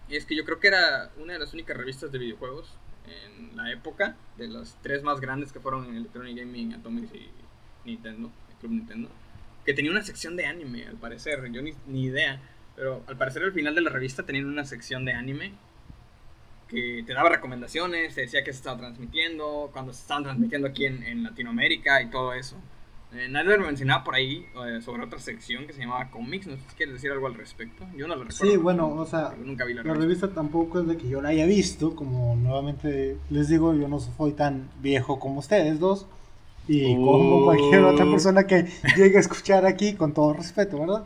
es 0.09 0.25
que 0.25 0.35
yo 0.35 0.45
creo 0.45 0.59
que 0.59 0.67
era 0.67 1.11
una 1.21 1.33
de 1.33 1.39
las 1.39 1.53
únicas 1.53 1.75
revistas 1.75 2.11
de 2.11 2.17
videojuegos 2.17 2.73
en 3.07 3.55
la 3.55 3.71
época, 3.71 4.15
de 4.37 4.47
las 4.47 4.77
tres 4.81 5.03
más 5.03 5.19
grandes 5.19 5.51
que 5.51 5.59
fueron 5.59 5.85
en 5.85 5.95
Electronic 5.95 6.37
Gaming, 6.37 6.73
Atomics 6.73 7.13
y 7.13 7.29
Nintendo, 7.85 8.31
el 8.49 8.55
Club 8.57 8.71
Nintendo, 8.71 9.09
que 9.65 9.73
tenía 9.73 9.91
una 9.91 10.03
sección 10.03 10.35
de 10.35 10.45
anime, 10.45 10.85
al 10.87 10.95
parecer, 10.95 11.51
yo 11.51 11.61
ni, 11.61 11.73
ni 11.87 12.03
idea, 12.05 12.41
pero 12.77 13.01
al 13.07 13.17
parecer 13.17 13.43
al 13.43 13.51
final 13.51 13.75
de 13.75 13.81
la 13.81 13.89
revista 13.89 14.23
tenían 14.23 14.45
una 14.45 14.63
sección 14.63 15.03
de 15.03 15.11
anime 15.11 15.51
que 16.69 17.03
te 17.05 17.13
daba 17.13 17.29
recomendaciones, 17.29 18.15
te 18.15 18.21
decía 18.21 18.43
que 18.43 18.51
se 18.53 18.57
estaba 18.59 18.77
transmitiendo, 18.77 19.69
cuando 19.73 19.93
se 19.93 20.01
estaban 20.01 20.23
transmitiendo 20.23 20.67
aquí 20.67 20.85
en, 20.85 21.01
en 21.03 21.23
Latinoamérica 21.23 22.01
y 22.01 22.09
todo 22.09 22.33
eso. 22.33 22.55
Eh, 23.13 23.27
nadie 23.29 23.57
me 23.57 23.65
mencionaba 23.67 24.03
por 24.03 24.15
ahí 24.15 24.45
eh, 24.65 24.81
sobre 24.81 25.03
otra 25.03 25.17
sección 25.17 25.65
que 25.65 25.71
se 25.71 25.79
llamaba 25.79 26.11
Comics, 26.11 26.45
no 26.47 26.57
sé 26.57 26.61
si 26.69 26.75
quieres 26.75 26.95
decir 26.95 27.09
algo 27.11 27.25
al 27.27 27.35
respecto. 27.35 27.85
Yo 27.95 28.05
no 28.05 28.15
lo 28.17 28.25
recuerdo. 28.25 28.51
Sí, 28.51 28.57
bueno, 28.57 28.89
o 28.89 29.05
sea, 29.05 29.33
nunca 29.41 29.63
vi 29.63 29.73
la, 29.75 29.83
La 29.83 29.93
revista. 29.93 30.27
revista 30.27 30.33
tampoco 30.35 30.81
es 30.81 30.87
de 30.87 30.97
que 30.97 31.07
yo 31.07 31.21
la 31.21 31.29
haya 31.29 31.45
visto, 31.45 31.95
como 31.95 32.35
nuevamente 32.35 33.17
les 33.29 33.47
digo, 33.47 33.73
yo 33.73 33.87
no 33.87 34.01
soy 34.01 34.33
tan 34.33 34.67
viejo 34.81 35.19
como 35.19 35.39
ustedes 35.39 35.79
dos. 35.79 36.05
Y 36.67 36.95
como 36.95 37.37
Uh. 37.39 37.45
cualquier 37.45 37.83
otra 37.85 38.03
persona 38.05 38.45
que 38.45 38.65
llegue 38.97 39.15
a 39.15 39.21
escuchar 39.21 39.65
aquí, 39.65 39.93
con 39.93 40.13
todo 40.13 40.33
respeto, 40.33 40.77
¿verdad? 40.77 41.05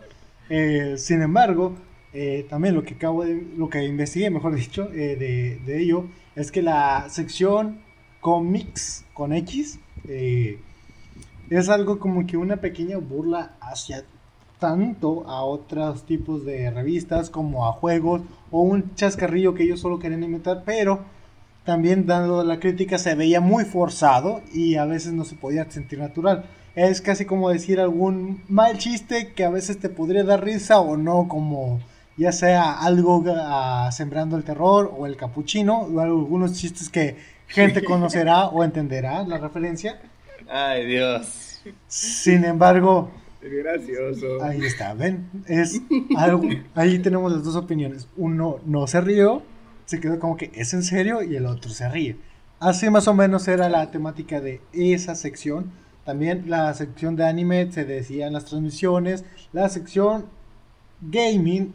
Eh, 0.53 0.97
sin 0.97 1.21
embargo, 1.21 1.75
eh, 2.11 2.45
también 2.49 2.75
lo 2.75 2.83
que 2.83 2.95
acabo 2.95 3.23
de, 3.23 3.41
lo 3.55 3.69
que 3.69 3.85
investigué, 3.85 4.29
mejor 4.29 4.53
dicho, 4.53 4.91
eh, 4.91 5.15
de, 5.15 5.61
de 5.65 5.81
ello, 5.81 6.07
es 6.35 6.51
que 6.51 6.61
la 6.61 7.07
sección 7.09 7.79
Comics 8.19 9.05
con 9.13 9.31
X 9.31 9.79
eh, 10.09 10.59
es 11.49 11.69
algo 11.69 11.99
como 11.99 12.27
que 12.27 12.35
una 12.35 12.57
pequeña 12.57 12.97
burla 12.97 13.53
hacia 13.61 14.03
tanto 14.59 15.25
a 15.27 15.41
otros 15.43 16.05
tipos 16.05 16.45
de 16.45 16.69
revistas 16.69 17.29
como 17.29 17.65
a 17.65 17.71
juegos 17.71 18.21
o 18.51 18.61
un 18.61 18.93
chascarrillo 18.95 19.53
que 19.53 19.63
ellos 19.63 19.79
solo 19.79 19.99
querían 19.99 20.23
inventar, 20.23 20.63
pero 20.65 20.99
también 21.63 22.05
dando 22.05 22.43
la 22.43 22.59
crítica 22.59 22.97
se 22.97 23.15
veía 23.15 23.39
muy 23.39 23.63
forzado 23.63 24.41
y 24.53 24.75
a 24.75 24.85
veces 24.85 25.13
no 25.13 25.23
se 25.23 25.35
podía 25.35 25.69
sentir 25.71 25.99
natural. 25.99 26.45
Es 26.75 27.01
casi 27.01 27.25
como 27.25 27.49
decir 27.49 27.79
algún 27.79 28.43
mal 28.47 28.77
chiste 28.77 29.33
que 29.33 29.43
a 29.43 29.49
veces 29.49 29.79
te 29.79 29.89
podría 29.89 30.23
dar 30.23 30.43
risa 30.43 30.79
o 30.79 30.95
no, 30.97 31.27
como 31.27 31.79
ya 32.17 32.31
sea 32.31 32.71
algo 32.73 33.23
ah, 33.27 33.89
sembrando 33.91 34.37
el 34.37 34.43
terror 34.43 34.93
o 34.97 35.05
el 35.05 35.17
capuchino, 35.17 35.79
o 35.81 35.99
algunos 35.99 36.53
chistes 36.53 36.89
que 36.89 37.17
gente 37.47 37.83
conocerá 37.83 38.47
o 38.47 38.63
entenderá 38.63 39.23
la 39.23 39.37
referencia. 39.37 39.99
Ay, 40.49 40.85
Dios. 40.85 41.61
Sin 41.87 42.45
embargo, 42.45 43.11
Es 43.41 43.51
gracioso. 43.51 44.43
Ahí 44.43 44.63
está, 44.63 44.93
ven, 44.93 45.27
es 45.47 45.81
algo, 46.15 46.47
ahí 46.75 46.99
tenemos 46.99 47.31
las 47.31 47.43
dos 47.43 47.55
opiniones. 47.55 48.07
Uno 48.15 48.59
no 48.65 48.85
se 48.85 49.01
rió, 49.01 49.41
se 49.85 49.99
quedó 49.99 50.19
como 50.19 50.37
que 50.37 50.51
es 50.53 50.73
en 50.73 50.83
serio 50.83 51.23
y 51.23 51.35
el 51.35 51.47
otro 51.47 51.71
se 51.71 51.89
ríe. 51.89 52.17
Así 52.59 52.89
más 52.91 53.07
o 53.07 53.15
menos 53.15 53.47
era 53.47 53.67
la 53.67 53.89
temática 53.89 54.39
de 54.39 54.61
esa 54.73 55.15
sección. 55.15 55.71
También 56.05 56.49
la 56.49 56.73
sección 56.73 57.15
de 57.15 57.25
anime 57.25 57.71
se 57.71 57.85
decía 57.85 58.27
en 58.27 58.33
las 58.33 58.45
transmisiones. 58.45 59.25
La 59.53 59.69
sección 59.69 60.25
gaming 61.01 61.73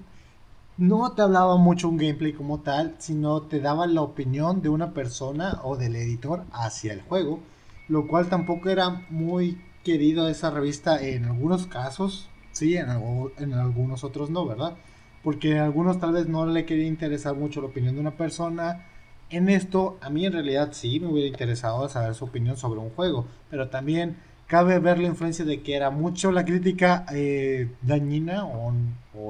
no 0.76 1.12
te 1.12 1.22
hablaba 1.22 1.56
mucho 1.56 1.88
un 1.88 1.96
gameplay 1.96 2.32
como 2.32 2.60
tal, 2.60 2.96
sino 2.98 3.42
te 3.42 3.60
daba 3.60 3.86
la 3.86 4.02
opinión 4.02 4.62
de 4.62 4.68
una 4.68 4.92
persona 4.92 5.60
o 5.64 5.76
del 5.76 5.96
editor 5.96 6.44
hacia 6.52 6.92
el 6.92 7.02
juego, 7.02 7.40
lo 7.88 8.06
cual 8.08 8.28
tampoco 8.28 8.68
era 8.68 9.06
muy 9.10 9.60
querido 9.84 10.28
esa 10.28 10.50
revista 10.50 11.00
en 11.02 11.24
algunos 11.24 11.66
casos, 11.66 12.28
sí, 12.52 12.76
en, 12.76 12.88
en 13.38 13.54
algunos 13.54 14.04
otros 14.04 14.30
no, 14.30 14.46
¿verdad? 14.46 14.76
Porque 15.22 15.52
en 15.52 15.58
algunos 15.58 15.98
tal 15.98 16.12
vez 16.12 16.28
no 16.28 16.46
le 16.46 16.66
quería 16.66 16.86
interesar 16.86 17.34
mucho 17.36 17.60
la 17.60 17.68
opinión 17.68 17.94
de 17.94 18.00
una 18.00 18.16
persona. 18.16 18.84
En 19.28 19.48
esto, 19.48 19.98
a 20.00 20.08
mí 20.08 20.24
en 20.24 20.32
realidad 20.32 20.70
sí 20.72 21.00
me 21.00 21.08
hubiera 21.08 21.28
interesado 21.28 21.88
saber 21.88 22.14
su 22.14 22.24
opinión 22.26 22.56
sobre 22.56 22.78
un 22.78 22.90
juego, 22.90 23.26
pero 23.50 23.68
también 23.68 24.16
cabe 24.46 24.78
ver 24.78 24.98
la 24.98 25.08
influencia 25.08 25.44
de 25.44 25.62
que 25.62 25.74
era 25.74 25.90
mucho 25.90 26.30
la 26.30 26.44
crítica 26.44 27.04
eh, 27.12 27.68
dañina 27.82 28.44
o, 28.44 28.72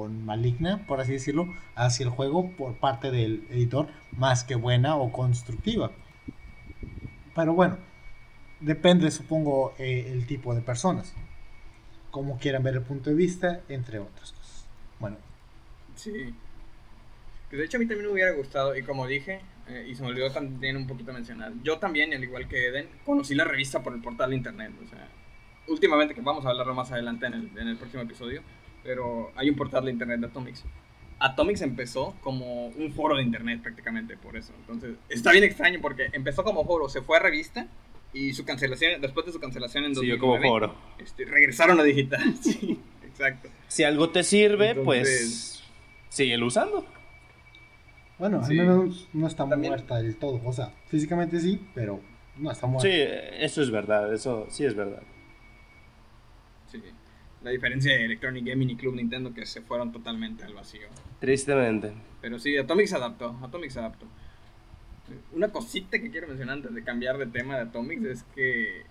maligna, 0.07 0.85
por 0.85 0.99
así 0.99 1.13
decirlo, 1.13 1.47
hacia 1.75 2.03
el 2.03 2.09
juego 2.11 2.51
por 2.57 2.77
parte 2.77 3.09
del 3.09 3.47
editor, 3.49 3.87
más 4.11 4.43
que 4.43 4.55
buena 4.55 4.95
o 4.97 5.11
constructiva. 5.11 5.91
Pero 7.33 7.53
bueno, 7.53 7.77
depende, 8.59 9.09
supongo, 9.09 9.73
eh, 9.79 10.11
el 10.11 10.27
tipo 10.27 10.53
de 10.53 10.61
personas, 10.61 11.13
como 12.11 12.37
quieran 12.37 12.61
ver 12.61 12.75
el 12.75 12.83
punto 12.83 13.09
de 13.09 13.15
vista, 13.15 13.61
entre 13.69 13.99
otras 13.99 14.33
cosas. 14.33 14.67
Bueno. 14.99 15.17
Sí. 15.95 16.35
de 17.49 17.65
hecho 17.65 17.77
a 17.77 17.79
mí 17.79 17.87
también 17.87 18.07
me 18.07 18.13
hubiera 18.13 18.33
gustado, 18.33 18.75
y 18.77 18.83
como 18.83 19.07
dije, 19.07 19.41
eh, 19.69 19.87
y 19.89 19.95
se 19.95 20.01
me 20.03 20.09
olvidó 20.09 20.31
también 20.31 20.77
un 20.77 20.87
poquito 20.87 21.13
mencionar. 21.13 21.51
Yo 21.63 21.77
también, 21.77 22.13
al 22.13 22.23
igual 22.23 22.47
que 22.47 22.67
Eden, 22.67 22.87
conocí 23.05 23.35
la 23.35 23.43
revista 23.43 23.83
por 23.83 23.93
el 23.93 24.01
portal 24.01 24.29
de 24.29 24.37
internet. 24.37 24.71
O 24.83 24.87
sea, 24.87 25.07
últimamente, 25.67 26.13
que 26.13 26.21
vamos 26.21 26.45
a 26.45 26.49
hablarlo 26.49 26.73
más 26.73 26.91
adelante 26.91 27.25
en 27.25 27.33
el, 27.33 27.51
en 27.57 27.67
el 27.67 27.77
próximo 27.77 28.03
episodio, 28.03 28.41
pero 28.83 29.31
hay 29.35 29.49
un 29.49 29.55
portal 29.55 29.85
de 29.85 29.91
internet 29.91 30.19
de 30.19 30.27
Atomics. 30.27 30.63
Atomics 31.19 31.61
empezó 31.61 32.15
como 32.21 32.67
un 32.67 32.91
foro 32.93 33.17
de 33.17 33.23
internet 33.23 33.61
prácticamente 33.61 34.17
por 34.17 34.37
eso. 34.37 34.53
Entonces, 34.59 34.95
está 35.09 35.31
bien 35.31 35.43
extraño 35.43 35.79
porque 35.81 36.09
empezó 36.13 36.43
como 36.43 36.63
foro, 36.65 36.89
se 36.89 37.01
fue 37.01 37.17
a 37.17 37.19
revista 37.19 37.67
y 38.13 38.33
su 38.33 38.45
cancelación, 38.45 39.01
después 39.01 39.25
de 39.25 39.31
su 39.31 39.39
cancelación 39.39 39.85
en 39.85 39.93
2009, 39.93 40.19
como 40.19 40.41
foro. 40.41 40.75
Este, 40.99 41.25
regresaron 41.25 41.79
a 41.79 41.83
digital. 41.83 42.35
sí, 42.41 42.79
exacto. 43.03 43.49
Si 43.67 43.83
algo 43.83 44.09
te 44.09 44.23
sirve, 44.23 44.75
pues 44.75 45.63
síguelo 46.09 46.47
usando. 46.47 46.85
Bueno, 48.19 48.41
al 48.43 48.53
menos 48.53 49.07
no 49.13 49.27
está 49.27 49.45
muerta 49.45 49.97
del 49.97 50.15
todo. 50.17 50.41
O 50.43 50.53
sea, 50.53 50.73
físicamente 50.87 51.39
sí, 51.39 51.61
pero 51.75 52.01
no 52.37 52.51
está 52.51 52.67
muerta. 52.67 52.87
Sí, 52.87 52.95
eso 53.39 53.61
es 53.61 53.71
verdad, 53.71 54.13
eso 54.13 54.47
sí 54.49 54.65
es 54.65 54.75
verdad. 54.75 55.03
Sí. 56.71 56.81
La 57.43 57.51
diferencia 57.51 57.93
de 57.93 58.05
Electronic 58.05 58.45
Gaming 58.45 58.71
y 58.71 58.75
Club 58.75 58.95
Nintendo 58.95 59.33
que 59.33 59.45
se 59.45 59.61
fueron 59.61 59.91
totalmente 59.91 60.43
al 60.43 60.53
vacío. 60.53 60.87
Tristemente. 61.19 61.93
Pero 62.21 62.39
sí, 62.39 62.57
Atomic 62.57 62.87
se 62.87 62.95
adaptó. 62.95 63.37
Atomic 63.43 63.69
se 63.69 63.79
adaptó. 63.79 64.07
Una 65.33 65.49
cosita 65.49 65.99
que 65.99 66.09
quiero 66.09 66.27
mencionar 66.27 66.57
antes 66.57 66.73
de 66.73 66.83
cambiar 66.83 67.17
de 67.17 67.27
tema 67.27 67.55
de 67.55 67.61
Atomics 67.61 68.03
es 68.03 68.23
que 68.35 68.81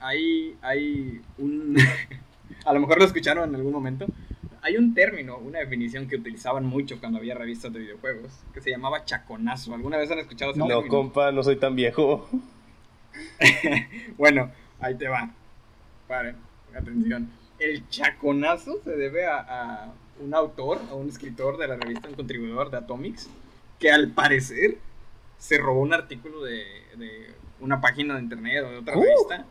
hay, 0.00 0.56
hay 0.62 1.20
un... 1.38 1.76
a 2.64 2.72
lo 2.72 2.80
mejor 2.80 2.98
lo 2.98 3.04
escucharon 3.04 3.48
en 3.48 3.56
algún 3.56 3.72
momento 3.72 4.06
hay 4.66 4.76
un 4.76 4.94
término, 4.94 5.38
una 5.38 5.60
definición 5.60 6.08
que 6.08 6.16
utilizaban 6.16 6.66
mucho 6.66 6.98
cuando 6.98 7.18
había 7.20 7.36
revistas 7.36 7.72
de 7.72 7.78
videojuegos, 7.78 8.32
que 8.52 8.60
se 8.60 8.70
llamaba 8.70 9.04
chaconazo. 9.04 9.72
¿Alguna 9.72 9.96
vez 9.96 10.10
han 10.10 10.18
escuchado 10.18 10.50
ese 10.50 10.58
no, 10.58 10.66
término? 10.66 10.86
No, 10.86 10.90
compa, 10.90 11.30
no 11.30 11.44
soy 11.44 11.54
tan 11.54 11.76
viejo. 11.76 12.28
bueno, 14.18 14.50
ahí 14.80 14.96
te 14.96 15.06
va. 15.06 15.30
Paren, 16.08 16.34
atención. 16.76 17.30
El 17.60 17.88
chaconazo 17.88 18.82
se 18.82 18.96
debe 18.96 19.26
a, 19.26 19.92
un 20.18 20.34
autor, 20.34 20.80
a 20.90 20.94
un 20.94 21.08
escritor 21.08 21.58
de 21.58 21.68
la 21.68 21.76
revista, 21.76 22.08
un 22.08 22.14
contribuidor 22.14 22.72
de 22.72 22.78
Atomics, 22.78 23.30
que 23.78 23.92
al 23.92 24.10
parecer 24.10 24.78
se 25.38 25.58
robó 25.58 25.80
un 25.80 25.94
artículo 25.94 26.42
de, 26.42 26.64
una 27.60 27.80
página 27.80 28.16
de 28.16 28.22
internet 28.22 28.64
o 28.66 28.70
de 28.70 28.78
otra 28.78 28.98
uh. 28.98 29.00
revista 29.00 29.46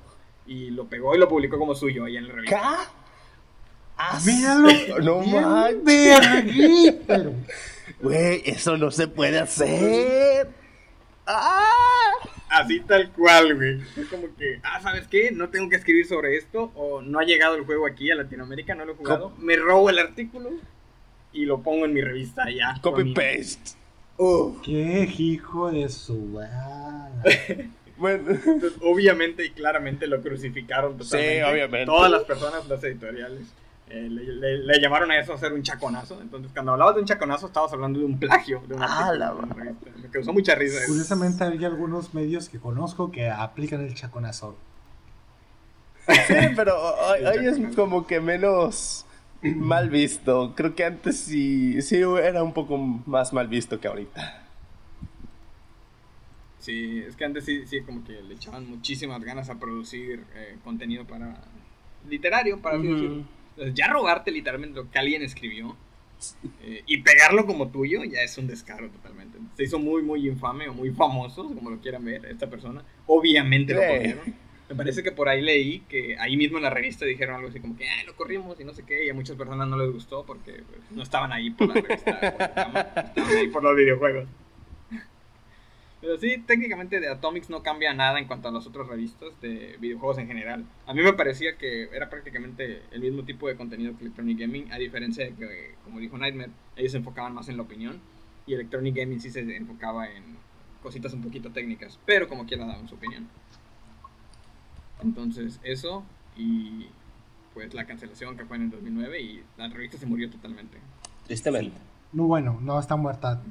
y 0.46 0.72
lo 0.72 0.88
pegó 0.88 1.16
y 1.16 1.20
lo 1.20 1.30
publicó 1.30 1.58
como 1.58 1.74
suyo 1.74 2.04
ahí 2.04 2.18
en 2.18 2.28
la 2.28 2.34
revista. 2.34 2.92
Míralo. 4.26 5.00
No 5.02 5.22
manches. 5.22 6.96
Güey, 8.02 8.42
eso 8.46 8.78
no 8.78 8.92
se 8.92 9.08
puede 9.08 9.40
hacer. 9.40 10.50
¡Ah! 11.26 12.12
Así 12.50 12.80
tal 12.82 13.12
cual, 13.12 13.56
güey. 13.56 13.82
Es 13.98 14.08
como 14.08 14.28
que, 14.36 14.60
ah, 14.64 14.80
¿sabes 14.82 15.08
qué? 15.08 15.32
No 15.32 15.50
tengo 15.50 15.70
que 15.70 15.76
escribir 15.76 16.06
sobre 16.06 16.38
esto. 16.38 16.72
O 16.76 17.02
no 17.02 17.20
ha 17.20 17.24
llegado 17.24 17.56
el 17.56 17.66
juego 17.66 17.88
aquí 17.88 18.12
a 18.12 18.16
Latinoamérica, 18.16 18.76
no 18.76 18.86
lo 18.86 18.94
he 18.94 18.96
jugado. 18.96 19.34
Me 19.40 19.56
robo 19.56 19.90
el 19.90 20.00
artículo 20.00 20.52
y 21.34 21.46
lo 21.46 21.62
pongo 21.62 21.86
en 21.86 21.94
mi 21.94 22.02
revista 22.02 22.50
ya. 22.50 22.80
Copy 22.82 23.14
paste. 23.14 23.78
Qué 24.64 25.14
hijo 25.18 25.72
de 25.72 25.90
su 25.90 26.16
bueno, 27.98 28.40
obviamente 28.82 29.46
y 29.46 29.50
claramente 29.52 30.08
lo 30.08 30.22
crucificaron 30.22 30.98
totalmente. 30.98 31.38
Sí, 31.38 31.42
obviamente. 31.42 31.86
Todas 31.86 32.12
las 32.12 32.24
personas, 32.24 32.68
las 32.68 32.84
editoriales. 32.84 33.48
Eh, 33.88 34.10
le, 34.10 34.80
llamaron 34.82 35.12
a 35.12 35.20
eso 35.20 35.34
hacer 35.34 35.54
un 35.54 35.62
chaconazo. 35.62 36.20
Entonces, 36.22 36.52
cuando 36.52 36.72
hablabas 36.72 36.96
de 36.96 37.02
un 37.02 37.08
chaconazo, 37.08 37.48
estabas 37.48 37.72
hablando 37.74 38.00
de 38.00 38.06
un 38.06 38.20
plagio. 38.20 38.64
De 38.68 38.76
ah, 38.80 39.14
la 39.16 39.34
Me 39.34 40.10
causó 40.10 40.34
mucha 40.34 40.56
risa. 40.56 40.80
Curiosamente, 40.88 41.44
hay 41.44 41.64
algunos 41.64 42.14
medios 42.14 42.50
que 42.50 42.60
conozco 42.60 43.12
que 43.12 43.30
aplican 43.30 43.82
el 43.82 43.94
chaconazo. 43.94 44.58
Sí, 46.08 46.34
pero 46.56 46.76
hoy, 47.28 47.46
es 47.46 47.76
como 47.76 48.08
que 48.08 48.20
menos 48.20 49.06
mal 49.42 49.90
visto. 49.90 50.54
Creo 50.56 50.74
que 50.74 50.86
antes 50.86 51.20
sí, 51.20 51.82
sí 51.84 51.98
era 51.98 52.44
un 52.44 52.54
poco 52.54 52.78
más 52.78 53.34
mal 53.34 53.48
visto 53.48 53.80
que 53.80 53.88
ahorita. 53.88 54.42
Sí, 56.58 57.04
es 57.08 57.16
que 57.16 57.26
antes 57.26 57.46
sí, 57.46 57.68
sí 57.68 57.82
como 57.82 58.04
que 58.04 58.24
le 58.24 58.34
echaban 58.34 58.68
muchísimas 58.68 59.24
ganas 59.24 59.52
a 59.52 59.60
producir 59.60 60.26
eh, 60.34 60.58
contenido 60.64 61.06
para 61.06 61.40
literario, 62.10 62.60
para 62.60 62.78
así 62.78 62.88
decirlo 62.88 63.45
ya 63.74 63.88
robarte 63.88 64.32
literalmente 64.32 64.78
lo 64.78 64.90
que 64.90 65.00
alguien 65.00 65.22
escribió 65.22 65.76
eh, 66.62 66.84
y 66.86 67.02
pegarlo 67.02 67.46
como 67.46 67.70
tuyo 67.70 68.04
ya 68.04 68.22
es 68.22 68.38
un 68.38 68.48
descaro 68.48 68.90
totalmente. 68.90 69.38
Se 69.56 69.64
hizo 69.64 69.80
muy, 69.80 70.02
muy 70.02 70.28
infame 70.28 70.68
o 70.70 70.74
muy 70.74 70.92
famoso, 70.92 71.46
como 71.54 71.70
lo 71.70 71.80
quieran 71.80 72.06
ver, 72.06 72.26
esta 72.26 72.50
persona. 72.50 72.84
Obviamente 73.08 73.74
lo 73.74 73.82
corrieron. 73.82 74.46
Me 74.68 74.76
parece 74.76 75.04
que 75.04 75.12
por 75.12 75.30
ahí 75.30 75.42
leí 75.42 75.82
que 75.82 76.18
ahí 76.18 76.36
mismo 76.38 76.58
en 76.58 76.64
la 76.64 76.72
revista 76.72 77.06
dijeron 77.06 77.36
algo 77.36 77.50
así 77.50 77.60
como 77.60 77.78
que 77.78 77.86
lo 78.08 78.16
corrimos 78.16 78.60
y 78.60 78.64
no 78.64 78.74
sé 78.74 78.84
qué, 78.84 79.06
y 79.06 79.10
a 79.10 79.14
muchas 79.14 79.38
personas 79.38 79.68
no 79.68 79.78
les 79.78 79.92
gustó 79.92 80.26
porque 80.26 80.54
pues, 80.54 80.80
no 80.90 81.04
estaban 81.04 81.32
ahí 81.32 81.52
por 81.52 81.68
la 81.68 81.76
revista, 81.76 82.12
estaban 82.12 83.38
ahí 83.38 83.48
por 83.48 83.62
los 83.62 83.76
videojuegos. 83.76 84.28
Pero 86.06 86.20
sí, 86.20 86.38
técnicamente 86.46 87.00
de 87.00 87.08
Atomics 87.08 87.50
no 87.50 87.64
cambia 87.64 87.92
nada 87.96 88.20
en 88.20 88.28
cuanto 88.28 88.48
a 88.48 88.52
las 88.52 88.68
otras 88.68 88.86
revistas 88.86 89.42
de 89.42 89.76
videojuegos 89.80 90.20
en 90.20 90.28
general. 90.28 90.64
A 90.86 90.94
mí 90.94 91.02
me 91.02 91.14
parecía 91.14 91.58
que 91.58 91.90
era 91.92 92.12
prácticamente 92.12 92.84
el 92.92 93.02
mismo 93.02 93.24
tipo 93.24 93.48
de 93.48 93.56
contenido 93.56 93.98
que 93.98 94.04
Electronic 94.04 94.38
Gaming, 94.38 94.72
a 94.72 94.78
diferencia 94.78 95.26
de 95.26 95.34
que, 95.34 95.74
como 95.84 96.00
dijo 96.00 96.16
Nightmare, 96.16 96.52
ellos 96.76 96.92
se 96.92 97.00
enfocaban 97.00 97.34
más 97.34 97.50
en 97.50 97.58
la 97.58 97.64
opinión 97.64 98.00
y 98.46 98.54
Electronic 98.54 98.96
Gaming 98.96 99.20
sí 99.20 99.32
se 99.32 99.40
enfocaba 99.56 100.08
en 100.08 100.38
cositas 100.84 101.12
un 101.14 101.24
poquito 101.24 101.50
técnicas, 101.50 102.00
pero 102.06 102.30
como 102.30 102.46
quiera 102.46 102.68
daban 102.68 102.88
su 102.88 102.94
opinión. 102.94 103.28
Entonces, 105.02 105.60
eso 105.64 106.04
y 106.38 106.86
pues 107.56 107.74
la 107.74 107.88
cancelación 107.88 108.38
que 108.38 108.46
fue 108.46 108.58
en 108.58 108.64
el 108.66 108.70
2009 108.70 109.22
y 109.22 109.44
la 109.58 109.70
revista 109.70 109.98
se 109.98 110.06
murió 110.06 110.30
totalmente. 110.30 110.78
Tristemente. 111.26 111.76
No, 112.14 112.28
bueno, 112.28 112.60
no 112.62 112.80
está 112.80 112.96
muerta 112.96 113.42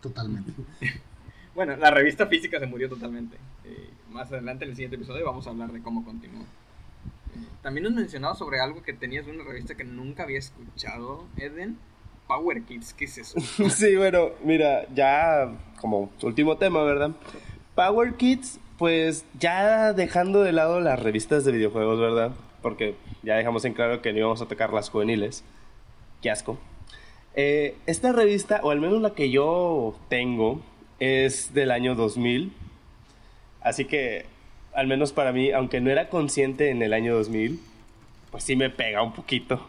totalmente. 0.00 0.54
Bueno, 1.54 1.76
la 1.76 1.90
revista 1.90 2.26
física 2.26 2.58
se 2.58 2.66
murió 2.66 2.88
totalmente. 2.88 3.36
Eh, 3.64 3.90
más 4.10 4.30
adelante 4.32 4.64
en 4.64 4.70
el 4.70 4.76
siguiente 4.76 4.96
episodio 4.96 5.26
vamos 5.26 5.46
a 5.46 5.50
hablar 5.50 5.72
de 5.72 5.82
cómo 5.82 6.04
continuó. 6.04 6.42
Eh, 6.42 7.44
también 7.62 7.84
nos 7.84 7.92
mencionado 7.92 8.34
sobre 8.34 8.60
algo 8.60 8.82
que 8.82 8.92
tenías 8.92 9.26
una 9.26 9.44
revista 9.44 9.74
que 9.74 9.84
nunca 9.84 10.24
había 10.24 10.38
escuchado, 10.38 11.26
Eden. 11.36 11.78
Power 12.26 12.62
Kids, 12.62 12.92
¿qué 12.92 13.06
es 13.06 13.18
eso? 13.18 13.40
sí, 13.70 13.96
bueno, 13.96 14.30
mira, 14.44 14.86
ya 14.94 15.50
como 15.80 16.10
último 16.22 16.56
tema, 16.58 16.82
¿verdad? 16.84 17.12
Power 17.74 18.14
Kids, 18.14 18.60
pues 18.76 19.24
ya 19.38 19.92
dejando 19.94 20.42
de 20.42 20.52
lado 20.52 20.80
las 20.80 21.02
revistas 21.02 21.44
de 21.44 21.52
videojuegos, 21.52 21.98
¿verdad? 21.98 22.32
Porque 22.62 22.96
ya 23.22 23.36
dejamos 23.36 23.64
en 23.64 23.72
claro 23.72 24.02
que 24.02 24.12
no 24.12 24.18
íbamos 24.18 24.42
a 24.42 24.46
tocar 24.46 24.72
las 24.72 24.90
juveniles. 24.90 25.42
Qué 26.20 26.30
asco. 26.30 26.58
Eh, 27.34 27.76
esta 27.86 28.12
revista, 28.12 28.60
o 28.62 28.70
al 28.70 28.80
menos 28.80 29.00
la 29.00 29.14
que 29.14 29.30
yo 29.30 29.96
tengo, 30.08 30.60
es 30.98 31.54
del 31.54 31.70
año 31.70 31.94
2000. 31.94 32.52
Así 33.60 33.84
que, 33.84 34.26
al 34.72 34.86
menos 34.86 35.12
para 35.12 35.32
mí, 35.32 35.50
aunque 35.50 35.80
no 35.80 35.90
era 35.90 36.08
consciente 36.08 36.70
en 36.70 36.82
el 36.82 36.92
año 36.92 37.14
2000, 37.14 37.60
pues 38.30 38.44
sí 38.44 38.56
me 38.56 38.70
pega 38.70 39.02
un 39.02 39.12
poquito. 39.12 39.66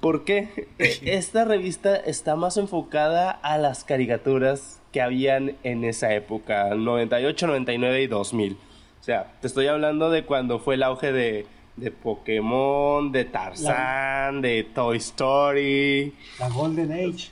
¿Por 0.00 0.24
qué? 0.24 0.68
Esta 0.78 1.44
revista 1.44 1.96
está 1.96 2.36
más 2.36 2.56
enfocada 2.56 3.30
a 3.30 3.58
las 3.58 3.84
caricaturas 3.84 4.80
que 4.92 5.00
habían 5.00 5.56
en 5.62 5.84
esa 5.84 6.12
época, 6.12 6.74
98, 6.74 7.46
99 7.46 8.02
y 8.02 8.06
2000. 8.06 8.52
O 9.00 9.04
sea, 9.04 9.32
te 9.40 9.46
estoy 9.46 9.66
hablando 9.66 10.10
de 10.10 10.24
cuando 10.24 10.58
fue 10.58 10.74
el 10.74 10.82
auge 10.82 11.12
de, 11.12 11.46
de 11.76 11.90
Pokémon, 11.90 13.10
de 13.10 13.24
Tarzán, 13.24 14.42
de 14.42 14.64
Toy 14.64 14.98
Story. 14.98 16.14
La 16.38 16.48
Golden 16.48 16.92
Age. 16.92 17.30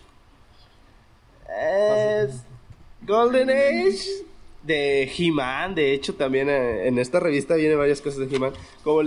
Es 1.48 2.44
Golden 3.06 3.50
Age 3.50 4.24
de 4.62 5.10
He-Man, 5.16 5.74
de 5.74 5.94
hecho 5.94 6.14
también 6.14 6.48
eh, 6.50 6.86
en 6.86 6.98
esta 6.98 7.18
revista 7.18 7.54
viene 7.54 7.74
varias 7.74 8.00
cosas 8.00 8.28
de 8.28 8.36
He-Man. 8.36 8.52
Como, 8.84 9.02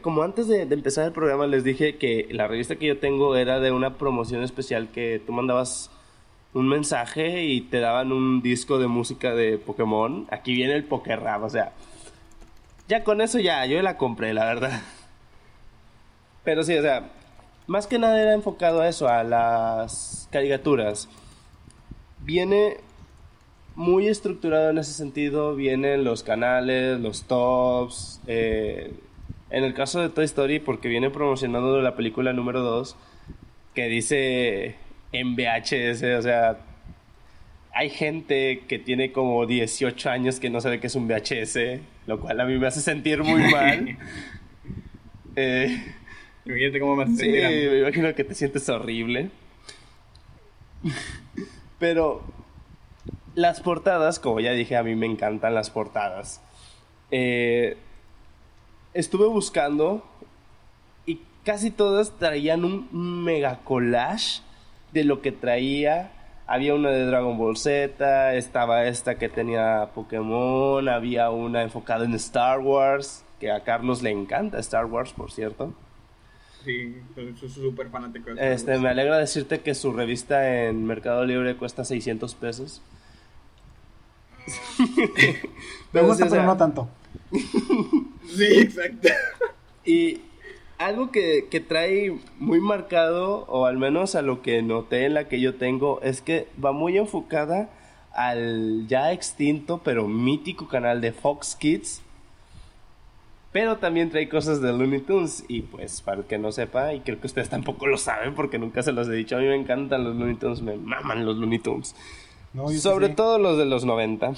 como 0.00 0.22
antes 0.22 0.48
de, 0.48 0.62
empezar 0.62 1.06
el 1.06 1.12
programa 1.12 1.46
les 1.46 1.64
dije 1.64 1.96
que 1.96 2.28
la 2.30 2.46
revista 2.46 2.76
que 2.76 2.86
yo 2.86 2.98
tengo 2.98 3.36
era 3.36 3.60
de 3.60 3.72
una 3.72 3.98
promoción 3.98 4.42
especial 4.42 4.90
que 4.92 5.20
tú 5.26 5.32
mandabas 5.32 5.90
un 6.54 6.68
mensaje 6.68 7.44
y 7.44 7.62
te 7.62 7.80
daban 7.80 8.12
un 8.12 8.42
disco 8.42 8.78
de 8.78 8.86
música 8.86 9.34
de 9.34 9.58
Pokémon. 9.58 10.26
Aquí 10.30 10.54
viene 10.54 10.74
el 10.74 10.84
Pokérap, 10.84 11.42
o 11.42 11.50
sea, 11.50 11.72
ya 12.88 13.02
con 13.04 13.20
eso 13.20 13.38
ya, 13.38 13.64
yo 13.66 13.80
la 13.82 13.96
compré, 13.96 14.34
la 14.34 14.44
verdad. 14.44 14.82
Pero 16.44 16.62
sí, 16.62 16.76
o 16.76 16.82
sea, 16.82 17.10
más 17.66 17.86
que 17.86 17.98
nada 17.98 18.20
era 18.20 18.34
enfocado 18.34 18.80
a 18.80 18.88
eso, 18.88 19.08
a 19.08 19.24
las 19.24 20.28
caricaturas. 20.30 21.08
Viene 22.20 22.78
muy 23.74 24.08
estructurado 24.08 24.70
en 24.70 24.78
ese 24.78 24.92
sentido, 24.92 25.54
vienen 25.56 26.04
los 26.04 26.22
canales, 26.22 27.00
los 27.00 27.24
tops. 27.24 28.20
Eh, 28.26 28.92
en 29.50 29.64
el 29.64 29.74
caso 29.74 30.00
de 30.00 30.08
Toy 30.08 30.24
Story, 30.24 30.58
porque 30.60 30.88
viene 30.88 31.10
promocionando 31.10 31.80
la 31.82 31.94
película 31.96 32.32
número 32.32 32.60
2, 32.60 32.96
que 33.74 33.86
dice 33.86 34.76
en 35.12 35.36
VHS, 35.36 36.02
o 36.18 36.22
sea, 36.22 36.58
hay 37.74 37.90
gente 37.90 38.64
que 38.68 38.78
tiene 38.78 39.12
como 39.12 39.46
18 39.46 40.10
años 40.10 40.40
que 40.40 40.50
no 40.50 40.60
sabe 40.60 40.80
qué 40.80 40.86
es 40.86 40.94
un 40.94 41.06
VHS, 41.08 41.80
lo 42.06 42.20
cual 42.20 42.40
a 42.40 42.44
mí 42.44 42.58
me 42.58 42.66
hace 42.66 42.80
sentir 42.80 43.22
muy 43.22 43.42
mal. 43.52 43.96
eh, 45.36 45.94
Imagínate 46.44 46.80
cómo 46.80 46.96
me 46.96 47.04
hace 47.04 47.16
sí, 47.16 47.30
me 47.30 47.78
imagino 47.80 48.14
que 48.14 48.24
te 48.24 48.34
sientes 48.34 48.68
horrible. 48.68 49.30
Pero 51.78 52.22
las 53.34 53.60
portadas, 53.60 54.18
como 54.18 54.40
ya 54.40 54.52
dije, 54.52 54.76
a 54.76 54.82
mí 54.82 54.94
me 54.94 55.06
encantan 55.06 55.54
las 55.54 55.70
portadas. 55.70 56.40
Eh, 57.10 57.76
estuve 58.94 59.26
buscando 59.26 60.04
y 61.06 61.20
casi 61.44 61.70
todas 61.70 62.18
traían 62.18 62.64
un 62.64 63.24
mega 63.24 63.60
collage 63.64 64.42
de 64.92 65.04
lo 65.04 65.22
que 65.22 65.32
traía. 65.32 66.12
Había 66.46 66.74
una 66.74 66.90
de 66.90 67.06
Dragon 67.06 67.38
Ball 67.38 67.56
Z, 67.56 68.34
estaba 68.34 68.84
esta 68.84 69.16
que 69.16 69.28
tenía 69.28 69.90
Pokémon, 69.94 70.88
había 70.88 71.30
una 71.30 71.62
enfocada 71.62 72.04
en 72.04 72.14
Star 72.14 72.60
Wars, 72.60 73.24
que 73.40 73.50
a 73.50 73.60
Carlos 73.64 74.02
le 74.02 74.10
encanta 74.10 74.58
Star 74.58 74.86
Wars, 74.86 75.12
por 75.12 75.30
cierto. 75.32 75.72
Sí, 76.64 76.96
soy 77.14 77.48
súper 77.48 77.88
fanático. 77.88 78.30
Este, 78.30 78.78
me 78.78 78.88
alegra 78.88 79.18
decirte 79.18 79.60
que 79.60 79.74
su 79.74 79.92
revista 79.92 80.66
en 80.66 80.84
Mercado 80.84 81.24
Libre 81.24 81.56
cuesta 81.56 81.84
600 81.84 82.34
pesos. 82.36 82.82
me 85.92 86.02
gusta, 86.02 86.28
pero 86.28 86.44
no 86.44 86.56
tanto. 86.56 86.88
sí, 87.32 88.44
exacto. 88.58 89.08
Y 89.84 90.20
algo 90.78 91.10
que, 91.10 91.48
que, 91.50 91.60
trae 91.60 92.16
muy 92.38 92.60
marcado, 92.60 93.46
o 93.48 93.66
al 93.66 93.78
menos 93.78 94.14
a 94.14 94.22
lo 94.22 94.42
que 94.42 94.62
noté 94.62 95.06
en 95.06 95.14
la 95.14 95.28
que 95.28 95.40
yo 95.40 95.54
tengo, 95.54 96.00
es 96.02 96.22
que 96.22 96.48
va 96.62 96.72
muy 96.72 96.98
enfocada 96.98 97.70
al 98.14 98.86
ya 98.88 99.12
extinto 99.12 99.80
pero 99.82 100.06
mítico 100.06 100.68
canal 100.68 101.00
de 101.00 101.12
Fox 101.12 101.56
Kids. 101.56 102.02
Pero 103.52 103.76
también 103.76 104.08
trae 104.08 104.30
cosas 104.30 104.62
de 104.62 104.72
Looney 104.72 105.00
Tunes. 105.00 105.44
Y 105.46 105.62
pues, 105.62 106.00
para 106.00 106.20
el 106.20 106.24
que 106.24 106.38
no 106.38 106.52
sepa, 106.52 106.94
y 106.94 107.00
creo 107.00 107.20
que 107.20 107.26
ustedes 107.26 107.50
tampoco 107.50 107.86
lo 107.86 107.98
saben 107.98 108.34
porque 108.34 108.58
nunca 108.58 108.82
se 108.82 108.92
los 108.92 109.08
he 109.08 109.12
dicho, 109.12 109.36
a 109.36 109.40
mí 109.40 109.46
me 109.46 109.56
encantan 109.56 110.04
los 110.04 110.16
Looney 110.16 110.36
Tunes, 110.36 110.62
me 110.62 110.76
maman 110.76 111.26
los 111.26 111.36
Looney 111.36 111.58
Tunes. 111.58 111.94
No, 112.54 112.68
Sobre 112.70 113.08
sí. 113.08 113.14
todo 113.14 113.38
los 113.38 113.58
de 113.58 113.66
los 113.66 113.84
90. 113.84 114.32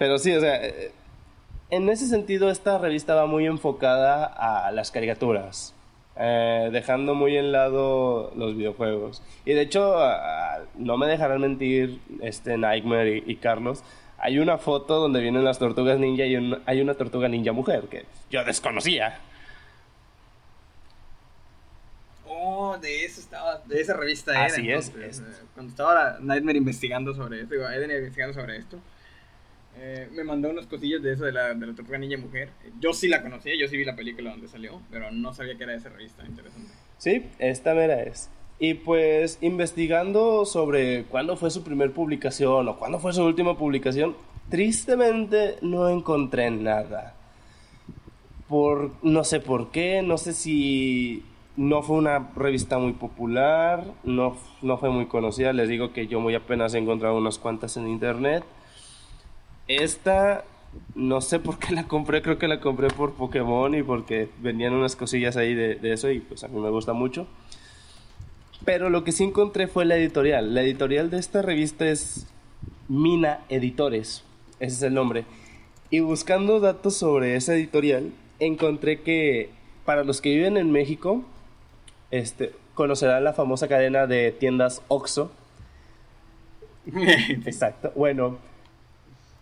Pero 0.00 0.18
sí, 0.18 0.32
o 0.32 0.40
sea, 0.40 0.58
en 1.68 1.90
ese 1.90 2.06
sentido, 2.06 2.50
esta 2.50 2.78
revista 2.78 3.14
va 3.14 3.26
muy 3.26 3.44
enfocada 3.44 4.24
a 4.24 4.72
las 4.72 4.90
caricaturas, 4.90 5.74
eh, 6.16 6.70
dejando 6.72 7.14
muy 7.14 7.36
en 7.36 7.52
lado 7.52 8.32
los 8.34 8.56
videojuegos. 8.56 9.22
Y 9.44 9.52
de 9.52 9.60
hecho, 9.60 9.98
uh, 9.98 10.64
no 10.78 10.96
me 10.96 11.06
dejarán 11.06 11.42
mentir 11.42 12.00
este 12.22 12.56
Nightmare 12.56 13.18
y, 13.18 13.30
y, 13.30 13.36
Carlos. 13.36 13.84
Hay 14.16 14.38
una 14.38 14.56
foto 14.56 15.00
donde 15.00 15.20
vienen 15.20 15.44
las 15.44 15.58
tortugas 15.58 15.98
ninja 15.98 16.24
y 16.24 16.34
un, 16.34 16.62
hay 16.64 16.80
una 16.80 16.94
tortuga 16.94 17.28
ninja 17.28 17.52
mujer 17.52 17.82
que 17.90 18.06
yo 18.30 18.42
desconocía. 18.42 19.18
Oh, 22.26 22.78
de 22.78 23.04
eso 23.04 23.20
estaba, 23.20 23.58
de 23.66 23.82
esa 23.82 23.92
revista 23.92 24.32
era. 24.32 24.46
Así 24.46 24.66
entonces, 24.66 24.96
es. 24.96 25.20
Eh, 25.20 25.44
cuando 25.52 25.72
estaba 25.72 26.16
Nightmare 26.20 26.56
investigando 26.56 27.12
sobre 27.12 27.42
esto, 27.42 27.54
digo, 27.54 27.66
investigando 27.70 28.32
sobre 28.32 28.56
esto. 28.56 28.78
Eh, 29.76 30.08
me 30.12 30.24
mandó 30.24 30.50
unas 30.50 30.66
cosillas 30.66 31.02
de 31.02 31.12
eso 31.12 31.24
de 31.24 31.32
la, 31.32 31.54
de 31.54 31.66
la 31.66 31.74
Tortuga 31.74 31.98
Mujer. 32.18 32.50
Yo 32.80 32.92
sí 32.92 33.08
la 33.08 33.22
conocía, 33.22 33.54
yo 33.58 33.68
sí 33.68 33.76
vi 33.76 33.84
la 33.84 33.96
película 33.96 34.30
donde 34.30 34.48
salió, 34.48 34.80
pero 34.90 35.10
no 35.10 35.32
sabía 35.32 35.56
que 35.56 35.64
era 35.64 35.74
esa 35.74 35.88
revista. 35.88 36.24
Interesante. 36.26 36.70
Sí, 36.98 37.26
esta 37.38 37.74
mera 37.74 38.02
es. 38.02 38.30
Y 38.58 38.74
pues 38.74 39.38
investigando 39.40 40.44
sobre 40.44 41.04
cuándo 41.04 41.36
fue 41.36 41.50
su 41.50 41.64
primer 41.64 41.92
publicación 41.92 42.68
o 42.68 42.76
cuándo 42.76 42.98
fue 42.98 43.14
su 43.14 43.24
última 43.24 43.56
publicación, 43.56 44.14
tristemente 44.50 45.56
no 45.62 45.88
encontré 45.88 46.50
nada. 46.50 47.14
Por 48.48 48.92
no 49.02 49.24
sé 49.24 49.40
por 49.40 49.70
qué, 49.70 50.02
no 50.02 50.18
sé 50.18 50.34
si 50.34 51.22
no 51.56 51.82
fue 51.82 51.96
una 51.96 52.30
revista 52.36 52.78
muy 52.78 52.92
popular, 52.92 53.84
no, 54.04 54.36
no 54.60 54.76
fue 54.76 54.90
muy 54.90 55.06
conocida. 55.06 55.54
Les 55.54 55.68
digo 55.68 55.92
que 55.92 56.06
yo 56.06 56.20
muy 56.20 56.34
apenas 56.34 56.74
he 56.74 56.78
encontrado 56.78 57.16
unas 57.16 57.38
cuantas 57.38 57.78
en 57.78 57.88
internet. 57.88 58.44
Esta, 59.70 60.44
no 60.96 61.20
sé 61.20 61.38
por 61.38 61.60
qué 61.60 61.72
la 61.72 61.86
compré, 61.86 62.22
creo 62.22 62.38
que 62.38 62.48
la 62.48 62.58
compré 62.58 62.88
por 62.88 63.12
Pokémon 63.14 63.72
y 63.72 63.84
porque 63.84 64.28
venían 64.40 64.72
unas 64.72 64.96
cosillas 64.96 65.36
ahí 65.36 65.54
de, 65.54 65.76
de, 65.76 65.92
eso 65.92 66.10
y 66.10 66.18
pues 66.18 66.42
a 66.42 66.48
mí 66.48 66.58
me 66.58 66.70
gusta 66.70 66.92
mucho. 66.92 67.28
Pero 68.64 68.90
lo 68.90 69.04
que 69.04 69.12
sí 69.12 69.22
encontré 69.22 69.68
fue 69.68 69.84
la 69.84 69.96
editorial. 69.96 70.54
La 70.54 70.62
editorial 70.62 71.08
de 71.08 71.20
esta 71.20 71.40
revista 71.40 71.88
es 71.88 72.26
Mina 72.88 73.44
Editores, 73.48 74.24
ese 74.58 74.74
es 74.74 74.82
el 74.82 74.94
nombre. 74.94 75.24
Y 75.88 76.00
buscando 76.00 76.58
datos 76.58 76.96
sobre 76.96 77.36
esa 77.36 77.54
editorial, 77.54 78.10
encontré 78.40 79.02
que 79.02 79.50
para 79.84 80.02
los 80.02 80.20
que 80.20 80.30
viven 80.30 80.56
en 80.56 80.72
México, 80.72 81.22
este, 82.10 82.52
conocerán 82.74 83.22
la 83.22 83.34
famosa 83.34 83.68
cadena 83.68 84.08
de 84.08 84.32
tiendas 84.32 84.82
Oxxo. 84.88 85.30
Exacto. 86.92 87.92
Bueno, 87.94 88.38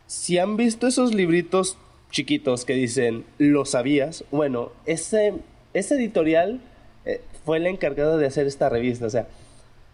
si 0.09 0.39
han 0.39 0.57
visto 0.57 0.87
esos 0.87 1.15
libritos 1.15 1.77
chiquitos 2.11 2.65
que 2.65 2.73
dicen 2.73 3.25
¿lo 3.37 3.67
sabías? 3.67 4.25
Bueno, 4.31 4.73
ese, 4.87 5.35
ese 5.75 5.97
editorial 5.97 6.61
eh, 7.05 7.21
fue 7.45 7.59
el 7.59 7.67
encargado 7.67 8.17
de 8.17 8.27
hacer 8.27 8.47
esta 8.47 8.71
revista. 8.71 9.07
O 9.07 9.11
sea, 9.11 9.29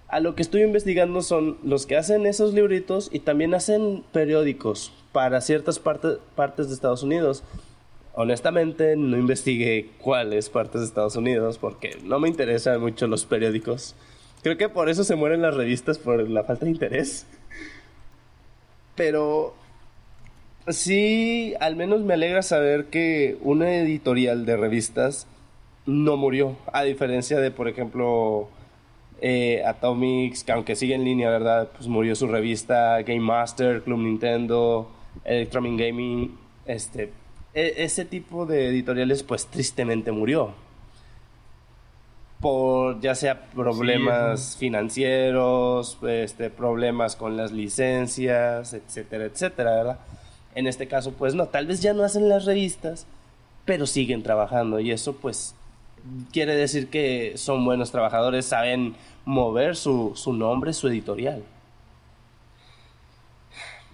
a 0.08 0.20
lo 0.20 0.36
que 0.36 0.42
estoy 0.42 0.62
investigando 0.62 1.20
son 1.20 1.58
los 1.64 1.84
que 1.84 1.96
hacen 1.96 2.26
esos 2.26 2.54
libritos 2.54 3.10
y 3.12 3.18
también 3.18 3.54
hacen 3.54 4.04
periódicos 4.12 4.92
para 5.10 5.40
ciertas 5.40 5.80
parte, 5.80 6.18
partes 6.36 6.68
de 6.68 6.74
Estados 6.74 7.02
Unidos. 7.02 7.42
Honestamente, 8.14 8.94
no 8.96 9.18
investigué 9.18 9.90
cuáles 10.00 10.48
partes 10.48 10.82
de 10.82 10.86
Estados 10.86 11.16
Unidos 11.16 11.58
porque 11.58 11.98
no 12.04 12.20
me 12.20 12.28
interesan 12.28 12.80
mucho 12.80 13.08
los 13.08 13.24
periódicos. 13.24 13.96
Creo 14.44 14.56
que 14.56 14.68
por 14.68 14.88
eso 14.88 15.02
se 15.02 15.16
mueren 15.16 15.42
las 15.42 15.56
revistas, 15.56 15.98
por 15.98 16.30
la 16.30 16.44
falta 16.44 16.66
de 16.66 16.70
interés. 16.70 17.26
Pero 18.94 19.56
sí, 20.68 21.54
al 21.60 21.76
menos 21.76 22.02
me 22.02 22.14
alegra 22.14 22.42
saber 22.42 22.86
que 22.86 23.38
una 23.42 23.76
editorial 23.76 24.46
de 24.46 24.56
revistas 24.56 25.26
no 25.86 26.16
murió, 26.16 26.56
a 26.72 26.82
diferencia 26.82 27.38
de, 27.38 27.50
por 27.50 27.68
ejemplo, 27.68 28.48
eh, 29.20 29.62
Atomics, 29.64 30.44
que 30.44 30.52
aunque 30.52 30.76
sigue 30.76 30.94
en 30.94 31.04
línea, 31.04 31.30
¿verdad? 31.30 31.70
Pues 31.76 31.88
murió 31.88 32.14
su 32.14 32.26
revista, 32.26 33.00
Game 33.02 33.20
Master, 33.20 33.82
Club 33.82 33.98
Nintendo, 34.00 34.90
Electronic 35.24 35.78
Gaming, 35.78 36.36
este, 36.66 37.12
e 37.54 37.84
ese 37.84 38.04
tipo 38.04 38.46
de 38.46 38.68
editoriales 38.68 39.22
pues 39.22 39.46
tristemente 39.46 40.12
murió. 40.12 40.52
Por 42.40 43.00
ya 43.00 43.14
sea 43.14 43.46
problemas 43.46 44.40
sí, 44.40 44.58
financieros, 44.58 45.98
este, 46.06 46.50
problemas 46.50 47.16
con 47.16 47.36
las 47.36 47.52
licencias, 47.52 48.74
etcétera, 48.74 49.24
etcétera, 49.24 49.70
¿verdad? 49.76 49.98
En 50.54 50.66
este 50.66 50.86
caso, 50.86 51.12
pues 51.12 51.34
no, 51.34 51.46
tal 51.46 51.66
vez 51.66 51.82
ya 51.82 51.92
no 51.94 52.04
hacen 52.04 52.28
las 52.28 52.44
revistas, 52.44 53.06
pero 53.64 53.86
siguen 53.86 54.22
trabajando 54.22 54.78
y 54.80 54.90
eso 54.90 55.14
pues 55.14 55.54
quiere 56.32 56.54
decir 56.54 56.88
que 56.88 57.32
son 57.36 57.64
buenos 57.64 57.90
trabajadores, 57.90 58.46
saben 58.46 58.94
mover 59.24 59.76
su, 59.76 60.12
su 60.14 60.32
nombre, 60.32 60.72
su 60.72 60.88
editorial. 60.88 61.42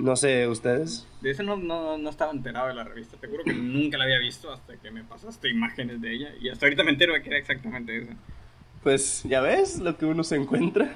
No 0.01 0.17
sé, 0.17 0.49
¿ustedes? 0.49 1.07
De 1.21 1.31
eso 1.31 1.43
no, 1.43 1.57
no, 1.57 1.99
no, 1.99 2.11
estaba 2.11 2.33
enterado 2.33 2.69
de 2.69 2.75
la 2.75 2.85
revista. 2.85 3.19
Te 3.19 3.29
juro 3.29 3.45
que 3.45 3.53
nunca 3.53 3.99
la 3.99 4.05
había 4.05 4.19
visto 4.19 4.51
hasta 4.51 4.77
que 4.77 4.91
me 4.91 5.05
pasaste 5.05 5.51
imágenes 5.51 6.01
de 6.01 6.15
ella. 6.15 6.31
Y 6.41 6.49
hasta 6.49 6.65
ahorita 6.65 6.83
me 6.85 6.91
entero 6.91 7.13
de 7.13 7.23
que 7.23 7.29
era 7.29 7.39
exactamente 7.39 7.99
eso. 7.99 8.13
Pues 8.83 9.23
ya 9.25 9.43
ves 9.43 9.79
lo 9.79 9.99
que 9.99 10.07
uno 10.07 10.25
se 10.25 10.37
encuentra. 10.37 10.95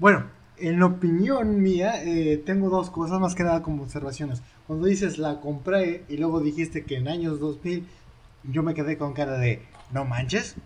bueno, 0.00 0.28
en 0.58 0.82
opinión 0.82 1.62
mía, 1.62 2.02
eh, 2.02 2.42
tengo 2.44 2.68
dos 2.70 2.90
cosas 2.90 3.20
más 3.20 3.34
que 3.34 3.44
nada 3.44 3.62
como 3.62 3.82
observaciones. 3.82 4.42
Cuando 4.66 4.86
dices 4.86 5.18
la 5.18 5.40
compré 5.40 6.04
y 6.08 6.16
luego 6.16 6.40
dijiste 6.40 6.84
que 6.84 6.96
en 6.96 7.08
años 7.08 7.40
2000, 7.40 7.86
yo 8.44 8.62
me 8.62 8.74
quedé 8.74 8.96
con 8.96 9.12
cara 9.12 9.38
de, 9.38 9.62
no 9.92 10.04
manches. 10.04 10.56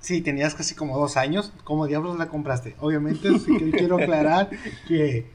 Sí, 0.00 0.20
tenías 0.20 0.54
casi 0.54 0.74
como 0.74 0.98
dos 0.98 1.16
años. 1.16 1.52
¿Cómo 1.64 1.86
diablos 1.86 2.18
la 2.18 2.28
compraste? 2.28 2.76
Obviamente, 2.80 3.38
sí 3.38 3.72
quiero 3.76 3.96
aclarar 3.96 4.50
que 4.86 5.26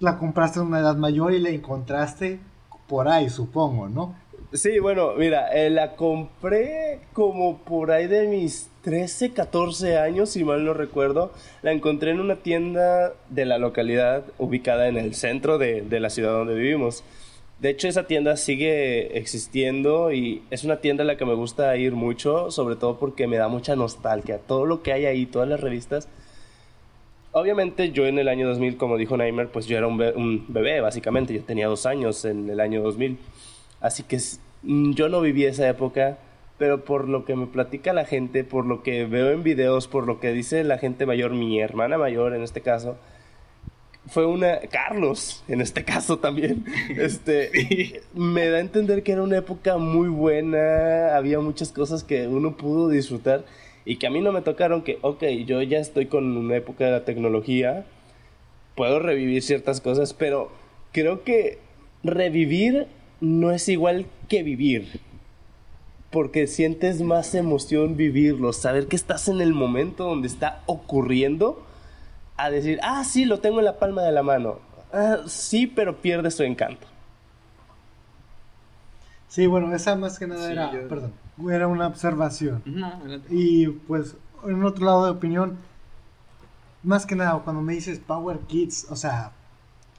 la 0.00 0.18
compraste 0.18 0.60
en 0.60 0.66
una 0.66 0.80
edad 0.80 0.96
mayor 0.96 1.32
y 1.32 1.40
la 1.40 1.50
encontraste 1.50 2.40
por 2.86 3.08
ahí, 3.08 3.28
supongo, 3.28 3.88
¿no? 3.88 4.14
Sí, 4.52 4.78
bueno, 4.78 5.12
mira, 5.18 5.48
eh, 5.52 5.68
la 5.68 5.94
compré 5.94 7.00
como 7.12 7.58
por 7.58 7.90
ahí 7.90 8.06
de 8.06 8.26
mis 8.28 8.70
13, 8.88 9.34
14 9.34 9.98
años, 9.98 10.30
si 10.30 10.44
mal 10.44 10.64
no 10.64 10.72
recuerdo. 10.72 11.30
La 11.60 11.72
encontré 11.72 12.10
en 12.10 12.20
una 12.20 12.36
tienda 12.36 13.12
de 13.28 13.44
la 13.44 13.58
localidad 13.58 14.24
ubicada 14.38 14.88
en 14.88 14.96
el 14.96 15.14
centro 15.14 15.58
de, 15.58 15.82
de 15.82 16.00
la 16.00 16.08
ciudad 16.08 16.32
donde 16.32 16.54
vivimos. 16.54 17.04
De 17.60 17.68
hecho, 17.68 17.86
esa 17.86 18.06
tienda 18.06 18.38
sigue 18.38 19.18
existiendo 19.18 20.10
y 20.10 20.40
es 20.48 20.64
una 20.64 20.78
tienda 20.78 21.02
a 21.04 21.06
la 21.06 21.18
que 21.18 21.26
me 21.26 21.34
gusta 21.34 21.76
ir 21.76 21.92
mucho, 21.92 22.50
sobre 22.50 22.76
todo 22.76 22.98
porque 22.98 23.26
me 23.26 23.36
da 23.36 23.48
mucha 23.48 23.76
nostalgia. 23.76 24.38
Todo 24.38 24.64
lo 24.64 24.82
que 24.82 24.94
hay 24.94 25.04
ahí, 25.04 25.26
todas 25.26 25.50
las 25.50 25.60
revistas. 25.60 26.08
Obviamente 27.32 27.90
yo 27.90 28.06
en 28.06 28.18
el 28.18 28.28
año 28.28 28.48
2000, 28.48 28.78
como 28.78 28.96
dijo 28.96 29.18
Neymer, 29.18 29.48
pues 29.48 29.66
yo 29.66 29.76
era 29.76 29.86
un, 29.86 30.00
un 30.00 30.46
bebé, 30.48 30.80
básicamente. 30.80 31.34
Yo 31.34 31.42
tenía 31.42 31.66
dos 31.66 31.84
años 31.84 32.24
en 32.24 32.48
el 32.48 32.58
año 32.58 32.82
2000. 32.82 33.18
Así 33.82 34.04
que 34.04 34.18
yo 34.62 35.10
no 35.10 35.20
viví 35.20 35.44
esa 35.44 35.68
época, 35.68 36.16
pero 36.58 36.84
por 36.84 37.08
lo 37.08 37.24
que 37.24 37.36
me 37.36 37.46
platica 37.46 37.92
la 37.92 38.04
gente, 38.04 38.44
por 38.44 38.66
lo 38.66 38.82
que 38.82 39.06
veo 39.06 39.30
en 39.30 39.42
videos, 39.42 39.88
por 39.88 40.06
lo 40.06 40.20
que 40.20 40.32
dice 40.32 40.64
la 40.64 40.78
gente 40.78 41.06
mayor, 41.06 41.32
mi 41.32 41.60
hermana 41.60 41.96
mayor 41.98 42.34
en 42.34 42.42
este 42.42 42.60
caso, 42.60 42.98
fue 44.08 44.26
una 44.26 44.60
Carlos 44.70 45.44
en 45.48 45.60
este 45.60 45.84
caso 45.84 46.18
también 46.18 46.64
este 46.96 48.00
me 48.14 48.48
da 48.48 48.56
a 48.56 48.60
entender 48.60 49.02
que 49.02 49.12
era 49.12 49.22
una 49.22 49.36
época 49.36 49.76
muy 49.76 50.08
buena 50.08 51.16
había 51.16 51.40
muchas 51.40 51.72
cosas 51.72 52.04
que 52.04 52.26
uno 52.26 52.56
pudo 52.56 52.88
disfrutar 52.88 53.44
y 53.84 53.96
que 53.96 54.06
a 54.06 54.10
mí 54.10 54.20
no 54.20 54.32
me 54.32 54.42
tocaron 54.42 54.82
que 54.82 54.98
ok 55.02 55.24
yo 55.46 55.62
ya 55.62 55.78
estoy 55.78 56.06
con 56.06 56.36
una 56.36 56.56
época 56.56 56.86
de 56.86 56.92
la 56.92 57.04
tecnología 57.04 57.84
puedo 58.74 58.98
revivir 58.98 59.42
ciertas 59.42 59.80
cosas 59.80 60.14
pero 60.14 60.50
creo 60.92 61.22
que 61.22 61.58
revivir 62.02 62.86
no 63.20 63.50
es 63.52 63.68
igual 63.68 64.06
que 64.28 64.42
vivir 64.42 65.00
porque 66.10 66.46
sientes 66.46 67.02
más 67.02 67.34
emoción 67.34 67.96
vivirlo 67.96 68.52
saber 68.52 68.86
que 68.88 68.96
estás 68.96 69.28
en 69.28 69.40
el 69.40 69.52
momento 69.52 70.04
donde 70.04 70.28
está 70.28 70.62
ocurriendo 70.66 71.64
a 72.36 72.50
decir, 72.50 72.78
ah, 72.82 73.04
sí, 73.04 73.24
lo 73.24 73.40
tengo 73.40 73.58
en 73.58 73.66
la 73.66 73.78
palma 73.78 74.02
de 74.02 74.12
la 74.12 74.22
mano. 74.22 74.60
Ah, 74.92 75.18
sí, 75.26 75.66
pero 75.66 76.00
pierde 76.00 76.30
su 76.30 76.44
encanto. 76.44 76.86
Sí, 79.28 79.46
bueno, 79.46 79.74
esa 79.74 79.94
más 79.96 80.18
que 80.18 80.26
nada 80.26 80.50
era, 80.50 80.70
perdón, 80.88 81.12
era 81.50 81.66
una 81.66 81.86
observación. 81.86 82.62
y 83.28 83.68
pues, 83.68 84.16
en 84.46 84.64
otro 84.64 84.86
lado 84.86 85.04
de 85.04 85.10
opinión, 85.10 85.58
más 86.82 87.04
que 87.04 87.16
nada, 87.16 87.38
cuando 87.44 87.60
me 87.60 87.74
dices 87.74 87.98
Power 87.98 88.38
Kids, 88.40 88.86
o 88.88 88.96
sea, 88.96 89.32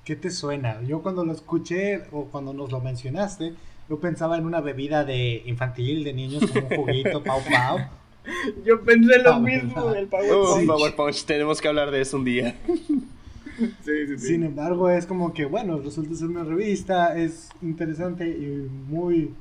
¿qué 0.03 0.15
te 0.15 0.31
suena? 0.31 0.81
Yo 0.81 1.03
cuando 1.03 1.23
lo 1.23 1.33
escuché 1.33 2.07
o 2.11 2.25
cuando 2.25 2.53
nos 2.53 2.71
lo 2.71 2.79
mencionaste, 2.79 3.53
yo 3.89 3.99
pensaba 3.99 4.37
en 4.37 4.45
una 4.45 4.61
bebida 4.61 5.03
de 5.03 5.41
infantil 5.45 6.03
de 6.03 6.13
niños 6.13 6.43
como 6.51 6.67
un 6.67 6.75
juguito, 6.75 7.23
pau 7.23 7.41
pau. 7.49 7.79
Yo 8.63 8.81
pensé 8.83 9.19
lo 9.23 9.39
mismo 9.39 9.89
del 9.89 10.07
Power 10.07 10.31
oh, 10.33 10.59
Power 10.67 10.95
Punch, 10.95 11.25
tenemos 11.25 11.59
que 11.59 11.67
hablar 11.67 11.89
de 11.89 12.01
eso 12.01 12.17
un 12.17 12.25
día. 12.25 12.55
Sí, 13.59 14.07
sí, 14.07 14.17
sí. 14.17 14.27
Sin 14.27 14.43
embargo, 14.43 14.89
es 14.89 15.05
como 15.05 15.33
que, 15.33 15.43
bueno, 15.43 15.79
resulta 15.79 16.15
ser 16.15 16.29
una 16.29 16.45
revista, 16.45 17.17
es 17.17 17.49
interesante 17.61 18.25
y 18.25 18.69
muy 18.89 19.33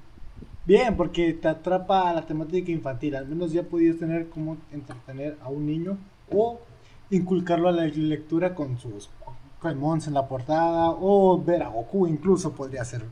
bien, 0.64 0.96
porque 0.96 1.32
te 1.34 1.46
atrapa 1.46 2.11
a 2.11 2.14
la 2.14 2.26
temática 2.26 2.72
infantil. 2.72 3.14
Al 3.14 3.28
menos 3.28 3.53
ya 3.53 3.62
podías 3.62 3.96
tener 3.96 4.28
como 4.28 4.57
entretener 4.72 5.36
a 5.40 5.49
un 5.51 5.66
niño 5.66 5.99
o 6.32 6.61
inculcarlo 7.11 7.68
a 7.68 7.72
la 7.72 7.86
lectura 7.86 8.57
con 8.57 8.76
sus 8.78 9.09
Pokémon 9.61 10.01
en 10.05 10.14
la 10.14 10.26
portada 10.26 10.90
o 10.90 11.40
ver 11.40 11.62
a 11.62 11.68
Goku, 11.68 12.09
incluso 12.09 12.53
podría 12.53 12.84
ser. 12.84 13.05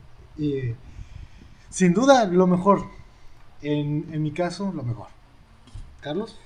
Sin 1.69 1.93
duda, 1.93 2.25
lo 2.25 2.47
mejor. 2.47 2.85
En, 3.61 4.07
en 4.11 4.23
mi 4.23 4.31
caso, 4.31 4.71
lo 4.75 4.83
mejor. 4.83 5.07
Carlos. 6.01 6.39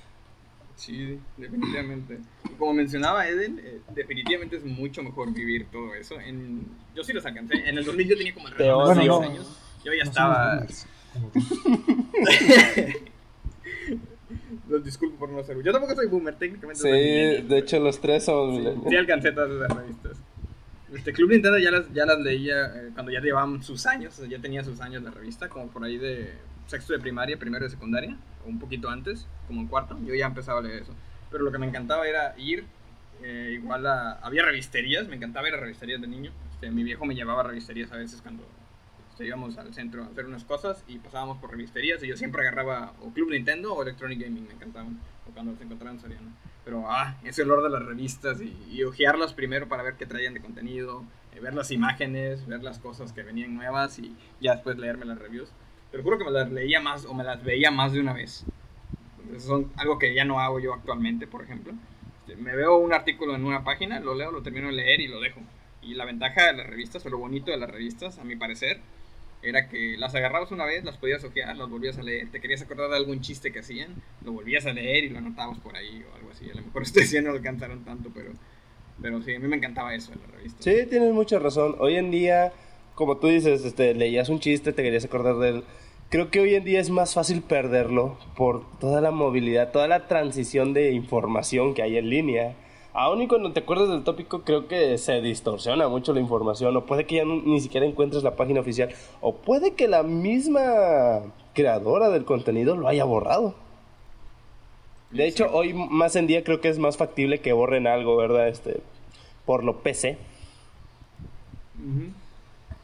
Sí, 0.76 1.18
definitivamente. 1.36 2.18
como 2.58 2.72
mencionaba 2.72 3.28
Eden, 3.28 3.60
eh, 3.62 3.80
definitivamente 3.94 4.56
es 4.56 4.64
mucho 4.64 5.02
mejor 5.02 5.32
vivir 5.32 5.66
todo 5.70 5.94
eso. 5.94 6.18
En, 6.18 6.66
yo 6.94 7.04
sí 7.04 7.12
los 7.12 7.24
alcancé. 7.24 7.68
En 7.68 7.78
el 7.78 7.84
2000 7.84 8.08
yo 8.08 8.16
tenía 8.16 8.34
como 8.34 8.48
alrededor 8.48 8.88
de 8.88 8.94
6 8.94 9.10
años. 9.22 9.58
Yo 9.84 9.92
ya 9.94 10.02
estaba... 10.02 10.66
los 14.68 14.84
disculpo 14.84 15.16
por 15.18 15.30
no 15.30 15.44
ser. 15.44 15.62
Yo 15.62 15.72
tampoco 15.72 15.94
soy 15.94 16.08
boomer, 16.08 16.34
técnicamente. 16.36 16.82
Sí, 16.82 16.88
de 17.46 17.58
hecho 17.58 17.78
los 17.78 18.00
tres 18.00 18.24
son. 18.24 18.82
Sí, 18.88 18.96
alcancé 18.96 19.32
todas 19.32 19.50
esas 19.50 19.76
revistas. 19.76 20.16
Este 20.94 21.12
Club 21.14 21.30
Nintendo 21.30 21.58
ya 21.58 21.70
las, 21.70 21.92
ya 21.92 22.04
las 22.04 22.20
leía 22.20 22.66
eh, 22.66 22.90
cuando 22.92 23.10
ya 23.10 23.20
llevaban 23.20 23.62
sus 23.62 23.86
años, 23.86 24.20
ya 24.28 24.38
tenía 24.38 24.62
sus 24.62 24.80
años 24.80 25.02
la 25.02 25.10
revista, 25.10 25.48
como 25.48 25.68
por 25.68 25.84
ahí 25.84 25.96
de 25.96 26.34
sexto 26.66 26.92
de 26.92 26.98
primaria, 26.98 27.38
primero 27.38 27.64
de 27.64 27.70
secundaria, 27.70 28.16
o 28.44 28.48
un 28.48 28.58
poquito 28.58 28.90
antes, 28.90 29.26
como 29.46 29.62
en 29.62 29.68
cuarto, 29.68 29.98
yo 30.04 30.14
ya 30.14 30.26
empezaba 30.26 30.60
a 30.60 30.62
leer 30.62 30.82
eso. 30.82 30.94
Pero 31.30 31.44
lo 31.44 31.52
que 31.52 31.58
me 31.58 31.66
encantaba 31.66 32.06
era 32.06 32.34
ir, 32.38 32.66
eh, 33.22 33.52
igual 33.54 33.86
a, 33.86 34.12
había 34.22 34.44
revisterías, 34.44 35.08
me 35.08 35.16
encantaba 35.16 35.48
ir 35.48 35.54
a 35.54 35.60
revisterías 35.60 36.00
de 36.00 36.08
niño. 36.08 36.30
Este, 36.52 36.70
mi 36.70 36.84
viejo 36.84 37.06
me 37.06 37.14
llevaba 37.14 37.40
a 37.40 37.44
revisterías 37.44 37.90
a 37.92 37.96
veces 37.96 38.20
cuando 38.20 38.46
este, 39.10 39.26
íbamos 39.26 39.56
al 39.56 39.72
centro 39.72 40.04
a 40.04 40.06
hacer 40.08 40.26
unas 40.26 40.44
cosas 40.44 40.84
y 40.88 40.98
pasábamos 40.98 41.38
por 41.38 41.50
revisterías 41.50 42.02
y 42.02 42.08
yo 42.08 42.16
siempre 42.18 42.42
agarraba 42.42 42.92
o 43.00 43.10
Club 43.12 43.30
Nintendo 43.30 43.72
o 43.72 43.82
Electronic 43.82 44.20
Gaming, 44.20 44.46
me 44.46 44.54
encantaban, 44.54 45.00
o 45.26 45.32
cuando 45.32 45.56
se 45.56 45.64
encontraban 45.64 45.96
en 45.96 46.02
Soriano. 46.02 46.32
Pero, 46.64 46.84
ah, 46.88 47.16
ese 47.24 47.42
olor 47.42 47.62
de 47.62 47.70
las 47.70 47.84
revistas 47.84 48.40
y, 48.40 48.56
y 48.70 48.84
ojearlas 48.84 49.34
primero 49.34 49.68
para 49.68 49.82
ver 49.82 49.94
qué 49.94 50.06
traían 50.06 50.34
de 50.34 50.40
contenido, 50.40 51.04
eh, 51.34 51.40
ver 51.40 51.54
las 51.54 51.70
imágenes, 51.70 52.46
ver 52.46 52.62
las 52.62 52.78
cosas 52.78 53.12
que 53.12 53.22
venían 53.22 53.54
nuevas 53.54 53.98
y 53.98 54.14
ya 54.40 54.52
después 54.54 54.78
leerme 54.78 55.04
las 55.04 55.18
reviews 55.18 55.52
te 55.92 56.02
juro 56.02 56.18
que 56.18 56.24
me 56.24 56.30
las 56.30 56.50
leía 56.50 56.80
más 56.80 57.04
o 57.04 57.12
me 57.12 57.22
las 57.22 57.44
veía 57.44 57.70
más 57.70 57.92
de 57.92 58.00
una 58.00 58.14
vez. 58.14 58.44
Eso 59.36 59.46
son 59.46 59.72
algo 59.76 59.98
que 59.98 60.14
ya 60.14 60.24
no 60.24 60.40
hago 60.40 60.58
yo 60.58 60.72
actualmente, 60.72 61.26
por 61.26 61.44
ejemplo. 61.44 61.74
Este, 62.20 62.34
me 62.40 62.56
veo 62.56 62.78
un 62.78 62.94
artículo 62.94 63.34
en 63.34 63.44
una 63.44 63.62
página, 63.62 64.00
lo 64.00 64.14
leo, 64.14 64.32
lo 64.32 64.42
termino 64.42 64.68
de 64.68 64.72
leer 64.72 65.00
y 65.00 65.08
lo 65.08 65.20
dejo. 65.20 65.40
Y 65.82 65.94
la 65.94 66.06
ventaja 66.06 66.46
de 66.46 66.54
las 66.54 66.66
revistas, 66.66 67.04
o 67.04 67.10
lo 67.10 67.18
bonito 67.18 67.50
de 67.50 67.58
las 67.58 67.70
revistas, 67.70 68.18
a 68.18 68.24
mi 68.24 68.36
parecer, 68.36 68.80
era 69.42 69.68
que 69.68 69.96
las 69.98 70.14
agarrabas 70.14 70.50
una 70.50 70.64
vez, 70.64 70.84
las 70.84 70.96
podías 70.96 71.24
ojear, 71.24 71.56
las 71.56 71.68
volvías 71.68 71.98
a 71.98 72.02
leer. 72.02 72.30
Te 72.30 72.40
querías 72.40 72.62
acordar 72.62 72.90
de 72.90 72.96
algún 72.96 73.20
chiste 73.20 73.52
que 73.52 73.60
hacían, 73.60 73.94
lo 74.24 74.32
volvías 74.32 74.66
a 74.66 74.72
leer 74.72 75.04
y 75.04 75.08
lo 75.08 75.18
anotabas 75.18 75.58
por 75.58 75.76
ahí 75.76 76.04
o 76.10 76.16
algo 76.16 76.30
así. 76.30 76.48
A 76.50 76.54
lo 76.54 76.62
mejor 76.62 76.82
ustedes 76.82 77.10
ya 77.10 77.22
no 77.22 77.30
alcanzaron 77.30 77.84
tanto, 77.84 78.10
pero, 78.14 78.32
pero 79.00 79.22
sí, 79.22 79.34
a 79.34 79.40
mí 79.40 79.48
me 79.48 79.56
encantaba 79.56 79.94
eso 79.94 80.12
de 80.12 80.18
las 80.18 80.30
revistas. 80.30 80.64
Sí, 80.64 80.86
tienes 80.88 81.12
mucha 81.12 81.38
razón. 81.38 81.76
Hoy 81.78 81.96
en 81.96 82.10
día, 82.10 82.52
como 82.94 83.18
tú 83.18 83.28
dices, 83.28 83.64
este, 83.64 83.94
leías 83.94 84.28
un 84.28 84.40
chiste, 84.40 84.72
te 84.72 84.82
querías 84.82 85.04
acordar 85.04 85.36
de 85.36 85.48
él 85.48 85.64
creo 86.12 86.30
que 86.30 86.40
hoy 86.40 86.54
en 86.54 86.64
día 86.64 86.78
es 86.78 86.90
más 86.90 87.14
fácil 87.14 87.40
perderlo 87.40 88.18
por 88.36 88.78
toda 88.78 89.00
la 89.00 89.10
movilidad, 89.10 89.72
toda 89.72 89.88
la 89.88 90.08
transición 90.08 90.74
de 90.74 90.92
información 90.92 91.72
que 91.72 91.80
hay 91.80 91.96
en 91.96 92.10
línea. 92.10 92.54
Aún 92.94 93.22
y 93.22 93.28
cuando 93.28 93.52
te 93.52 93.60
acuerdas 93.60 93.88
del 93.88 94.04
tópico, 94.04 94.42
creo 94.42 94.68
que 94.68 94.98
se 94.98 95.22
distorsiona 95.22 95.88
mucho 95.88 96.12
la 96.12 96.20
información, 96.20 96.76
o 96.76 96.84
puede 96.84 97.06
que 97.06 97.16
ya 97.16 97.24
ni 97.24 97.60
siquiera 97.60 97.86
encuentres 97.86 98.22
la 98.22 98.36
página 98.36 98.60
oficial, 98.60 98.90
o 99.20 99.34
puede 99.34 99.74
que 99.74 99.88
la 99.88 100.02
misma 100.02 101.22
creadora 101.54 102.10
del 102.10 102.24
contenido 102.24 102.76
lo 102.76 102.88
haya 102.88 103.04
borrado. 103.04 103.54
De 105.10 105.26
hecho, 105.26 105.48
hoy 105.52 105.72
más 105.72 106.16
en 106.16 106.26
día 106.26 106.44
creo 106.44 106.60
que 106.60 106.68
es 106.68 106.78
más 106.78 106.96
factible 106.96 107.40
que 107.40 107.52
borren 107.52 107.86
algo, 107.86 108.16
¿verdad? 108.16 108.48
Este, 108.48 108.80
por 109.46 109.64
lo 109.64 109.78
PC. 109.78 110.18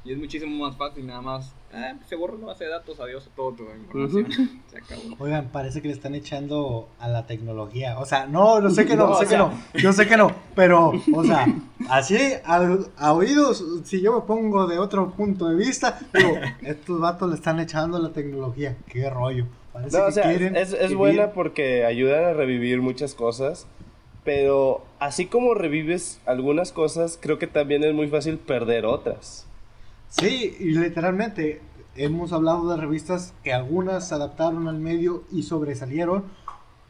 Y 0.04 0.12
es 0.12 0.18
muchísimo 0.18 0.64
más 0.64 0.76
fácil, 0.76 1.06
nada 1.06 1.20
más 1.20 1.54
Ah, 1.72 1.94
se 2.08 2.16
borró 2.16 2.38
la 2.38 2.46
base 2.46 2.64
de 2.64 2.70
datos, 2.70 2.98
adiós, 2.98 3.28
todo 3.36 3.52
tu 3.52 3.64
información. 3.64 4.26
Se 4.70 4.78
acabó. 4.78 5.02
Oigan, 5.18 5.48
parece 5.52 5.82
que 5.82 5.88
le 5.88 5.94
están 5.94 6.14
echando 6.14 6.88
a 6.98 7.08
la 7.08 7.26
tecnología. 7.26 7.98
O 7.98 8.06
sea, 8.06 8.26
no, 8.26 8.60
no 8.60 8.70
sé 8.70 8.86
que 8.86 8.96
no, 8.96 9.08
No, 9.08 9.14
sé 9.16 9.26
que 9.26 9.36
no. 9.36 9.52
Yo 9.74 9.92
sé 9.92 10.06
que 10.08 10.16
no, 10.16 10.32
pero, 10.54 10.92
o 11.14 11.24
sea, 11.24 11.46
así 11.90 12.16
a, 12.44 12.78
a 12.96 13.12
oídos, 13.12 13.62
si 13.84 14.00
yo 14.00 14.14
me 14.14 14.26
pongo 14.26 14.66
de 14.66 14.78
otro 14.78 15.10
punto 15.10 15.46
de 15.48 15.56
vista, 15.56 15.98
digo, 16.14 16.32
estos 16.62 17.00
vatos 17.00 17.28
le 17.28 17.34
están 17.34 17.60
echando 17.60 17.98
a 17.98 18.00
la 18.00 18.10
tecnología. 18.12 18.76
Qué 18.86 19.10
rollo. 19.10 19.44
Parece 19.72 19.96
No, 19.98 20.04
que 20.04 20.08
o 20.08 20.12
sea, 20.12 20.22
quieren 20.24 20.56
es, 20.56 20.72
es 20.72 20.90
vivir- 20.90 20.96
buena 20.96 21.32
porque 21.32 21.84
ayudan 21.84 22.24
a 22.24 22.32
revivir 22.32 22.80
muchas 22.80 23.14
cosas, 23.14 23.66
pero 24.24 24.84
así 25.00 25.26
como 25.26 25.54
revives 25.54 26.20
algunas 26.26 26.72
cosas, 26.72 27.18
creo 27.20 27.38
que 27.38 27.46
también 27.46 27.84
es 27.84 27.94
muy 27.94 28.08
fácil 28.08 28.38
perder 28.38 28.86
otras. 28.86 29.46
Sí, 30.08 30.56
y 30.58 30.70
literalmente 30.72 31.60
hemos 31.96 32.32
hablado 32.32 32.68
de 32.70 32.76
revistas 32.76 33.34
que 33.44 33.52
algunas 33.52 34.08
se 34.08 34.14
adaptaron 34.14 34.68
al 34.68 34.78
medio 34.78 35.24
y 35.32 35.42
sobresalieron, 35.42 36.24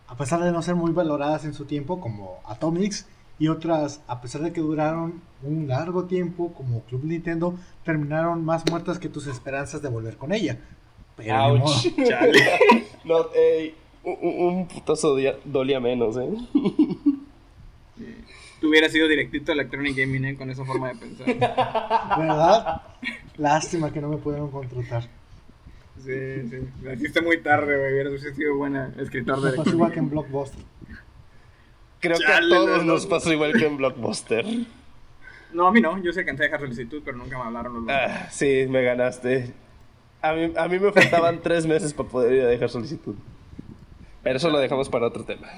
a 0.06 0.16
pesar 0.16 0.40
de 0.42 0.52
no 0.52 0.62
ser 0.62 0.74
muy 0.74 0.92
valoradas 0.92 1.44
en 1.44 1.54
su 1.54 1.64
tiempo, 1.64 2.00
como 2.00 2.38
Atomics, 2.46 3.06
y 3.40 3.48
otras, 3.48 4.00
a 4.08 4.20
pesar 4.20 4.42
de 4.42 4.52
que 4.52 4.60
duraron 4.60 5.20
un 5.42 5.68
largo 5.68 6.04
tiempo, 6.04 6.52
como 6.54 6.80
Club 6.82 7.04
Nintendo, 7.04 7.54
terminaron 7.84 8.44
más 8.44 8.64
muertas 8.70 8.98
que 8.98 9.08
tus 9.08 9.26
esperanzas 9.28 9.80
de 9.80 9.88
volver 9.88 10.16
con 10.16 10.32
ella. 10.32 10.58
Pero. 11.16 11.36
Ouch. 11.62 11.86
Chale. 12.08 12.40
No, 13.04 13.26
ey, 13.34 13.74
un, 14.02 14.16
un- 14.22 14.68
putazo 14.68 15.16
dolía 15.44 15.78
menos, 15.80 16.16
¿eh? 16.16 16.28
Tú 18.60 18.68
hubieras 18.68 18.90
sido 18.92 19.06
directito 19.06 19.52
a 19.52 19.54
Electronic 19.54 19.96
Gaming 19.96 20.24
¿eh? 20.24 20.36
con 20.36 20.50
esa 20.50 20.64
forma 20.64 20.88
de 20.88 20.96
pensar. 20.96 21.26
¿Verdad? 22.18 22.82
Lástima 23.36 23.92
que 23.92 24.00
no 24.00 24.08
me 24.08 24.16
pudieron 24.16 24.50
contratar. 24.50 25.04
Sí, 25.98 26.48
sí. 26.48 26.68
La 26.82 26.94
hiciste 26.94 27.20
muy 27.20 27.40
tarde, 27.40 27.76
güey. 27.78 27.92
Hubieras 27.92 28.20
sido 28.34 28.56
buena 28.56 28.92
escritor 28.98 29.40
de 29.40 29.50
Me 29.50 29.56
pasó 29.56 29.70
igual 29.70 29.92
que 29.92 29.98
en. 29.98 30.10
Blockbuster. 30.10 30.64
Creo 32.00 32.18
que 32.18 32.24
Chale, 32.24 32.54
a 32.54 32.58
todos 32.58 32.78
no, 32.84 32.92
nos 32.92 33.04
no. 33.04 33.10
pasó 33.10 33.32
igual 33.32 33.52
que 33.52 33.66
en 33.66 33.76
Blockbuster. 33.76 34.44
No, 35.52 35.66
a 35.66 35.72
mí 35.72 35.80
no. 35.80 35.98
Yo 36.02 36.12
sé 36.12 36.24
que 36.24 36.30
antes 36.30 36.40
de 36.40 36.46
dejar 36.46 36.60
solicitud, 36.60 37.02
pero 37.04 37.16
nunca 37.16 37.38
me 37.38 37.44
hablaron 37.44 37.74
los. 37.74 37.88
Ah, 37.88 38.28
sí, 38.30 38.66
me 38.68 38.82
ganaste. 38.82 39.52
A 40.20 40.32
mí, 40.32 40.52
a 40.56 40.68
mí 40.68 40.78
me 40.78 40.92
faltaban 40.92 41.40
tres 41.42 41.66
meses 41.66 41.92
para 41.94 42.08
poder 42.08 42.32
ir 42.32 42.42
a 42.42 42.46
dejar 42.46 42.68
solicitud. 42.68 43.14
Pero 44.22 44.36
eso 44.36 44.50
lo 44.50 44.58
dejamos 44.58 44.88
para 44.88 45.06
otro 45.06 45.24
tema. 45.24 45.48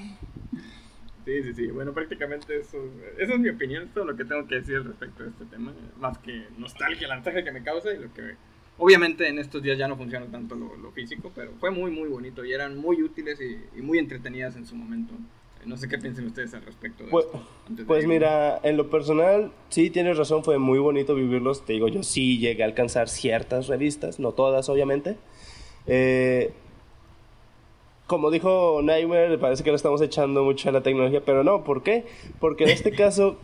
Sí, 1.31 1.43
sí, 1.43 1.53
sí. 1.53 1.67
Bueno, 1.67 1.93
prácticamente 1.93 2.59
eso, 2.59 2.77
esa 3.17 3.33
es 3.33 3.39
mi 3.39 3.49
opinión. 3.49 3.87
Es 3.87 3.95
lo 3.95 4.15
que 4.17 4.25
tengo 4.25 4.45
que 4.47 4.55
decir 4.55 4.83
respecto 4.83 5.23
a 5.23 5.27
este 5.27 5.45
tema. 5.45 5.73
Más 5.99 6.17
que 6.17 6.45
nostalgia, 6.57 7.07
la 7.07 7.15
nostalgia 7.15 7.43
que 7.43 7.51
me 7.51 7.63
causa 7.63 7.93
y 7.93 7.99
lo 7.99 8.13
que... 8.13 8.35
Obviamente 8.77 9.27
en 9.27 9.37
estos 9.39 9.61
días 9.61 9.77
ya 9.77 9.87
no 9.87 9.95
funciona 9.95 10.25
tanto 10.25 10.55
lo, 10.55 10.75
lo 10.75 10.91
físico, 10.91 11.31
pero 11.35 11.51
fue 11.59 11.69
muy, 11.71 11.91
muy 11.91 12.09
bonito 12.09 12.43
y 12.43 12.51
eran 12.51 12.77
muy 12.77 13.01
útiles 13.03 13.39
y, 13.39 13.77
y 13.77 13.81
muy 13.81 13.99
entretenidas 13.99 14.55
en 14.55 14.65
su 14.65 14.75
momento. 14.75 15.13
No 15.65 15.77
sé 15.77 15.87
qué 15.87 15.99
piensen 15.99 16.25
ustedes 16.25 16.53
al 16.55 16.63
respecto 16.63 17.03
de 17.03 17.11
Pues, 17.11 17.25
esto. 17.25 17.47
de 17.69 17.85
pues 17.85 18.07
mira, 18.07 18.59
en 18.63 18.77
lo 18.77 18.89
personal, 18.89 19.51
sí 19.69 19.91
tienes 19.91 20.17
razón, 20.17 20.43
fue 20.43 20.57
muy 20.57 20.79
bonito 20.79 21.13
vivirlos. 21.15 21.63
Te 21.63 21.73
digo, 21.73 21.87
yo 21.87 22.01
sí 22.03 22.39
llegué 22.39 22.63
a 22.63 22.65
alcanzar 22.65 23.07
ciertas 23.07 23.67
revistas, 23.67 24.19
no 24.19 24.31
todas, 24.33 24.67
obviamente. 24.69 25.17
Eh, 25.85 26.51
como 28.11 28.29
dijo 28.29 28.81
Nightmare, 28.83 29.37
parece 29.37 29.63
que 29.63 29.69
lo 29.69 29.77
estamos 29.77 30.01
echando 30.01 30.43
mucho 30.43 30.67
a 30.67 30.73
la 30.73 30.81
tecnología, 30.83 31.21
pero 31.25 31.45
no, 31.45 31.63
¿por 31.63 31.81
qué? 31.81 32.03
Porque 32.41 32.65
en 32.65 32.71
este 32.71 32.91
caso, 33.03 33.37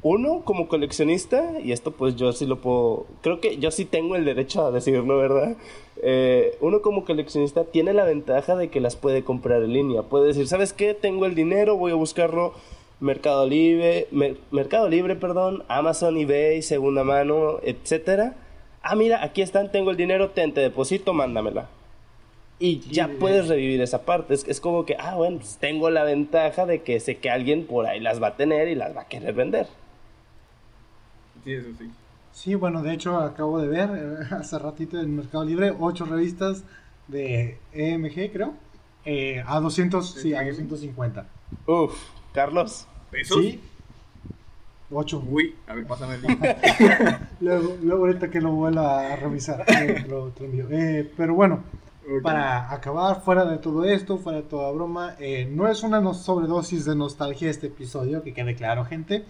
uno 0.00 0.40
como 0.42 0.68
coleccionista, 0.68 1.60
y 1.62 1.70
esto 1.72 1.90
pues 1.90 2.16
yo 2.16 2.32
sí 2.32 2.46
lo 2.46 2.56
puedo, 2.62 3.06
creo 3.20 3.40
que 3.40 3.58
yo 3.58 3.70
sí 3.70 3.84
tengo 3.84 4.16
el 4.16 4.24
derecho 4.24 4.64
a 4.64 4.70
decirlo, 4.70 5.18
¿verdad? 5.18 5.58
Eh, 6.02 6.56
uno 6.62 6.80
como 6.80 7.04
coleccionista 7.04 7.64
tiene 7.64 7.92
la 7.92 8.04
ventaja 8.04 8.56
de 8.56 8.68
que 8.68 8.80
las 8.80 8.96
puede 8.96 9.22
comprar 9.22 9.62
en 9.62 9.74
línea. 9.74 10.02
Puede 10.02 10.28
decir, 10.28 10.46
¿sabes 10.48 10.72
qué? 10.72 10.94
Tengo 10.94 11.26
el 11.26 11.34
dinero, 11.34 11.76
voy 11.76 11.92
a 11.92 11.96
buscarlo. 11.96 12.54
Mercado 13.00 13.46
Libre, 13.46 14.06
Mer- 14.12 14.38
Mercado 14.50 14.88
Libre, 14.88 15.14
perdón, 15.14 15.62
Amazon, 15.68 16.16
eBay, 16.16 16.62
segunda 16.62 17.04
mano, 17.04 17.58
etcétera. 17.62 18.34
Ah, 18.82 18.94
mira, 18.96 19.22
aquí 19.22 19.42
están, 19.42 19.70
tengo 19.70 19.90
el 19.90 19.98
dinero, 19.98 20.30
ten, 20.30 20.54
te 20.54 20.60
deposito, 20.62 21.12
mándamela. 21.12 21.68
Y 22.58 22.80
ya 22.80 23.06
bien. 23.08 23.18
puedes 23.18 23.48
revivir 23.48 23.80
esa 23.80 24.02
parte. 24.02 24.34
Es, 24.34 24.46
es 24.46 24.60
como 24.60 24.86
que, 24.86 24.96
ah, 24.98 25.16
bueno, 25.16 25.38
pues 25.38 25.56
tengo 25.58 25.90
la 25.90 26.04
ventaja 26.04 26.66
de 26.66 26.82
que 26.82 27.00
sé 27.00 27.18
que 27.18 27.30
alguien 27.30 27.66
por 27.66 27.86
ahí 27.86 28.00
las 28.00 28.22
va 28.22 28.28
a 28.28 28.36
tener 28.36 28.68
y 28.68 28.74
las 28.74 28.96
va 28.96 29.02
a 29.02 29.08
querer 29.08 29.34
vender. 29.34 29.66
Sí, 31.44 31.52
eso 31.52 31.68
sí. 31.78 31.90
Sí, 32.32 32.54
bueno, 32.54 32.82
de 32.82 32.92
hecho 32.92 33.16
acabo 33.18 33.60
de 33.60 33.68
ver 33.68 33.90
eh, 33.94 34.34
hace 34.34 34.58
ratito 34.58 34.98
en 35.00 35.14
Mercado 35.16 35.44
Libre 35.44 35.72
ocho 35.78 36.04
revistas 36.04 36.64
de 37.08 37.58
EMG, 37.72 38.32
creo, 38.32 38.54
eh, 39.04 39.42
a 39.46 39.60
200, 39.60 40.10
sí, 40.14 40.34
a 40.34 40.42
250. 40.44 41.26
Uf, 41.66 41.94
Carlos. 42.32 42.88
¿Pesos? 43.10 43.40
Sí, 43.40 43.60
ocho. 44.90 45.22
Uy, 45.28 45.54
a 45.66 45.74
ver, 45.74 45.86
pásame 45.86 46.14
el 46.14 46.22
link. 46.22 46.40
Luego, 47.40 47.76
luego 47.82 48.06
ahorita 48.06 48.30
que 48.30 48.40
lo 48.40 48.52
vuelva 48.52 49.12
a 49.12 49.16
revisar, 49.16 49.64
eh, 49.68 50.04
lo, 50.08 50.32
lo 50.38 50.44
envío. 50.44 50.66
Eh, 50.70 51.12
pero 51.16 51.34
bueno, 51.34 51.62
Para 52.22 52.70
acabar 52.72 53.22
fuera 53.22 53.44
de 53.46 53.58
todo 53.58 53.84
esto, 53.84 54.18
fuera 54.18 54.38
de 54.42 54.44
toda 54.44 54.70
broma, 54.72 55.16
eh, 55.18 55.46
no 55.50 55.68
es 55.68 55.82
una 55.82 56.00
no- 56.00 56.12
sobredosis 56.14 56.84
de 56.84 56.94
nostalgia 56.94 57.50
este 57.50 57.68
episodio, 57.68 58.22
que 58.22 58.34
quede 58.34 58.54
claro, 58.54 58.84
gente. 58.84 59.24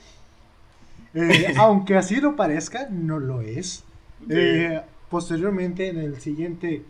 Eh, 1.14 1.54
aunque 1.58 1.96
así 1.96 2.16
lo 2.20 2.36
parezca, 2.36 2.88
no 2.90 3.18
lo 3.18 3.40
es. 3.40 3.84
Eh, 4.28 4.80
posteriormente, 5.08 5.88
en 5.88 5.98
el 5.98 6.20
siguiente 6.20 6.84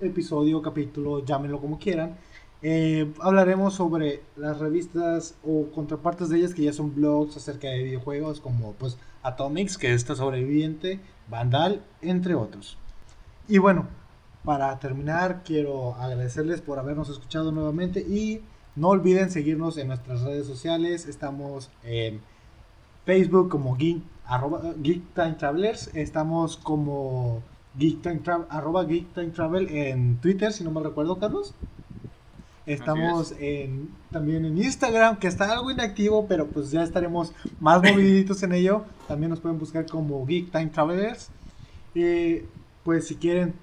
episodio, 0.00 0.62
capítulo, 0.62 1.24
llámenlo 1.24 1.60
como 1.60 1.78
quieran, 1.78 2.16
eh, 2.62 3.12
hablaremos 3.20 3.74
sobre 3.74 4.22
las 4.36 4.58
revistas 4.58 5.34
o 5.44 5.70
contrapartes 5.72 6.28
de 6.28 6.38
ellas 6.38 6.54
que 6.54 6.62
ya 6.62 6.72
son 6.72 6.94
blogs 6.94 7.36
acerca 7.36 7.68
de 7.68 7.82
videojuegos, 7.84 8.40
como 8.40 8.72
pues 8.72 8.96
Atomics, 9.22 9.78
que 9.78 9.92
está 9.94 10.14
sobreviviente, 10.16 11.00
Vandal, 11.28 11.82
entre 12.02 12.34
otros. 12.34 12.78
Y 13.48 13.58
bueno, 13.58 13.86
para 14.44 14.78
terminar, 14.78 15.42
quiero 15.44 15.94
agradecerles 15.94 16.60
por 16.60 16.78
habernos 16.78 17.08
escuchado 17.08 17.52
nuevamente 17.52 18.00
y 18.00 18.40
no 18.76 18.88
olviden 18.88 19.30
seguirnos 19.30 19.76
en 19.76 19.88
nuestras 19.88 20.22
redes 20.22 20.46
sociales. 20.46 21.06
Estamos 21.06 21.70
en 21.84 22.20
Facebook 23.04 23.48
como 23.48 23.76
Geek, 23.76 24.02
arroba, 24.24 24.62
Geek 24.78 25.02
Time 25.14 25.32
Travelers. 25.32 25.90
Estamos 25.94 26.56
como 26.56 27.42
Geek 27.76 28.02
Time 28.02 28.22
Tra- 28.22 28.46
arroba 28.48 28.84
Geek 28.84 29.12
Time 29.14 29.30
Travel 29.30 29.68
en 29.68 30.16
Twitter, 30.18 30.52
si 30.52 30.64
no 30.64 30.70
mal 30.70 30.84
recuerdo, 30.84 31.18
Carlos. 31.18 31.54
Estamos 32.66 33.34
en, 33.40 33.88
también 34.10 34.44
en 34.44 34.58
Instagram, 34.58 35.18
que 35.18 35.26
está 35.26 35.50
algo 35.50 35.70
inactivo, 35.70 36.26
pero 36.26 36.46
pues 36.46 36.70
ya 36.70 36.82
estaremos 36.82 37.32
más 37.60 37.82
moviditos 37.82 38.42
en 38.42 38.52
ello. 38.52 38.84
También 39.08 39.30
nos 39.30 39.40
pueden 39.40 39.58
buscar 39.58 39.86
como 39.86 40.24
Geek 40.26 40.52
Time 40.52 40.66
Travelers. 40.66 41.30
Y 41.94 42.42
pues 42.84 43.06
si 43.06 43.16
quieren 43.16 43.54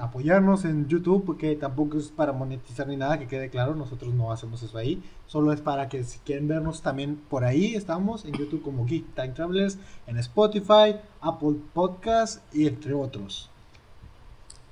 apoyarnos 0.00 0.64
en 0.64 0.88
YouTube, 0.88 1.24
porque 1.24 1.54
tampoco 1.56 1.98
es 1.98 2.08
para 2.08 2.32
monetizar 2.32 2.86
ni 2.86 2.96
nada, 2.96 3.18
que 3.18 3.26
quede 3.26 3.50
claro, 3.50 3.74
nosotros 3.74 4.14
no 4.14 4.32
hacemos 4.32 4.62
eso 4.62 4.76
ahí. 4.78 5.02
Solo 5.26 5.52
es 5.52 5.60
para 5.60 5.88
que 5.88 6.02
si 6.04 6.18
quieren 6.20 6.48
vernos 6.48 6.82
también 6.82 7.16
por 7.28 7.44
ahí, 7.44 7.74
estamos 7.74 8.24
en 8.24 8.32
YouTube 8.32 8.62
como 8.62 8.86
Geek 8.86 9.14
Time 9.14 9.30
Travelers, 9.30 9.78
en 10.06 10.18
Spotify, 10.18 10.96
Apple 11.20 11.56
Podcast 11.72 12.42
y 12.54 12.66
entre 12.66 12.94
otros. 12.94 13.50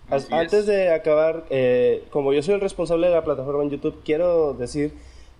Así 0.09 0.33
Antes 0.33 0.61
es. 0.61 0.67
de 0.67 0.93
acabar, 0.93 1.45
eh, 1.51 2.05
como 2.11 2.33
yo 2.33 2.43
soy 2.43 2.55
el 2.55 2.61
responsable 2.61 3.09
de 3.09 3.15
la 3.15 3.25
plataforma 3.25 3.63
en 3.63 3.71
YouTube, 3.71 4.03
quiero 4.05 4.55
decir 4.55 4.95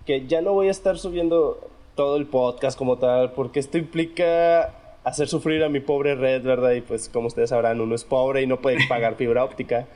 que 0.05 0.27
ya 0.27 0.41
no 0.41 0.53
voy 0.53 0.69
a 0.69 0.71
estar 0.71 0.97
subiendo 0.97 1.59
todo 1.95 2.15
el 2.15 2.25
podcast 2.25 2.77
como 2.77 2.97
tal, 2.97 3.33
porque 3.33 3.59
esto 3.59 3.77
implica 3.77 4.80
hacer 5.03 5.27
sufrir 5.27 5.63
a 5.63 5.69
mi 5.69 5.79
pobre 5.79 6.15
red, 6.15 6.43
¿verdad? 6.43 6.71
Y 6.71 6.81
pues 6.81 7.09
como 7.09 7.27
ustedes 7.27 7.49
sabrán, 7.49 7.81
uno 7.81 7.95
es 7.95 8.03
pobre 8.03 8.41
y 8.41 8.47
no 8.47 8.61
puede 8.61 8.77
pagar 8.89 9.15
fibra 9.15 9.43
óptica. 9.43 9.87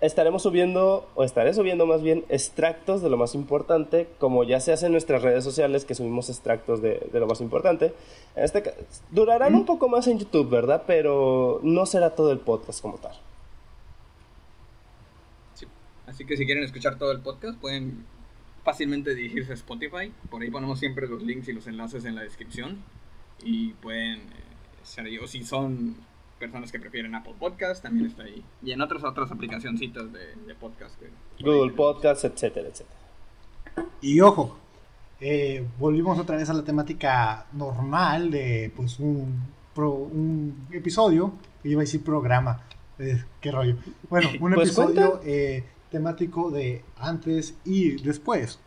Estaremos 0.00 0.42
subiendo, 0.42 1.06
o 1.14 1.24
estaré 1.24 1.52
subiendo 1.52 1.84
más 1.84 2.00
bien, 2.02 2.24
extractos 2.30 3.02
de 3.02 3.10
lo 3.10 3.18
más 3.18 3.34
importante, 3.34 4.08
como 4.18 4.44
ya 4.44 4.58
se 4.58 4.72
hace 4.72 4.86
en 4.86 4.92
nuestras 4.92 5.20
redes 5.20 5.44
sociales, 5.44 5.84
que 5.84 5.94
subimos 5.94 6.30
extractos 6.30 6.80
de, 6.80 7.06
de 7.12 7.20
lo 7.20 7.26
más 7.26 7.42
importante. 7.42 7.92
En 8.34 8.44
este 8.44 8.62
ca- 8.62 8.72
durarán 9.10 9.54
un 9.54 9.66
poco 9.66 9.90
más 9.90 10.06
en 10.06 10.18
YouTube, 10.18 10.48
¿verdad? 10.48 10.84
Pero 10.86 11.60
no 11.62 11.84
será 11.84 12.14
todo 12.14 12.32
el 12.32 12.38
podcast 12.38 12.80
como 12.80 12.96
tal. 12.96 13.12
Sí. 15.54 15.66
Así 16.06 16.24
que 16.24 16.36
si 16.38 16.46
quieren 16.46 16.64
escuchar 16.64 16.96
todo 16.98 17.12
el 17.12 17.20
podcast, 17.20 17.58
pueden 17.60 18.06
fácilmente 18.64 19.14
dirigirse 19.14 19.52
a 19.52 19.54
Spotify. 19.54 20.12
Por 20.30 20.40
ahí 20.40 20.50
ponemos 20.50 20.78
siempre 20.78 21.08
los 21.08 21.22
links 21.22 21.48
y 21.48 21.52
los 21.52 21.66
enlaces 21.66 22.06
en 22.06 22.14
la 22.14 22.22
descripción. 22.22 22.78
Y 23.42 23.72
pueden 23.74 24.18
eh, 24.20 24.24
ser 24.82 25.06
o 25.22 25.26
si 25.26 25.42
son 25.44 25.96
personas 26.38 26.72
que 26.72 26.78
prefieren 26.80 27.14
Apple 27.14 27.34
Podcast, 27.38 27.82
también 27.82 28.06
está 28.06 28.22
ahí. 28.22 28.42
Y 28.62 28.72
en 28.72 28.80
otras 28.80 29.04
otras 29.04 29.30
aplicacioncitas 29.30 30.12
de, 30.12 30.34
de 30.46 30.54
podcast. 30.54 30.98
que- 30.98 31.10
Google 31.44 31.72
Podcasts, 31.72 32.24
etcétera, 32.24 32.68
etcétera. 32.68 32.96
Y 34.00 34.20
ojo, 34.20 34.58
eh, 35.20 35.66
volvimos 35.78 36.18
otra 36.18 36.36
vez 36.36 36.48
a 36.50 36.54
la 36.54 36.64
temática 36.64 37.46
normal 37.52 38.30
de 38.30 38.72
pues 38.74 38.98
un, 39.00 39.40
pro- 39.74 39.92
un 39.94 40.66
episodio, 40.72 41.32
iba 41.64 41.80
a 41.80 41.84
decir 41.84 42.02
programa. 42.02 42.62
Eh, 42.98 43.22
qué 43.40 43.50
rollo. 43.50 43.76
Bueno, 44.08 44.28
un 44.40 44.52
Pues 44.54 44.68
episodio 44.68 45.20
eh, 45.24 45.64
temático 45.90 46.50
de 46.50 46.82
antes 46.98 47.54
y 47.64 48.02
después. 48.02 48.58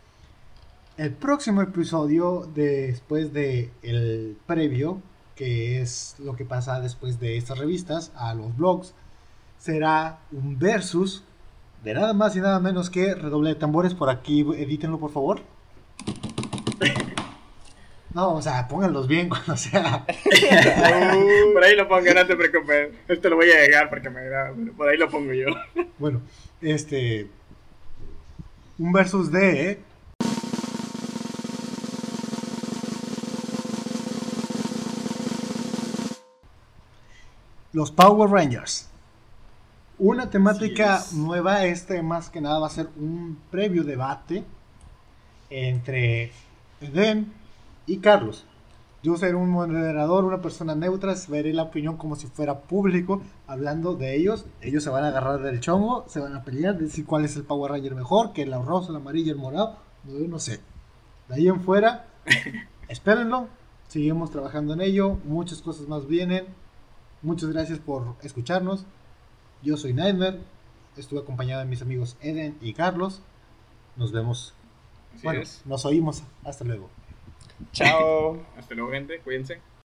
El 0.96 1.12
próximo 1.12 1.64
episodio, 1.64 2.48
después 2.54 3.34
de 3.34 3.72
el 3.82 4.38
previo, 4.46 5.02
que 5.36 5.82
es 5.82 6.16
lo 6.20 6.36
que 6.36 6.46
pasa 6.46 6.80
después 6.82 7.20
de 7.20 7.36
estas 7.38 7.58
revistas 7.58 8.12
a 8.16 8.36
los 8.36 8.56
blogs, 8.56 8.94
será 9.58 10.20
un 10.32 10.60
versus 10.60 11.24
de 11.84 11.96
nada 11.96 12.14
más 12.14 12.36
y 12.36 12.42
nada 12.42 12.60
menos 12.60 12.92
que 12.92 13.16
redoble 13.16 13.50
de 13.50 13.56
tambores. 13.56 13.96
Por 13.96 14.12
aquí, 14.12 14.42
edítenlo 14.42 15.00
por 15.00 15.12
favor. 15.12 15.42
No, 18.14 18.36
o 18.36 18.42
sea, 18.44 18.68
pónganlos 18.68 19.08
bien 19.08 19.30
cuando 19.30 19.58
sea. 19.58 20.06
Por 21.54 21.64
ahí 21.64 21.76
lo 21.76 21.88
pongo, 21.88 22.14
no 22.14 22.28
te 22.28 22.36
preocupes. 22.36 22.90
Esto 23.08 23.30
lo 23.30 23.38
voy 23.38 23.50
a 23.50 23.66
llegar 23.66 23.90
porque 23.90 24.12
me 24.12 24.20
agrada, 24.20 24.54
pero 24.56 24.74
por 24.74 24.88
ahí 24.88 24.98
lo 24.98 25.10
pongo 25.10 25.34
yo. 25.34 25.48
Bueno, 25.98 26.22
este. 26.62 27.28
Un 28.78 28.94
versus 28.94 29.32
de. 29.32 29.80
Los 37.74 37.90
Power 37.90 38.30
Rangers. 38.30 38.88
Una 39.98 40.30
temática 40.30 40.98
es. 40.98 41.14
nueva, 41.14 41.66
este 41.66 42.04
más 42.04 42.30
que 42.30 42.40
nada 42.40 42.60
va 42.60 42.68
a 42.68 42.70
ser 42.70 42.88
un 42.98 43.40
previo 43.50 43.84
debate 43.84 44.44
entre 45.50 46.32
Eden 46.82 47.34
y 47.88 47.98
Carlos. 47.98 48.46
Yo 49.02 49.18
seré 49.18 49.34
un 49.34 49.50
moderador, 49.50 50.24
una 50.24 50.40
persona 50.40 50.76
neutra, 50.76 51.16
veré 51.28 51.52
la 51.52 51.64
opinión 51.64 51.98
como 51.98 52.16
si 52.16 52.28
fuera 52.28 52.60
público, 52.62 53.24
hablando 53.48 53.96
de 53.96 54.16
ellos. 54.16 54.46
Ellos 54.62 54.84
se 54.84 54.92
van 54.92 55.04
a 55.04 55.08
agarrar 55.08 55.42
del 55.42 55.60
chongo, 55.60 56.06
se 56.08 56.20
van 56.20 56.36
a 56.36 56.44
pelear, 56.44 56.78
decir 56.78 57.06
cuál 57.08 57.26
es 57.26 57.36
el 57.36 57.44
Power 57.44 57.72
Ranger 57.72 57.96
mejor, 57.96 58.34
que 58.34 58.44
el 58.44 58.54
rosa, 58.54 58.92
el 58.92 58.98
amarillo, 58.98 59.34
el 59.34 59.40
morado, 59.40 59.78
no, 60.04 60.20
no 60.28 60.38
sé. 60.38 60.60
De 61.28 61.36
ahí 61.36 61.48
en 61.48 61.60
fuera, 61.60 62.06
espérenlo, 62.88 63.48
seguimos 63.88 64.30
trabajando 64.30 64.76
en 64.76 64.82
ello, 64.82 65.18
muchas 65.26 65.62
cosas 65.62 65.88
más 65.88 66.08
vienen. 66.08 66.46
Muchas 67.24 67.50
gracias 67.52 67.80
por 67.80 68.16
escucharnos. 68.22 68.86
Yo 69.62 69.78
soy 69.78 69.94
Nightmare, 69.94 70.42
estuve 70.98 71.22
acompañado 71.22 71.62
de 71.62 71.68
mis 71.68 71.82
amigos 71.82 72.18
Eden 72.22 72.58
y 72.62 72.74
Carlos. 72.74 73.22
Nos 73.96 74.12
vemos, 74.12 74.54
Así 75.16 75.24
bueno, 75.24 75.42
es. 75.42 75.62
nos 75.66 75.86
oímos, 75.86 76.24
hasta 76.44 76.66
luego. 76.66 76.90
Chao. 77.72 78.44
Hasta 78.58 78.76
luego, 78.76 78.92
gente. 78.92 79.20
Cuídense. 79.20 79.62